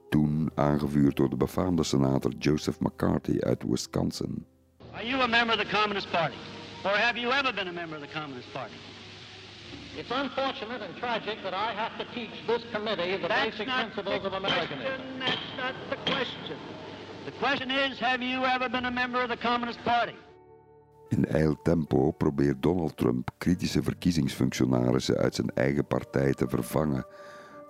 toen 0.10 0.52
aangevuurd 0.56 1.16
door 1.16 1.30
de 1.30 1.38
befaamde 1.38 1.84
senator 1.84 2.32
Joseph 2.32 2.80
McCarthy 2.80 3.40
uit 3.40 3.64
Wisconsin. 3.64 4.46
Are 5.02 5.04
you 5.04 5.20
a 5.22 5.28
member 5.28 5.54
of 5.54 5.58
the 5.58 5.66
Communist 5.66 6.12
Party? 6.12 6.36
Or 6.86 6.92
have 6.92 7.18
you 7.18 7.32
ever 7.32 7.52
been 7.52 7.68
a 7.68 7.72
member 7.74 7.96
of 7.96 8.02
the 8.02 8.08
Communist 8.08 8.54
Party? 8.54 8.76
It's 9.98 10.12
unfortunate 10.12 10.80
and 10.84 10.96
tragic 10.98 11.42
that 11.42 11.56
I 11.56 11.74
have 11.74 11.98
to 11.98 12.06
teach 12.14 12.30
this 12.46 12.62
committee 12.72 13.18
the 13.18 13.28
That's 13.28 13.58
basic 13.58 13.68
principles 13.68 14.22
the 14.22 14.28
of 14.28 14.34
Americanism. 14.34 15.02
question. 15.02 15.20
That's 15.20 15.58
not 15.58 15.74
the 15.90 15.96
question. 16.12 16.58
The 17.26 17.32
question 17.32 17.72
is, 17.72 17.98
have 17.98 18.22
you 18.22 18.46
ever 18.46 18.70
been 18.70 18.86
a 18.86 18.92
member 18.92 19.24
of 19.24 19.30
the 19.30 19.38
Communist 19.38 19.84
Party? 19.84 20.14
In 21.10 21.26
ijl 21.26 21.56
tempo 21.64 22.12
probeert 22.12 22.62
Donald 22.62 22.98
Trump 22.98 23.30
kritische 23.38 23.84
verkiezingsfunctionarissen 23.84 25.18
uit 25.18 25.36
zijn 25.36 25.50
eigen 25.54 25.88
partij 25.88 26.34
te 26.34 26.48
vervangen 26.48 27.06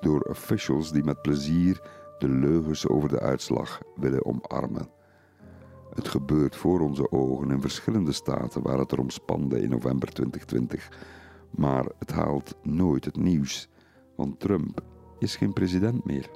door 0.01 0.21
officials 0.21 0.91
die 0.91 1.03
met 1.03 1.21
plezier 1.21 1.79
de 2.19 2.29
leugens 2.29 2.88
over 2.88 3.09
de 3.09 3.19
uitslag 3.19 3.79
willen 3.95 4.25
omarmen. 4.25 4.99
Het 5.94 6.08
gebeurt 6.08 6.56
voor 6.56 6.80
onze 6.80 7.12
ogen 7.12 7.52
in 7.52 7.62
verschillende 7.62 8.12
staten 8.12 8.62
waar 8.62 8.78
het 8.78 8.92
erom 8.92 9.10
spande 9.10 9.62
in 9.62 9.70
november 9.70 10.14
2020, 10.14 10.89
maar 11.50 11.86
het 12.00 12.12
haalt 12.12 12.56
nooit 12.64 13.06
het 13.06 13.18
nieuws, 13.18 13.70
want 14.16 14.39
Trump 14.39 14.84
is 15.20 15.36
geen 15.36 15.54
president 15.54 16.06
meer. 16.06 16.30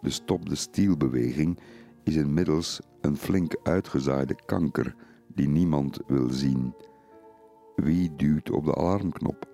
De 0.00 0.10
Stop 0.10 0.48
de 0.48 0.54
Steal-beweging 0.54 1.58
is 2.02 2.16
inmiddels 2.16 2.80
een 3.00 3.16
flink 3.16 3.56
uitgezaaide 3.62 4.36
kanker 4.46 4.94
die 5.26 5.48
niemand 5.48 5.98
wil 6.06 6.30
zien. 6.30 6.74
Wie 7.76 8.16
duwt 8.16 8.50
op 8.50 8.64
de 8.64 8.74
alarmknop? 8.74 9.46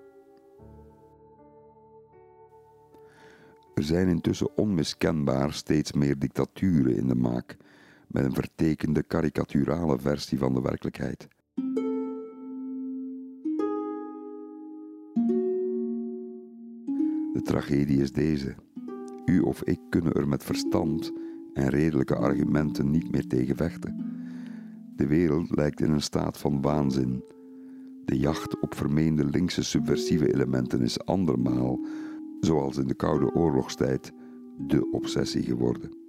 Er 3.75 3.83
zijn 3.83 4.07
intussen 4.07 4.57
onmiskenbaar 4.57 5.53
steeds 5.53 5.91
meer 5.91 6.19
dictaturen 6.19 6.95
in 6.95 7.07
de 7.07 7.15
maak, 7.15 7.57
met 8.07 8.25
een 8.25 8.33
vertekende 8.33 9.03
karikaturale 9.03 9.99
versie 9.99 10.37
van 10.37 10.53
de 10.53 10.61
werkelijkheid. 10.61 11.27
De 17.33 17.41
tragedie 17.43 18.01
is 18.01 18.11
deze. 18.11 18.55
U 19.25 19.39
of 19.39 19.63
ik 19.63 19.79
kunnen 19.89 20.13
er 20.13 20.27
met 20.27 20.43
verstand 20.43 21.11
en 21.53 21.69
redelijke 21.69 22.15
argumenten 22.15 22.91
niet 22.91 23.11
meer 23.11 23.27
tegen 23.27 23.55
vechten. 23.55 23.95
De 24.95 25.07
wereld 25.07 25.55
lijkt 25.55 25.81
in 25.81 25.91
een 25.91 26.01
staat 26.01 26.37
van 26.37 26.61
waanzin. 26.61 27.23
De 28.05 28.17
jacht 28.17 28.59
op 28.59 28.75
vermeende 28.75 29.25
linkse 29.25 29.63
subversieve 29.63 30.33
elementen 30.33 30.81
is 30.81 31.05
andermaal, 31.05 31.79
zoals 32.39 32.77
in 32.77 32.87
de 32.87 32.95
Koude 32.95 33.33
Oorlogstijd, 33.33 34.11
de 34.57 34.91
obsessie 34.91 35.43
geworden. 35.43 36.04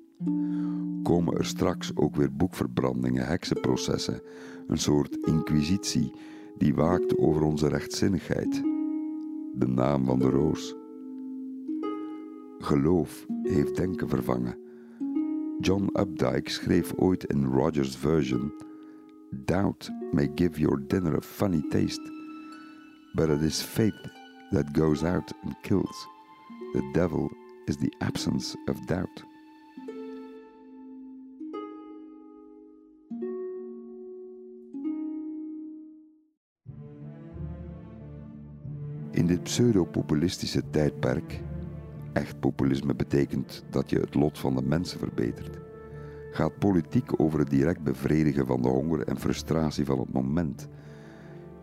Komen 1.02 1.36
er 1.36 1.44
straks 1.44 1.96
ook 1.96 2.16
weer 2.16 2.36
boekverbrandingen, 2.36 3.26
heksenprocessen, 3.26 4.20
een 4.66 4.78
soort 4.78 5.16
inquisitie 5.16 6.12
die 6.58 6.74
waakt 6.74 7.18
over 7.18 7.42
onze 7.42 7.68
rechtzinnigheid? 7.68 8.62
De 9.54 9.66
naam 9.66 10.04
van 10.04 10.18
de 10.18 10.30
roos. 10.30 10.74
Geloof 12.58 13.26
heeft 13.42 13.76
denken 13.76 14.08
vervangen. 14.08 14.58
John 15.60 15.90
Updike 15.92 16.50
schreef 16.50 16.92
ooit 16.94 17.24
in 17.24 17.44
Rogers' 17.44 17.96
version: 17.96 18.52
Doubt 19.44 19.90
may 20.12 20.30
give 20.34 20.60
your 20.60 20.86
dinner 20.86 21.16
a 21.16 21.20
funny 21.20 21.62
taste, 21.68 22.10
but 23.14 23.28
it 23.28 23.42
is 23.42 23.62
faith 23.62 24.10
that 24.50 24.76
goes 24.76 25.02
out 25.02 25.32
and 25.44 25.60
kills. 25.60 26.08
The 26.72 26.90
devil 26.92 27.30
is 27.64 27.76
the 27.76 27.94
absence 27.98 28.56
of 28.66 28.86
doubt. 28.86 29.35
In 39.26 39.32
dit 39.32 39.42
pseudo-populistische 39.42 40.62
tijdperk 40.70 41.40
Echt 42.12 42.40
populisme 42.40 42.94
betekent 42.94 43.64
dat 43.70 43.90
je 43.90 43.98
het 43.98 44.14
lot 44.14 44.38
van 44.38 44.54
de 44.54 44.62
mensen 44.62 44.98
verbetert. 44.98 45.58
Gaat 46.32 46.58
politiek 46.58 47.20
over 47.20 47.38
het 47.38 47.50
direct 47.50 47.82
bevredigen 47.82 48.46
van 48.46 48.62
de 48.62 48.68
honger 48.68 49.06
en 49.06 49.18
frustratie 49.18 49.84
van 49.84 49.98
het 49.98 50.12
moment. 50.12 50.68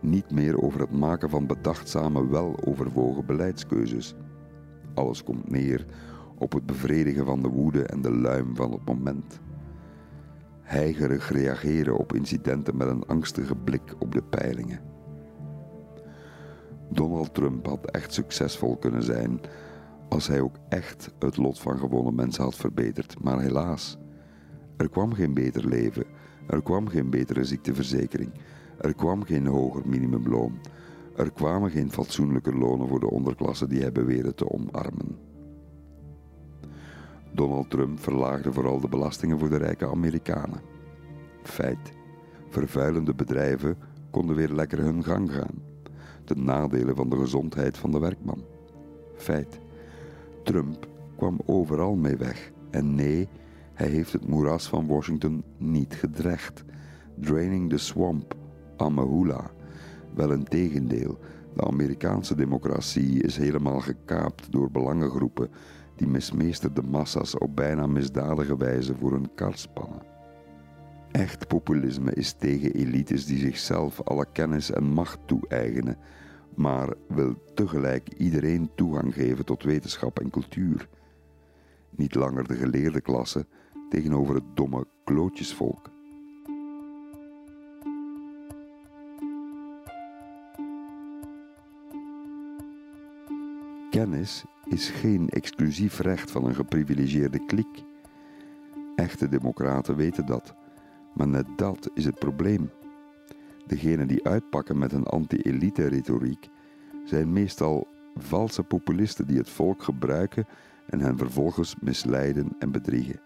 Niet 0.00 0.30
meer 0.30 0.62
over 0.62 0.80
het 0.80 0.90
maken 0.90 1.30
van 1.30 1.46
bedachtzame, 1.46 2.28
weloverwogen 2.28 3.26
beleidskeuzes. 3.26 4.14
Alles 4.94 5.22
komt 5.22 5.50
neer 5.50 5.86
op 6.38 6.52
het 6.52 6.66
bevredigen 6.66 7.24
van 7.24 7.42
de 7.42 7.48
woede 7.48 7.82
en 7.82 8.02
de 8.02 8.12
luim 8.12 8.56
van 8.56 8.72
het 8.72 8.84
moment. 8.84 9.40
Heigerig 10.60 11.32
reageren 11.32 11.96
op 11.96 12.14
incidenten 12.14 12.76
met 12.76 12.88
een 12.88 13.06
angstige 13.06 13.54
blik 13.56 13.94
op 13.98 14.12
de 14.12 14.22
peilingen. 14.22 14.93
Donald 16.90 17.34
Trump 17.34 17.66
had 17.66 17.90
echt 17.90 18.12
succesvol 18.12 18.76
kunnen 18.76 19.02
zijn 19.02 19.40
als 20.08 20.26
hij 20.26 20.40
ook 20.40 20.56
echt 20.68 21.10
het 21.18 21.36
lot 21.36 21.58
van 21.58 21.78
gewone 21.78 22.12
mensen 22.12 22.44
had 22.44 22.56
verbeterd. 22.56 23.22
Maar 23.22 23.40
helaas, 23.40 23.98
er 24.76 24.88
kwam 24.88 25.12
geen 25.12 25.34
beter 25.34 25.68
leven, 25.68 26.04
er 26.46 26.62
kwam 26.62 26.88
geen 26.88 27.10
betere 27.10 27.44
ziekteverzekering, 27.44 28.32
er 28.78 28.94
kwam 28.94 29.22
geen 29.22 29.46
hoger 29.46 29.82
minimumloon, 29.88 30.58
er 31.16 31.32
kwamen 31.32 31.70
geen 31.70 31.90
fatsoenlijke 31.90 32.54
lonen 32.54 32.88
voor 32.88 33.00
de 33.00 33.10
onderklasse 33.10 33.66
die 33.66 33.80
hij 33.80 33.92
beweerde 33.92 34.34
te 34.34 34.50
omarmen. 34.50 35.18
Donald 37.32 37.70
Trump 37.70 38.00
verlaagde 38.00 38.52
vooral 38.52 38.80
de 38.80 38.88
belastingen 38.88 39.38
voor 39.38 39.48
de 39.48 39.56
rijke 39.56 39.88
Amerikanen. 39.88 40.60
Feit, 41.42 41.92
vervuilende 42.48 43.14
bedrijven 43.14 43.76
konden 44.10 44.36
weer 44.36 44.52
lekker 44.52 44.78
hun 44.78 45.04
gang 45.04 45.32
gaan. 45.32 45.73
Ten 46.24 46.44
nadele 46.44 46.94
van 46.94 47.08
de 47.08 47.16
gezondheid 47.16 47.78
van 47.78 47.90
de 47.90 47.98
werkman. 47.98 48.44
Feit. 49.16 49.60
Trump 50.42 50.88
kwam 51.16 51.40
overal 51.46 51.94
mee 51.94 52.16
weg. 52.16 52.52
En 52.70 52.94
nee, 52.94 53.28
hij 53.72 53.88
heeft 53.88 54.12
het 54.12 54.28
moeras 54.28 54.68
van 54.68 54.86
Washington 54.86 55.44
niet 55.56 55.94
gedrecht. 55.94 56.64
Draining 57.14 57.70
the 57.70 57.78
swamp, 57.78 58.34
Amahula. 58.76 59.50
Wel 60.14 60.30
een 60.30 60.44
tegendeel. 60.44 61.18
De 61.54 61.62
Amerikaanse 61.66 62.34
democratie 62.34 63.22
is 63.22 63.36
helemaal 63.36 63.80
gekaapt 63.80 64.52
door 64.52 64.70
belangengroepen 64.70 65.50
die 65.96 66.08
mismeesterde 66.08 66.82
massa's 66.82 67.38
op 67.38 67.56
bijna 67.56 67.86
misdadige 67.86 68.56
wijze 68.56 68.94
voor 68.94 69.12
hun 69.12 69.34
kar 69.34 69.56
spannen. 69.56 70.13
Echt 71.14 71.46
populisme 71.46 72.12
is 72.12 72.32
tegen 72.32 72.72
elites 72.72 73.26
die 73.26 73.38
zichzelf 73.38 74.02
alle 74.02 74.26
kennis 74.32 74.70
en 74.70 74.84
macht 74.84 75.18
toe-eigenen, 75.26 75.96
maar 76.54 76.94
wil 77.08 77.34
tegelijk 77.54 78.08
iedereen 78.08 78.70
toegang 78.74 79.14
geven 79.14 79.44
tot 79.44 79.62
wetenschap 79.62 80.18
en 80.18 80.30
cultuur. 80.30 80.88
Niet 81.90 82.14
langer 82.14 82.48
de 82.48 82.54
geleerde 82.54 83.00
klasse 83.00 83.46
tegenover 83.88 84.34
het 84.34 84.44
domme 84.54 84.86
klootjesvolk. 85.04 85.90
Kennis 93.90 94.44
is 94.64 94.88
geen 94.88 95.28
exclusief 95.28 95.98
recht 95.98 96.30
van 96.30 96.44
een 96.44 96.54
geprivilegeerde 96.54 97.46
kliek. 97.46 97.84
Echte 98.96 99.28
democraten 99.28 99.96
weten 99.96 100.26
dat, 100.26 100.54
maar 101.14 101.28
net 101.28 101.46
dat 101.56 101.90
is 101.94 102.04
het 102.04 102.18
probleem. 102.18 102.70
Degenen 103.66 104.08
die 104.08 104.24
uitpakken 104.24 104.78
met 104.78 104.92
een 104.92 105.04
anti-elite 105.04 105.86
retoriek 105.86 106.48
zijn 107.04 107.32
meestal 107.32 107.86
valse 108.16 108.62
populisten 108.62 109.26
die 109.26 109.38
het 109.38 109.50
volk 109.50 109.82
gebruiken 109.82 110.46
en 110.86 111.00
hen 111.00 111.18
vervolgens 111.18 111.76
misleiden 111.80 112.56
en 112.58 112.70
bedriegen. 112.70 113.20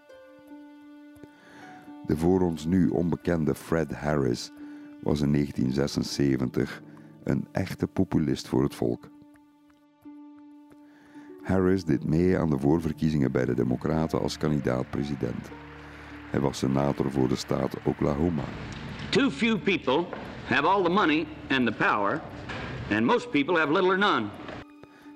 De 2.05 2.17
voor 2.17 2.41
ons 2.41 2.65
nu 2.65 2.87
onbekende 2.87 3.55
Fred 3.55 3.91
Harris 3.91 4.51
was 5.01 5.21
in 5.21 5.31
1976 5.31 6.81
een 7.23 7.47
echte 7.51 7.87
populist 7.87 8.47
voor 8.47 8.63
het 8.63 8.75
volk. 8.75 9.09
Harris 11.43 11.85
deed 11.85 12.05
mee 12.05 12.37
aan 12.37 12.49
de 12.49 12.59
voorverkiezingen 12.59 13.31
bij 13.31 13.45
de 13.45 13.53
Democraten 13.53 14.21
als 14.21 14.37
kandidaat-president. 14.37 15.49
Hij 16.29 16.39
was 16.39 16.57
senator 16.57 17.11
voor 17.11 17.27
de 17.27 17.35
staat 17.35 17.75
Oklahoma. 17.83 18.43
Too 19.09 19.29
few 19.29 19.57
people 19.57 20.05
have 20.45 20.67
all 20.67 20.83
the 20.83 20.89
money 20.89 21.27
and 21.49 21.65
the 21.65 21.71
power, 21.71 22.21
and 22.91 23.05
most 23.05 23.29
people 23.29 23.57
have 23.57 23.71
little 23.71 23.89
or 23.89 23.97
none. 23.97 24.27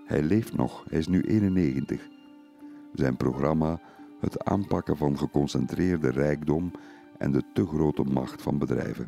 Hij 0.05 0.22
leeft 0.22 0.55
nog, 0.55 0.84
hij 0.89 0.99
is 0.99 1.07
nu 1.07 1.22
91. 1.22 2.01
Zijn 2.93 3.18
programma 3.18 3.80
het 4.20 4.45
aanpakken 4.45 4.97
van 4.97 5.18
geconcentreerde 5.18 6.11
rijkdom 6.11 6.72
en 7.18 7.32
de 7.32 7.43
te 7.53 7.66
grote 7.66 8.03
macht 8.03 8.41
van 8.41 8.57
bedrijven. 8.57 9.07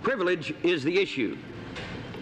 Privilege 0.00 0.54
is 0.60 0.82
the 0.82 0.92
issue. 0.92 1.36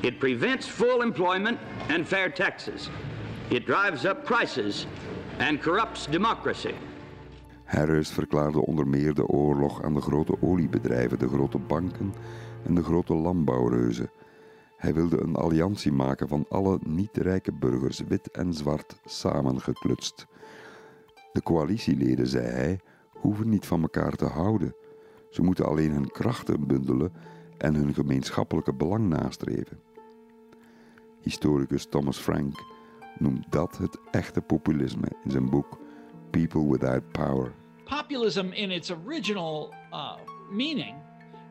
It 0.00 0.18
prevents 0.18 0.66
full 0.66 1.00
employment 1.00 1.58
and 1.90 2.06
fair 2.06 2.32
taxes. 2.32 2.88
It 3.48 3.66
drives 3.66 4.04
up 4.04 4.24
prices 4.24 4.86
and 5.38 5.62
corrupts 5.62 6.06
democracy. 6.06 6.74
Harris 7.74 8.10
verklaarde 8.10 8.66
onder 8.66 8.86
meer 8.86 9.14
de 9.14 9.26
oorlog 9.26 9.82
aan 9.82 9.94
de 9.94 10.00
grote 10.00 10.36
oliebedrijven, 10.40 11.18
de 11.18 11.28
grote 11.28 11.58
banken 11.58 12.14
en 12.64 12.74
de 12.74 12.82
grote 12.82 13.14
landbouwreuzen. 13.14 14.10
Hij 14.76 14.94
wilde 14.94 15.20
een 15.20 15.36
alliantie 15.36 15.92
maken 15.92 16.28
van 16.28 16.46
alle 16.48 16.78
niet-rijke 16.86 17.52
burgers, 17.52 18.00
wit 18.00 18.30
en 18.30 18.54
zwart, 18.54 19.00
samengeklutst. 19.04 20.26
De 21.32 21.42
coalitieleden, 21.42 22.26
zei 22.26 22.46
hij, 22.46 22.80
hoeven 23.10 23.48
niet 23.48 23.66
van 23.66 23.82
elkaar 23.82 24.12
te 24.12 24.26
houden. 24.26 24.74
Ze 25.30 25.42
moeten 25.42 25.66
alleen 25.66 25.92
hun 25.92 26.10
krachten 26.10 26.66
bundelen 26.66 27.12
en 27.58 27.74
hun 27.74 27.94
gemeenschappelijke 27.94 28.74
belang 28.74 29.08
nastreven. 29.08 29.80
Historicus 31.20 31.86
Thomas 31.86 32.18
Frank 32.18 32.54
noemt 33.18 33.52
dat 33.52 33.78
het 33.78 33.98
echte 34.10 34.40
populisme 34.40 35.08
in 35.24 35.30
zijn 35.30 35.50
boek 35.50 35.78
People 36.30 36.70
Without 36.70 37.12
Power. 37.12 37.52
Populism, 37.86 38.52
in 38.52 38.70
its 38.70 38.90
original 38.90 39.74
uh, 39.92 40.16
meaning, 40.50 40.96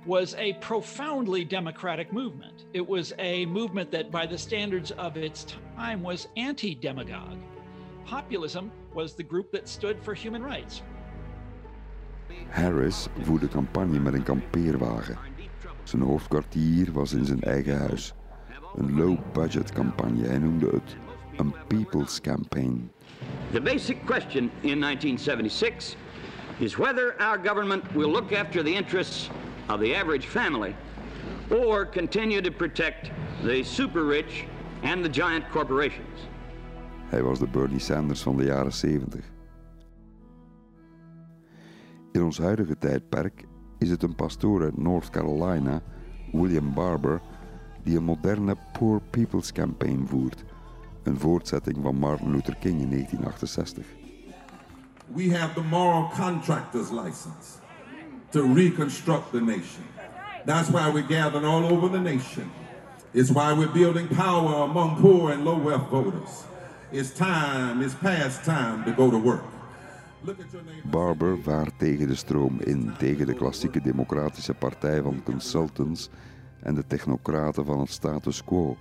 was 0.05 0.35
a 0.35 0.53
profoundly 0.53 1.45
democratic 1.45 2.11
movement. 2.11 2.65
It 2.73 2.85
was 2.87 3.13
a 3.19 3.45
movement 3.45 3.91
that, 3.91 4.11
by 4.11 4.25
the 4.25 4.37
standards 4.37 4.91
of 4.91 5.15
its 5.15 5.45
time, 5.77 6.01
was 6.01 6.27
anti 6.35 6.75
demagogue. 6.75 7.37
Populism 8.05 8.71
was 8.93 9.13
the 9.13 9.23
group 9.23 9.51
that 9.51 9.69
stood 9.69 10.03
for 10.03 10.13
human 10.13 10.43
rights. 10.43 10.81
Harris 12.49 13.07
voerde 13.21 13.47
campagne 13.47 13.99
met 13.99 14.13
een 14.13 14.23
kampeerwagen. 14.23 15.17
Zijn 15.83 16.01
hoofdkwartier 16.01 16.91
was 16.91 17.13
in 17.13 17.25
zijn 17.25 17.41
eigen 17.41 17.77
huis. 17.77 18.13
Een 18.75 18.95
low-budget 18.95 19.71
campagne, 19.71 20.27
hij 20.27 20.37
noemde 20.37 20.65
het 20.65 20.95
een 21.35 21.53
people's 21.67 22.21
campaign. 22.21 22.91
The 23.51 23.61
basic 23.61 23.97
question 24.05 24.51
in 24.61 24.79
1976 24.79 25.95
is 26.59 26.77
whether 26.77 27.15
our 27.21 27.37
government 27.37 27.83
will 27.93 28.11
look 28.11 28.31
after 28.31 28.63
the 28.63 28.75
interests 28.75 29.29
of 29.69 29.79
the 29.79 29.95
average 29.95 30.25
family 30.25 30.75
or 31.49 31.85
continue 31.85 32.41
to 32.41 32.51
protect 32.51 33.11
the 33.43 33.63
super 33.63 34.03
rich 34.03 34.45
and 34.83 35.03
the 35.03 35.09
giant 35.09 35.49
corporations. 35.51 36.27
Hij 37.09 37.23
was 37.23 37.39
de 37.39 37.47
Bernie 37.47 37.79
Sanders 37.79 38.21
van 38.21 38.37
de 38.37 38.43
jaren 38.43 38.73
70. 38.73 39.31
In 42.11 42.23
ons 42.23 42.37
huidige 42.37 42.77
tijdperk 42.77 43.45
is 43.77 43.89
het 43.89 44.03
een 44.03 44.15
pastoor 44.15 44.63
uit 44.63 44.77
North 44.77 45.09
Carolina, 45.09 45.81
William 46.31 46.73
Barber, 46.73 47.21
die 47.83 47.97
een 47.97 48.03
moderne 48.03 48.55
Poor 48.79 49.01
People's 49.09 49.51
Campaign 49.51 50.05
voert, 50.05 50.43
een 51.03 51.19
voortzetting 51.19 51.77
van 51.81 51.95
Martin 51.95 52.31
Luther 52.31 52.55
King 52.55 52.81
in 52.81 52.89
1968. 52.89 54.02
We 55.13 55.29
have 55.29 55.53
the 55.53 55.61
moral 55.61 56.09
contractor's 56.15 56.91
license 56.91 57.59
to 58.31 58.41
reconstruct 58.41 59.31
the 59.31 59.41
nation. 59.41 59.83
That's 60.45 60.69
why 60.69 60.89
we're 60.89 61.07
gathering 61.07 61.45
all 61.45 61.65
over 61.65 61.87
the 61.87 61.99
nation. 61.99 62.51
It's 63.13 63.29
why 63.29 63.53
we're 63.53 63.73
building 63.73 64.07
power 64.07 64.63
among 64.63 65.01
poor 65.01 65.31
and 65.31 65.45
low 65.45 65.59
wealth 65.59 65.89
voters. 65.91 66.45
It's 66.91 67.11
time, 67.11 67.83
it's 67.83 67.93
past 67.93 68.43
time 68.43 68.83
to 68.85 68.91
go 68.91 69.11
to 69.11 69.17
work. 69.17 69.43
Barber 70.83 71.37
vaart 71.41 71.73
tegen 71.77 72.07
de 72.07 72.15
stroom 72.15 72.59
in, 72.59 72.93
tegen 72.97 73.25
de 73.25 73.33
klassieke 73.33 73.81
democratische 73.81 74.53
partij 74.53 75.01
van 75.01 75.23
consultants 75.23 76.09
en 76.61 76.75
de 76.75 76.87
technocraten 76.87 77.65
van 77.65 77.79
het 77.79 77.89
status 77.89 78.43
quo. 78.43 78.77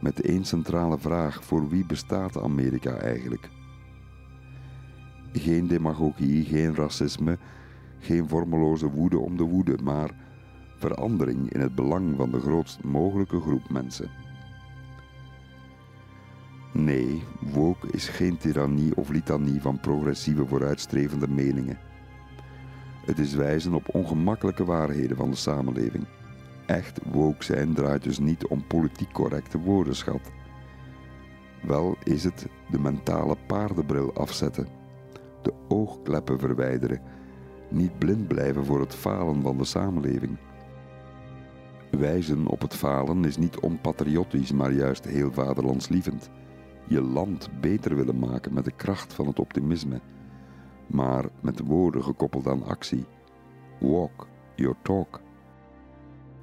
Met 0.00 0.20
één 0.20 0.44
centrale 0.44 0.98
vraag: 0.98 1.44
voor 1.44 1.68
wie 1.68 1.86
bestaat 1.86 2.42
Amerika 2.42 2.96
eigenlijk? 2.96 3.48
Geen 5.36 5.66
demagogie, 5.66 6.44
geen 6.44 6.74
racisme, 6.74 7.38
geen 7.98 8.28
vormeloze 8.28 8.90
woede 8.90 9.18
om 9.18 9.36
de 9.36 9.44
woede, 9.44 9.78
maar 9.82 10.10
verandering 10.78 11.52
in 11.52 11.60
het 11.60 11.74
belang 11.74 12.16
van 12.16 12.30
de 12.30 12.40
grootst 12.40 12.82
mogelijke 12.82 13.40
groep 13.40 13.70
mensen. 13.70 14.10
Nee, 16.72 17.22
woke 17.40 17.86
is 17.90 18.08
geen 18.08 18.36
tirannie 18.36 18.96
of 18.96 19.08
litanie 19.08 19.60
van 19.60 19.80
progressieve 19.80 20.46
vooruitstrevende 20.46 21.28
meningen. 21.28 21.78
Het 23.06 23.18
is 23.18 23.34
wijzen 23.34 23.74
op 23.74 23.94
ongemakkelijke 23.94 24.64
waarheden 24.64 25.16
van 25.16 25.30
de 25.30 25.36
samenleving. 25.36 26.06
Echt 26.66 27.00
woke 27.12 27.44
zijn 27.44 27.74
draait 27.74 28.02
dus 28.02 28.18
niet 28.18 28.46
om 28.46 28.66
politiek 28.66 29.12
correcte 29.12 29.58
woordenschat. 29.58 30.30
Wel 31.62 31.96
is 32.02 32.24
het 32.24 32.46
de 32.70 32.78
mentale 32.78 33.36
paardenbril 33.46 34.14
afzetten, 34.14 34.68
de 35.44 35.52
oogkleppen 35.68 36.38
verwijderen, 36.38 37.00
niet 37.70 37.98
blind 37.98 38.28
blijven 38.28 38.64
voor 38.64 38.80
het 38.80 38.94
falen 38.94 39.42
van 39.42 39.58
de 39.58 39.64
samenleving. 39.64 40.36
Wijzen 41.90 42.46
op 42.46 42.60
het 42.60 42.74
falen 42.74 43.24
is 43.24 43.36
niet 43.36 43.58
onpatriotisch, 43.58 44.52
maar 44.52 44.72
juist 44.72 45.04
heel 45.04 45.32
vaderlandslievend 45.32 46.30
je 46.86 47.02
land 47.02 47.48
beter 47.60 47.96
willen 47.96 48.18
maken 48.18 48.54
met 48.54 48.64
de 48.64 48.70
kracht 48.70 49.12
van 49.12 49.26
het 49.26 49.38
optimisme, 49.38 50.00
maar 50.86 51.24
met 51.40 51.60
woorden 51.60 52.04
gekoppeld 52.04 52.46
aan 52.46 52.64
actie. 52.64 53.04
Walk 53.80 54.26
your 54.54 54.76
talk. 54.82 55.20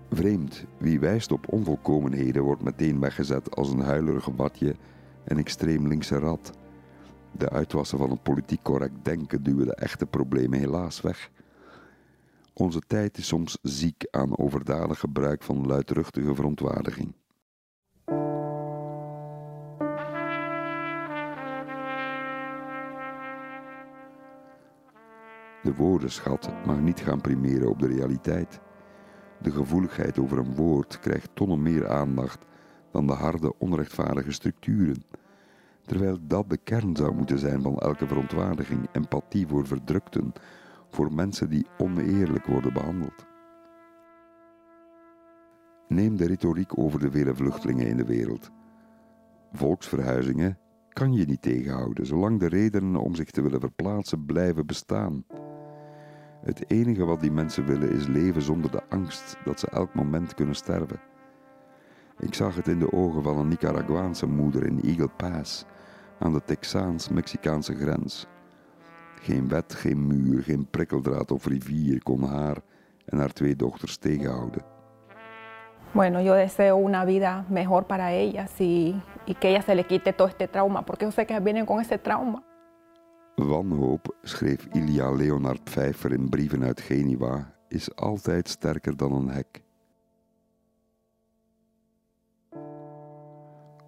Vreemd, 0.10 0.66
wie 0.78 0.99
wijst 0.99 1.32
op 1.32 1.54
onvolkomenheden 1.54 2.43
wordt 2.43 2.64
meteen 2.64 2.99
weggezet 2.99 3.56
als 3.56 3.70
een 3.70 3.80
huilerig 3.80 4.26
watje 4.36 4.76
en 5.24 5.38
extreem 5.38 5.88
linkse 5.88 6.18
rat 6.18 6.52
de 7.32 7.49
uitwassen 7.49 7.97
van 7.97 8.09
het 8.09 8.23
politiek 8.23 8.63
correct 8.63 9.05
denken 9.05 9.43
duwen 9.43 9.65
de 9.65 9.75
echte 9.75 10.05
problemen 10.05 10.59
helaas 10.59 11.01
weg. 11.01 11.29
Onze 12.53 12.79
tijd 12.88 13.17
is 13.17 13.27
soms 13.27 13.57
ziek 13.61 14.07
aan 14.11 14.38
overdadig 14.38 14.99
gebruik 14.99 15.43
van 15.43 15.67
luidruchtige 15.67 16.36
verontwaardiging. 16.36 17.13
De 25.63 25.73
woordenschat 25.75 26.49
mag 26.65 26.79
niet 26.79 26.99
gaan 26.99 27.21
primeren 27.21 27.69
op 27.69 27.79
de 27.79 27.88
realiteit. 27.88 28.59
De 29.41 29.51
gevoeligheid 29.51 30.19
over 30.19 30.38
een 30.38 30.55
woord 30.55 30.99
krijgt 30.99 31.29
tonnen 31.34 31.61
meer 31.61 31.89
aandacht 31.89 32.45
dan 32.91 33.07
de 33.07 33.13
harde, 33.13 33.53
onrechtvaardige 33.57 34.32
structuren 34.32 35.03
Terwijl 35.86 36.17
dat 36.21 36.49
de 36.49 36.57
kern 36.57 36.95
zou 36.95 37.15
moeten 37.15 37.39
zijn 37.39 37.61
van 37.61 37.77
elke 37.77 38.07
verontwaardiging, 38.07 38.88
empathie 38.91 39.47
voor 39.47 39.67
verdrukten, 39.67 40.34
voor 40.89 41.13
mensen 41.13 41.49
die 41.49 41.67
oneerlijk 41.77 42.45
worden 42.45 42.73
behandeld. 42.73 43.25
Neem 45.88 46.17
de 46.17 46.27
retoriek 46.27 46.77
over 46.77 46.99
de 46.99 47.11
vele 47.11 47.36
vluchtelingen 47.36 47.88
in 47.88 47.97
de 47.97 48.05
wereld. 48.05 48.49
Volksverhuizingen 49.51 50.57
kan 50.89 51.13
je 51.13 51.25
niet 51.25 51.41
tegenhouden, 51.41 52.05
zolang 52.05 52.39
de 52.39 52.47
redenen 52.47 53.01
om 53.01 53.15
zich 53.15 53.29
te 53.32 53.41
willen 53.41 53.59
verplaatsen 53.59 54.25
blijven 54.25 54.65
bestaan. 54.65 55.25
Het 56.41 56.71
enige 56.71 57.05
wat 57.05 57.21
die 57.21 57.32
mensen 57.32 57.65
willen 57.65 57.91
is 57.91 58.07
leven 58.07 58.41
zonder 58.41 58.71
de 58.71 58.89
angst 58.89 59.38
dat 59.43 59.59
ze 59.59 59.67
elk 59.67 59.93
moment 59.93 60.34
kunnen 60.34 60.55
sterven. 60.55 60.99
Ik 62.22 62.34
zag 62.34 62.55
het 62.55 62.67
in 62.67 62.80
de 62.80 62.91
ogen 62.91 63.24
van 63.24 63.38
een 63.38 63.47
Nicaraguaanse 63.47 64.28
moeder 64.28 64.65
in 64.65 64.82
Eagle 64.84 65.09
Pass, 65.17 65.65
aan 66.19 66.34
de 66.34 66.41
Texaans-Mexicaanse 66.45 67.76
grens. 67.76 68.28
Geen 69.15 69.47
wet, 69.47 69.74
geen 69.74 70.07
muur, 70.07 70.43
geen 70.43 70.67
prikkeldraad 70.69 71.32
of 71.32 71.45
rivier 71.45 72.03
kon 72.03 72.24
haar 72.24 72.57
en 73.05 73.17
haar 73.17 73.34
twee 73.34 73.55
dochters 73.55 73.97
tegenhouden. 73.97 74.61
Bueno, 75.91 76.22
yo 76.22 76.34
deseo 76.34 76.78
una 76.78 77.05
vida 77.05 77.45
mejor 77.49 77.86
para 77.86 78.11
ellas 78.11 78.59
y, 78.59 78.95
y 79.26 79.34
que 79.34 79.49
ella 79.49 79.61
se 79.61 79.76
le 79.76 79.84
quite 79.84 80.13
todo 80.13 80.28
este 80.28 80.47
trauma, 80.47 80.86
porque 80.86 81.05
yo 81.05 81.11
sé 81.11 81.26
que 81.26 81.39
vienen 81.39 81.65
con 81.65 81.80
ese 81.80 81.97
trauma. 81.97 82.43
Wanhoop, 83.36 84.15
schreef 84.24 84.67
Ilja 84.74 85.11
Leonard 85.11 85.63
Pfeiffer 85.63 86.13
in 86.13 86.30
brieven 86.30 86.63
uit 86.63 86.82
Genua, 86.82 87.53
is 87.67 87.95
altijd 87.95 88.49
sterker 88.49 88.97
dan 88.97 89.13
een 89.13 89.30
hek. 89.30 89.61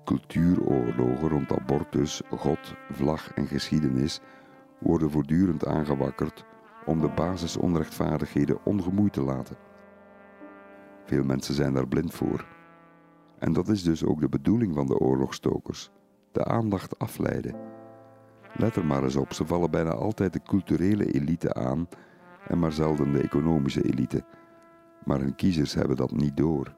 Cultuuroorlogen 0.06 1.30
rond 1.30 1.52
abortus, 1.52 2.22
God, 2.30 2.76
vlag 2.92 3.34
en 3.34 3.48
geschiedenis 3.48 4.20
worden 4.80 5.12
voortdurend 5.12 5.66
aangewakkerd 5.66 6.46
om 6.86 7.02
de 7.02 7.10
basisonrechtvaardigheden 7.10 8.66
ongemoeid 8.66 9.14
te 9.14 9.22
laten. 9.22 9.58
Veel 11.06 11.24
mensen 11.24 11.54
zijn 11.54 11.74
daar 11.74 11.88
blind 11.88 12.14
voor. 12.14 12.46
En 13.40 13.54
dat 13.54 13.68
is 13.68 13.84
dus 13.84 14.06
ook 14.06 14.20
de 14.20 14.30
bedoeling 14.30 14.76
van 14.76 14.88
de 14.88 14.98
oorlogstokers: 14.98 15.92
de 16.32 16.46
aandacht 16.46 17.00
afleiden. 17.00 17.56
Let 18.54 18.76
er 18.76 18.86
maar 18.86 19.04
eens 19.04 19.16
op, 19.16 19.34
ze 19.34 19.46
vallen 19.46 19.72
bijna 19.72 19.92
altijd 19.92 20.34
de 20.34 20.42
culturele 20.44 21.12
elite 21.12 21.54
aan 21.54 21.88
en 22.48 22.60
maar 22.60 22.72
zelden 22.72 23.12
de 23.12 23.22
economische 23.22 23.84
elite. 23.84 24.24
Maar 25.06 25.20
hun 25.20 25.36
kiezers 25.36 25.74
hebben 25.74 25.98
dat 25.98 26.12
niet 26.12 26.38
door. 26.38 26.76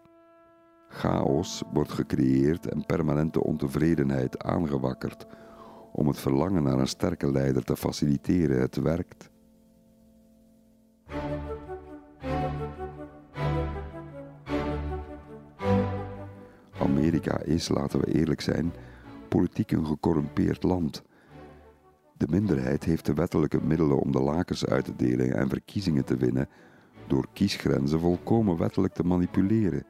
Chaos 0.87 1.63
wordt 1.73 1.91
gecreëerd 1.91 2.67
en 2.67 2.85
permanente 2.85 3.43
ontevredenheid 3.43 4.43
aangewakkerd 4.43 5.25
om 5.91 6.07
het 6.07 6.19
verlangen 6.19 6.63
naar 6.63 6.79
een 6.79 6.87
sterke 6.87 7.31
leider 7.31 7.63
te 7.63 7.75
faciliteren. 7.75 8.59
Het 8.59 8.75
werkt. 8.75 9.29
Amerika 16.79 17.39
is, 17.39 17.69
laten 17.69 17.99
we 17.99 18.13
eerlijk 18.13 18.41
zijn, 18.41 18.73
politiek 19.29 19.71
een 19.71 19.85
gecorrumpeerd 19.85 20.63
land. 20.63 21.03
De 22.17 22.27
minderheid 22.29 22.83
heeft 22.83 23.05
de 23.05 23.13
wettelijke 23.13 23.61
middelen 23.63 23.99
om 23.99 24.11
de 24.11 24.21
lakens 24.21 24.65
uit 24.65 24.85
te 24.85 24.95
delen 24.95 25.33
en 25.33 25.49
verkiezingen 25.49 26.05
te 26.05 26.17
winnen 26.17 26.49
door 27.07 27.27
kiesgrenzen 27.33 27.99
volkomen 27.99 28.57
wettelijk 28.57 28.93
te 28.93 29.03
manipuleren, 29.03 29.83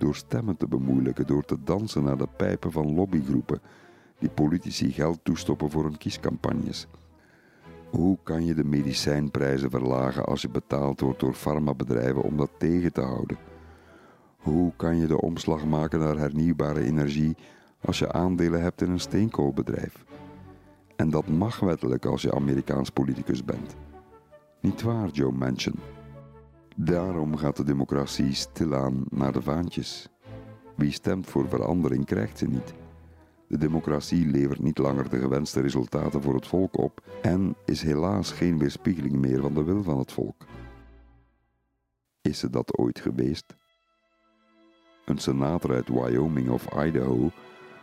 door 0.00 0.14
stemmen 0.14 0.56
te 0.56 0.68
bemoeilijken, 0.68 1.26
door 1.26 1.44
te 1.44 1.56
dansen 1.64 2.02
naar 2.02 2.16
de 2.16 2.28
pijpen 2.36 2.72
van 2.72 2.94
lobbygroepen 2.94 3.60
die 4.18 4.30
politici 4.30 4.92
geld 4.92 5.18
toestoppen 5.22 5.70
voor 5.70 5.84
hun 5.84 5.98
kiescampagnes. 5.98 6.86
Hoe 7.90 8.18
kan 8.22 8.44
je 8.44 8.54
de 8.54 8.64
medicijnprijzen 8.64 9.70
verlagen 9.70 10.24
als 10.24 10.42
je 10.42 10.48
betaald 10.48 11.00
wordt 11.00 11.20
door 11.20 11.34
farmabedrijven 11.34 12.22
om 12.22 12.36
dat 12.36 12.50
tegen 12.58 12.92
te 12.92 13.00
houden? 13.00 13.38
Hoe 14.36 14.72
kan 14.76 14.96
je 14.96 15.06
de 15.06 15.20
omslag 15.20 15.64
maken 15.64 15.98
naar 15.98 16.18
hernieuwbare 16.18 16.80
energie 16.80 17.36
als 17.80 17.98
je 17.98 18.12
aandelen 18.12 18.62
hebt 18.62 18.82
in 18.82 18.90
een 18.90 19.00
steenkoolbedrijf? 19.00 20.04
En 20.96 21.10
dat 21.10 21.28
mag 21.28 21.60
wettelijk 21.60 22.04
als 22.04 22.22
je 22.22 22.34
Amerikaans 22.34 22.90
politicus 22.90 23.44
bent. 23.44 23.76
Niet 24.60 24.82
waar, 24.82 25.08
Joe 25.08 25.32
Manchin? 25.32 25.99
Daarom 26.82 27.36
gaat 27.36 27.56
de 27.56 27.64
democratie 27.64 28.34
stilaan 28.34 29.04
naar 29.10 29.32
de 29.32 29.42
vaantjes. 29.42 30.08
Wie 30.76 30.92
stemt 30.92 31.26
voor 31.26 31.48
verandering 31.48 32.04
krijgt 32.04 32.38
ze 32.38 32.46
niet. 32.46 32.74
De 33.46 33.58
democratie 33.58 34.26
levert 34.26 34.62
niet 34.62 34.78
langer 34.78 35.08
de 35.08 35.18
gewenste 35.18 35.60
resultaten 35.60 36.22
voor 36.22 36.34
het 36.34 36.46
volk 36.46 36.78
op 36.78 37.02
en 37.22 37.56
is 37.64 37.82
helaas 37.82 38.32
geen 38.32 38.58
weerspiegeling 38.58 39.14
meer 39.14 39.40
van 39.40 39.54
de 39.54 39.64
wil 39.64 39.82
van 39.82 39.98
het 39.98 40.12
volk. 40.12 40.46
Is 42.20 42.38
ze 42.38 42.50
dat 42.50 42.78
ooit 42.78 43.00
geweest? 43.00 43.56
Een 45.04 45.18
senator 45.18 45.74
uit 45.74 45.88
Wyoming 45.88 46.48
of 46.48 46.84
Idaho 46.84 47.30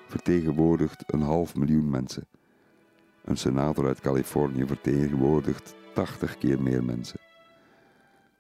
vertegenwoordigt 0.07 1.03
een 1.13 1.21
half 1.21 1.55
miljoen 1.55 1.89
mensen. 1.89 2.27
Een 3.23 3.37
senator 3.37 3.87
uit 3.87 3.99
Californië 3.99 4.65
vertegenwoordigt 4.65 5.75
80 5.93 6.37
keer 6.37 6.61
meer 6.61 6.83
mensen. 6.83 7.26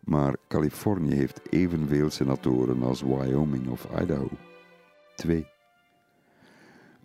Maar 0.07 0.35
Californië 0.47 1.13
heeft 1.13 1.41
evenveel 1.49 2.09
senatoren 2.09 2.83
als 2.83 3.01
Wyoming 3.01 3.69
of 3.69 3.87
Idaho. 4.01 4.29
Twee. 5.15 5.47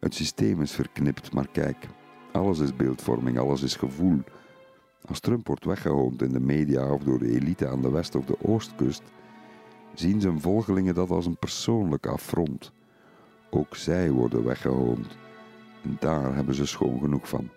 Het 0.01 0.15
systeem 0.15 0.63
is 0.63 0.73
verknipt, 0.73 1.33
maar 1.33 1.49
kijk, 1.53 1.87
alles 2.33 2.59
is 2.59 2.77
beeldvorming, 2.77 3.39
alles 3.39 3.63
is 3.63 3.77
gevoel. 3.77 4.19
Als 5.09 5.21
Trump 5.21 5.47
wordt 5.47 5.65
weggehoond 5.65 6.23
in 6.23 6.33
de 6.33 6.41
media 6.41 6.93
of 6.93 7.03
door 7.03 7.19
de 7.19 7.35
elite 7.35 7.69
aan 7.69 7.83
de 7.83 7.91
west- 7.91 8.15
of 8.15 8.25
de 8.25 8.37
oostkust, 8.43 9.03
zien 9.95 10.21
zijn 10.21 10.41
volgelingen 10.41 10.95
dat 10.95 11.11
als 11.11 11.27
een 11.27 11.39
persoonlijk 11.39 12.07
affront. 12.07 12.73
Ook 13.51 13.77
zij 13.77 14.11
worden 14.11 14.45
weggehoond 14.45 15.17
en 15.83 15.97
daar 16.01 16.35
hebben 16.35 16.55
ze 16.55 16.67
schoon 16.67 17.01
genoeg 17.01 17.29
van. 17.29 17.49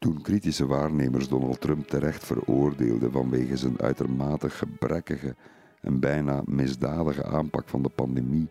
Toen 0.00 0.22
kritische 0.22 0.66
waarnemers 0.66 1.28
Donald 1.28 1.60
Trump 1.60 1.88
terecht 1.88 2.26
veroordeelden 2.26 3.12
vanwege 3.12 3.56
zijn 3.56 3.80
uitermate 3.80 4.50
gebrekkige 4.50 5.34
en 5.80 6.00
bijna 6.00 6.42
misdadige 6.44 7.24
aanpak 7.24 7.68
van 7.68 7.82
de 7.82 7.88
pandemie, 7.88 8.48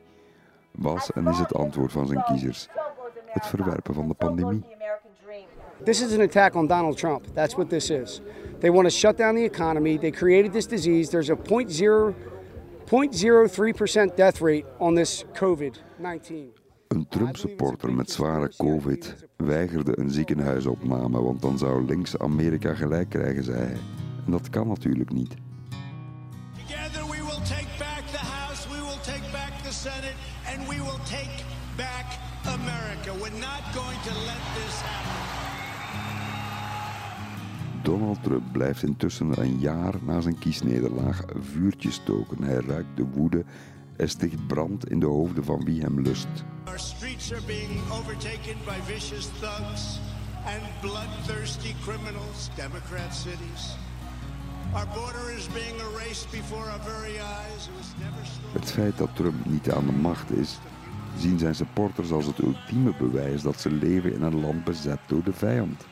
was 0.72 1.12
en 1.12 1.28
is 1.28 1.39
het 1.39 1.54
antwoord 1.54 1.91
van 1.91 2.08
zijn 2.08 2.24
kiezers 2.24 2.68
het 3.26 3.45
verwerpen 3.45 3.93
van 3.93 4.08
de 4.08 4.14
pandemie. 4.14 4.66
This 5.84 6.02
is 6.02 6.14
an 6.14 6.22
attack 6.22 6.56
on 6.56 6.68
Donald 6.68 6.97
Trump. 6.97 7.26
That's 7.34 7.54
what 7.54 7.70
this 7.70 7.89
is. 7.89 8.22
They 8.60 8.72
want 8.72 8.89
to 8.89 8.93
shut 8.93 9.18
down 9.18 9.36
the 9.36 9.43
economy. 9.43 9.97
They 9.97 10.12
created 10.12 10.52
this 10.52 10.68
disease. 10.68 11.10
There's 11.10 11.30
a 11.30 11.36
0.03% 11.36 14.16
death 14.16 14.41
rate 14.41 14.66
on 14.78 14.95
this 14.95 15.26
COVID-19. 15.34 16.52
Een 16.90 17.08
Trump-supporter 17.08 17.94
met 17.94 18.12
zware 18.12 18.54
COVID 18.58 19.28
weigerde 19.38 20.00
een 20.00 20.10
ziekenhuisopname, 20.10 21.22
want 21.22 21.42
dan 21.42 21.58
zou 21.58 21.86
links 21.86 22.18
Amerika 22.18 22.74
gelijk 22.74 23.10
krijgen, 23.10 23.44
zei 23.44 23.58
hij. 23.58 23.78
En 24.26 24.32
dat 24.32 24.50
kan 24.50 24.68
natuurlijk 24.68 25.12
niet. 25.12 25.36
Together 26.54 27.02
we 27.02 27.18
will 27.18 27.44
take 27.44 27.70
back 27.78 28.04
the 28.12 28.26
House, 28.26 28.70
we 28.70 28.76
will 28.76 29.02
take 29.02 29.32
back 29.32 29.52
the 29.64 29.74
Senate, 29.74 30.16
and 30.46 30.68
we 30.68 30.76
will 30.76 31.02
take 31.04 31.44
back 31.76 32.06
America. 32.46 33.12
We're 33.22 33.40
not 33.40 33.64
going 33.74 34.02
to 34.08 34.14
let 34.26 34.42
this 34.56 34.76
happen. 34.82 35.20
Donald 37.84 38.24
Trump 38.24 38.52
blijft 38.52 38.84
intussen 38.84 39.42
een 39.42 39.60
jaar 39.60 39.94
na 40.06 40.22
zijn 40.22 40.40
kiesnederlaag 40.40 41.26
vuurtjes 41.40 41.94
stoken. 41.94 42.44
Hij 42.44 42.62
ruikt 42.68 42.98
de 42.98 43.06
woede 43.06 43.44
er 44.00 44.10
sticht 44.10 44.47
brand 44.47 44.89
in 44.89 45.00
de 45.00 45.06
hoofden 45.06 45.43
van 45.43 45.64
wie 45.64 45.82
hem 45.82 46.02
lust. 46.02 46.28
Our 46.66 46.80
streets 46.80 47.34
are 47.34 47.41
being 47.45 47.82
overtaken 47.91 48.58
by 48.66 48.93
vicious 48.93 49.28
thugs 49.39 50.00
and 50.45 50.62
bloodthirsty 50.82 51.76
criminals, 51.82 52.50
Democrat 52.56 53.16
cities. 53.16 53.76
Our 54.74 54.88
border 54.93 55.32
is 55.38 55.47
being 55.47 55.76
erased 55.80 56.32
before 56.32 56.70
our 56.72 56.80
very 56.80 57.18
eyes. 57.18 57.68
It 57.68 57.76
was 57.78 57.91
never 58.00 58.22
Het 58.52 58.72
feit 58.72 58.97
dat 58.97 59.16
Trump 59.16 59.45
niet 59.45 59.72
aan 59.72 59.86
de 59.86 59.91
macht 59.91 60.32
is, 60.32 60.60
zien 61.18 61.39
zijn 61.39 61.56
supporters 61.56 62.12
als 62.12 62.26
het 62.26 62.39
ultieme 62.39 62.93
bewijs 62.97 63.41
dat 63.41 63.62
ze 63.62 63.72
leven 63.72 64.14
in 64.14 64.22
een 64.22 64.39
land 64.39 64.64
bezet 64.64 65.00
door 65.08 65.24
de 65.24 65.34
vijand. 65.34 65.86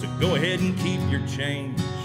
So 0.00 0.06
go 0.20 0.34
ahead 0.34 0.60
and 0.60 0.74
keep 0.74 1.00
your 1.10 1.28
change. 1.28 2.01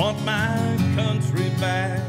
Want 0.00 0.24
my 0.24 0.76
country 0.96 1.50
back. 1.58 2.00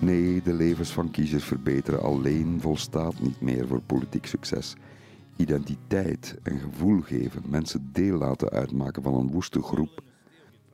Nee, 0.00 0.42
de 0.42 0.52
levens 0.52 0.90
van 0.90 1.10
kiezers 1.10 1.44
verbeteren 1.44 2.02
alleen 2.02 2.60
volstaat 2.60 3.20
niet 3.20 3.40
meer 3.40 3.66
voor 3.66 3.80
politiek 3.80 4.26
succes. 4.26 4.74
identiteit 5.36 6.38
en 6.42 6.58
gevoel 6.58 7.00
geven, 7.00 7.42
mensen 7.46 7.90
deel 7.92 8.18
laten 8.18 8.50
uitmaken 8.50 9.02
van 9.02 9.14
een 9.14 9.30
woeste 9.30 9.62
groep. 9.62 10.02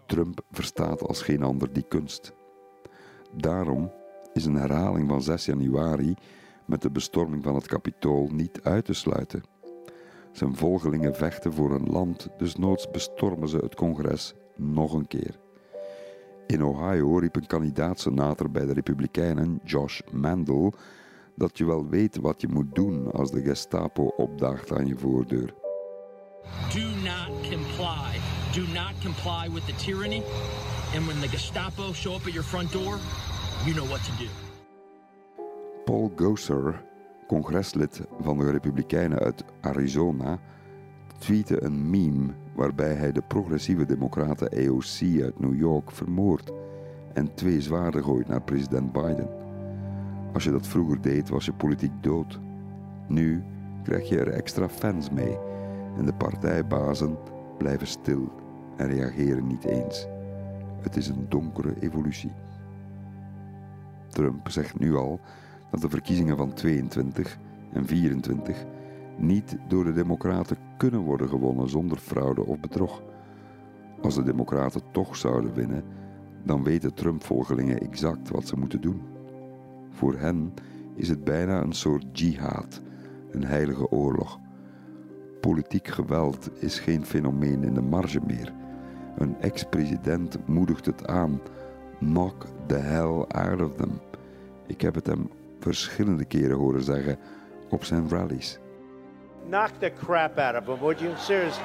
Trump 0.07 0.45
verstaat 0.51 1.03
als 1.03 1.23
geen 1.23 1.43
ander 1.43 1.73
die 1.73 1.85
kunst. 1.89 2.33
Daarom 3.33 3.91
is 4.33 4.45
een 4.45 4.57
herhaling 4.57 5.09
van 5.09 5.23
6 5.23 5.45
januari 5.45 6.15
met 6.67 6.83
de 6.83 6.91
bestorming 6.91 7.43
van 7.43 7.55
het 7.55 7.67
kapitool 7.67 8.29
niet 8.33 8.61
uit 8.63 8.85
te 8.85 8.93
sluiten. 8.93 9.43
Zijn 10.33 10.57
volgelingen 10.57 11.15
vechten 11.15 11.53
voor 11.53 11.75
een 11.75 11.87
land, 11.91 12.29
dus 12.37 12.57
noods 12.57 12.91
bestormen 12.91 13.49
ze 13.49 13.57
het 13.57 13.75
congres 13.75 14.35
nog 14.57 14.93
een 14.93 15.07
keer. 15.07 15.39
In 16.47 16.65
Ohio 16.65 17.19
riep 17.19 17.37
een 17.37 17.47
kandidaat-senator 17.47 18.51
bij 18.51 18.67
de 18.67 18.73
Republikeinen, 18.73 19.61
Josh 19.65 20.01
Mandel, 20.13 20.73
dat 21.37 21.59
je 21.59 21.65
wel 21.67 21.89
weet 21.89 22.17
wat 22.17 22.41
je 22.41 22.49
moet 22.49 22.75
doen 22.75 23.13
als 23.13 23.31
de 23.31 23.43
Gestapo 23.43 24.13
opdaagt 24.17 24.73
aan 24.73 24.87
je 24.87 24.97
voordeur. 24.97 25.55
Do 26.73 26.87
not 27.03 27.29
comply. 27.51 28.19
Do 28.53 28.63
not 28.73 28.93
comply 29.03 29.51
with 29.53 29.67
the 29.67 29.75
tyranny. 29.75 30.23
And 30.95 31.07
when 31.07 31.21
the 31.21 31.29
Gestapo 31.29 31.93
show 31.93 32.15
up 32.15 32.27
at 32.27 32.33
your 32.33 32.43
front 32.43 32.73
door, 32.73 32.99
you 33.65 33.75
know 33.75 33.89
what 33.89 34.05
to 34.05 34.13
do. 34.19 34.29
Paul 35.85 36.13
Gosar, 36.17 36.83
congreslid 37.31 38.01
van 38.21 38.39
de 38.39 38.51
Republikeinen 38.51 39.19
uit 39.19 39.45
Arizona, 39.61 40.39
tweette 41.19 41.65
een 41.65 41.91
meme 41.91 42.33
waarbij 42.55 42.95
hij 42.95 43.13
de 43.13 43.23
progressieve 43.23 43.87
democraten 43.87 44.49
AOC 44.49 45.23
uit 45.23 45.41
New 45.41 45.55
York 45.55 45.91
vermoordt 45.91 46.53
en 47.13 47.35
twee 47.35 47.61
zwaarden 47.61 48.05
gooit 48.05 48.29
naar 48.29 48.43
president 48.43 48.93
Biden. 48.93 49.29
Als 50.33 50.45
je 50.45 50.51
dat 50.51 50.67
vroeger 50.67 51.01
deed, 51.01 51.29
was 51.29 51.45
je 51.45 51.53
politiek 51.53 51.93
dood. 52.01 52.41
Nu 53.09 53.43
krijg 53.83 54.09
je 54.09 54.19
er 54.19 54.33
extra 54.33 54.69
fans 54.69 55.11
mee 55.11 55.37
en 55.99 56.07
de 56.07 56.15
partijbazen 56.15 57.19
blijven 57.59 57.87
stil 57.87 58.33
en 58.77 58.89
reageren 58.89 59.47
niet 59.47 59.65
eens. 59.65 60.07
Het 60.81 60.97
is 60.97 61.09
een 61.09 61.27
donkere 61.29 61.75
evolutie. 61.81 62.33
Trump 64.09 64.49
zegt 64.49 64.79
nu 64.79 64.97
al 64.97 65.21
dat 65.71 65.81
de 65.81 65.89
verkiezingen 65.89 66.37
van 66.37 66.53
22 66.53 67.39
en 67.73 67.87
24 67.87 68.65
niet 69.17 69.57
door 69.69 69.85
de 69.85 69.93
Democraten 69.93 70.57
kunnen 70.77 71.01
worden 71.01 71.29
gewonnen 71.29 71.69
zonder 71.69 71.99
fraude 71.99 72.45
of 72.45 72.61
bedrog. 72.61 73.03
Als 74.03 74.15
de 74.15 74.23
Democraten 74.23 74.83
toch 74.93 75.17
zouden 75.17 75.55
winnen, 75.55 75.85
dan 76.43 76.63
weten 76.63 76.95
Trump-volgelingen 76.95 77.81
exact 77.81 78.31
wat 78.31 78.47
ze 78.47 78.57
moeten 78.57 78.81
doen. 78.81 79.03
Voor 79.91 80.15
hen 80.15 80.55
is 80.95 81.09
het 81.09 81.25
bijna 81.25 81.63
een 81.63 81.73
soort 81.73 82.19
jihad, 82.19 82.81
een 83.31 83.45
heilige 83.45 83.91
oorlog. 83.91 84.39
Politiek 85.41 85.89
geweld 85.89 86.51
is 86.63 86.79
geen 86.79 87.05
fenomeen 87.05 87.65
in 87.65 87.75
de 87.75 87.83
marge 87.83 88.21
meer. 88.27 88.53
Een 89.17 89.41
ex-president 89.41 90.47
moedigt 90.47 90.87
het 90.87 91.07
aan. 91.07 91.41
Knock 91.99 92.47
the 92.67 92.77
hell 92.77 93.25
out 93.29 93.61
of 93.61 93.75
them. 93.75 94.01
Ik 94.67 94.81
heb 94.81 94.95
het 94.95 95.07
hem 95.07 95.31
verschillende 95.61 96.25
keren 96.25 96.57
horen 96.57 96.83
zeggen 96.83 97.19
op 97.69 97.85
zijn 97.85 98.09
rallies. 98.09 98.59
Knock 99.49 99.71
the 99.79 99.93
crap 100.05 100.39
out 100.39 100.57
of 100.57 100.65
them, 100.65 100.79
would 100.79 101.01
you? 101.01 101.13
Seriously. 101.17 101.63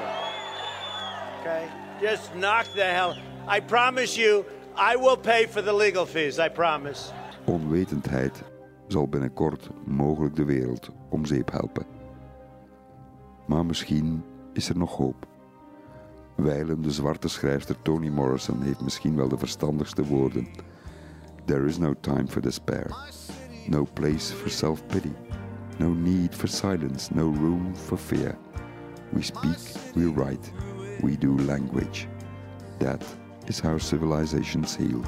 Okay? 1.40 1.64
Just 2.02 2.32
knock 2.32 2.64
the 2.64 2.84
hell. 2.84 3.16
I 3.58 3.62
promise 3.62 4.22
you, 4.22 4.44
I 4.78 4.98
will 4.98 5.18
pay 5.18 5.48
for 5.48 5.64
the 5.64 5.76
legal 5.76 6.06
fees. 6.06 6.38
I 6.38 6.50
promise. 6.50 7.12
Onwetendheid 7.46 8.44
zal 8.88 9.08
binnenkort 9.08 9.70
mogelijk 9.86 10.36
de 10.36 10.46
wereld 10.46 10.90
om 11.10 11.26
zeep 11.26 11.52
helpen. 11.52 11.86
Maar 13.48 13.66
misschien 13.66 14.24
is 14.54 14.70
er 14.70 14.78
nog 14.78 14.96
hoop. 14.98 15.28
Wijlen 16.36 16.82
de 16.82 16.92
zwarte 16.92 17.28
schrijfster 17.28 17.82
Toni 17.82 18.10
Morrison 18.10 18.62
heeft 18.62 18.82
misschien 18.82 19.16
wel 19.16 19.28
de 19.28 19.38
verstandigste 19.38 20.06
woorden. 20.06 20.48
There 21.46 21.66
is 21.66 21.78
no 21.78 21.94
time 22.00 22.28
for 22.28 22.42
despair. 22.42 22.96
No 23.68 23.86
place 23.86 24.32
for 24.32 24.50
self-pity. 24.50 25.14
No 25.80 25.90
need 25.90 26.34
for 26.34 26.48
silence. 26.48 27.12
No 27.12 27.28
room 27.28 27.74
for 27.74 27.98
fear. 27.98 28.38
We 29.12 29.22
speak, 29.22 29.58
we 29.96 30.06
write, 30.06 30.52
we 31.02 31.16
do 31.16 31.38
language. 31.40 32.08
That 32.80 33.04
is 33.48 33.60
how 33.60 33.78
civilizations 33.78 34.76
heal. 34.76 35.04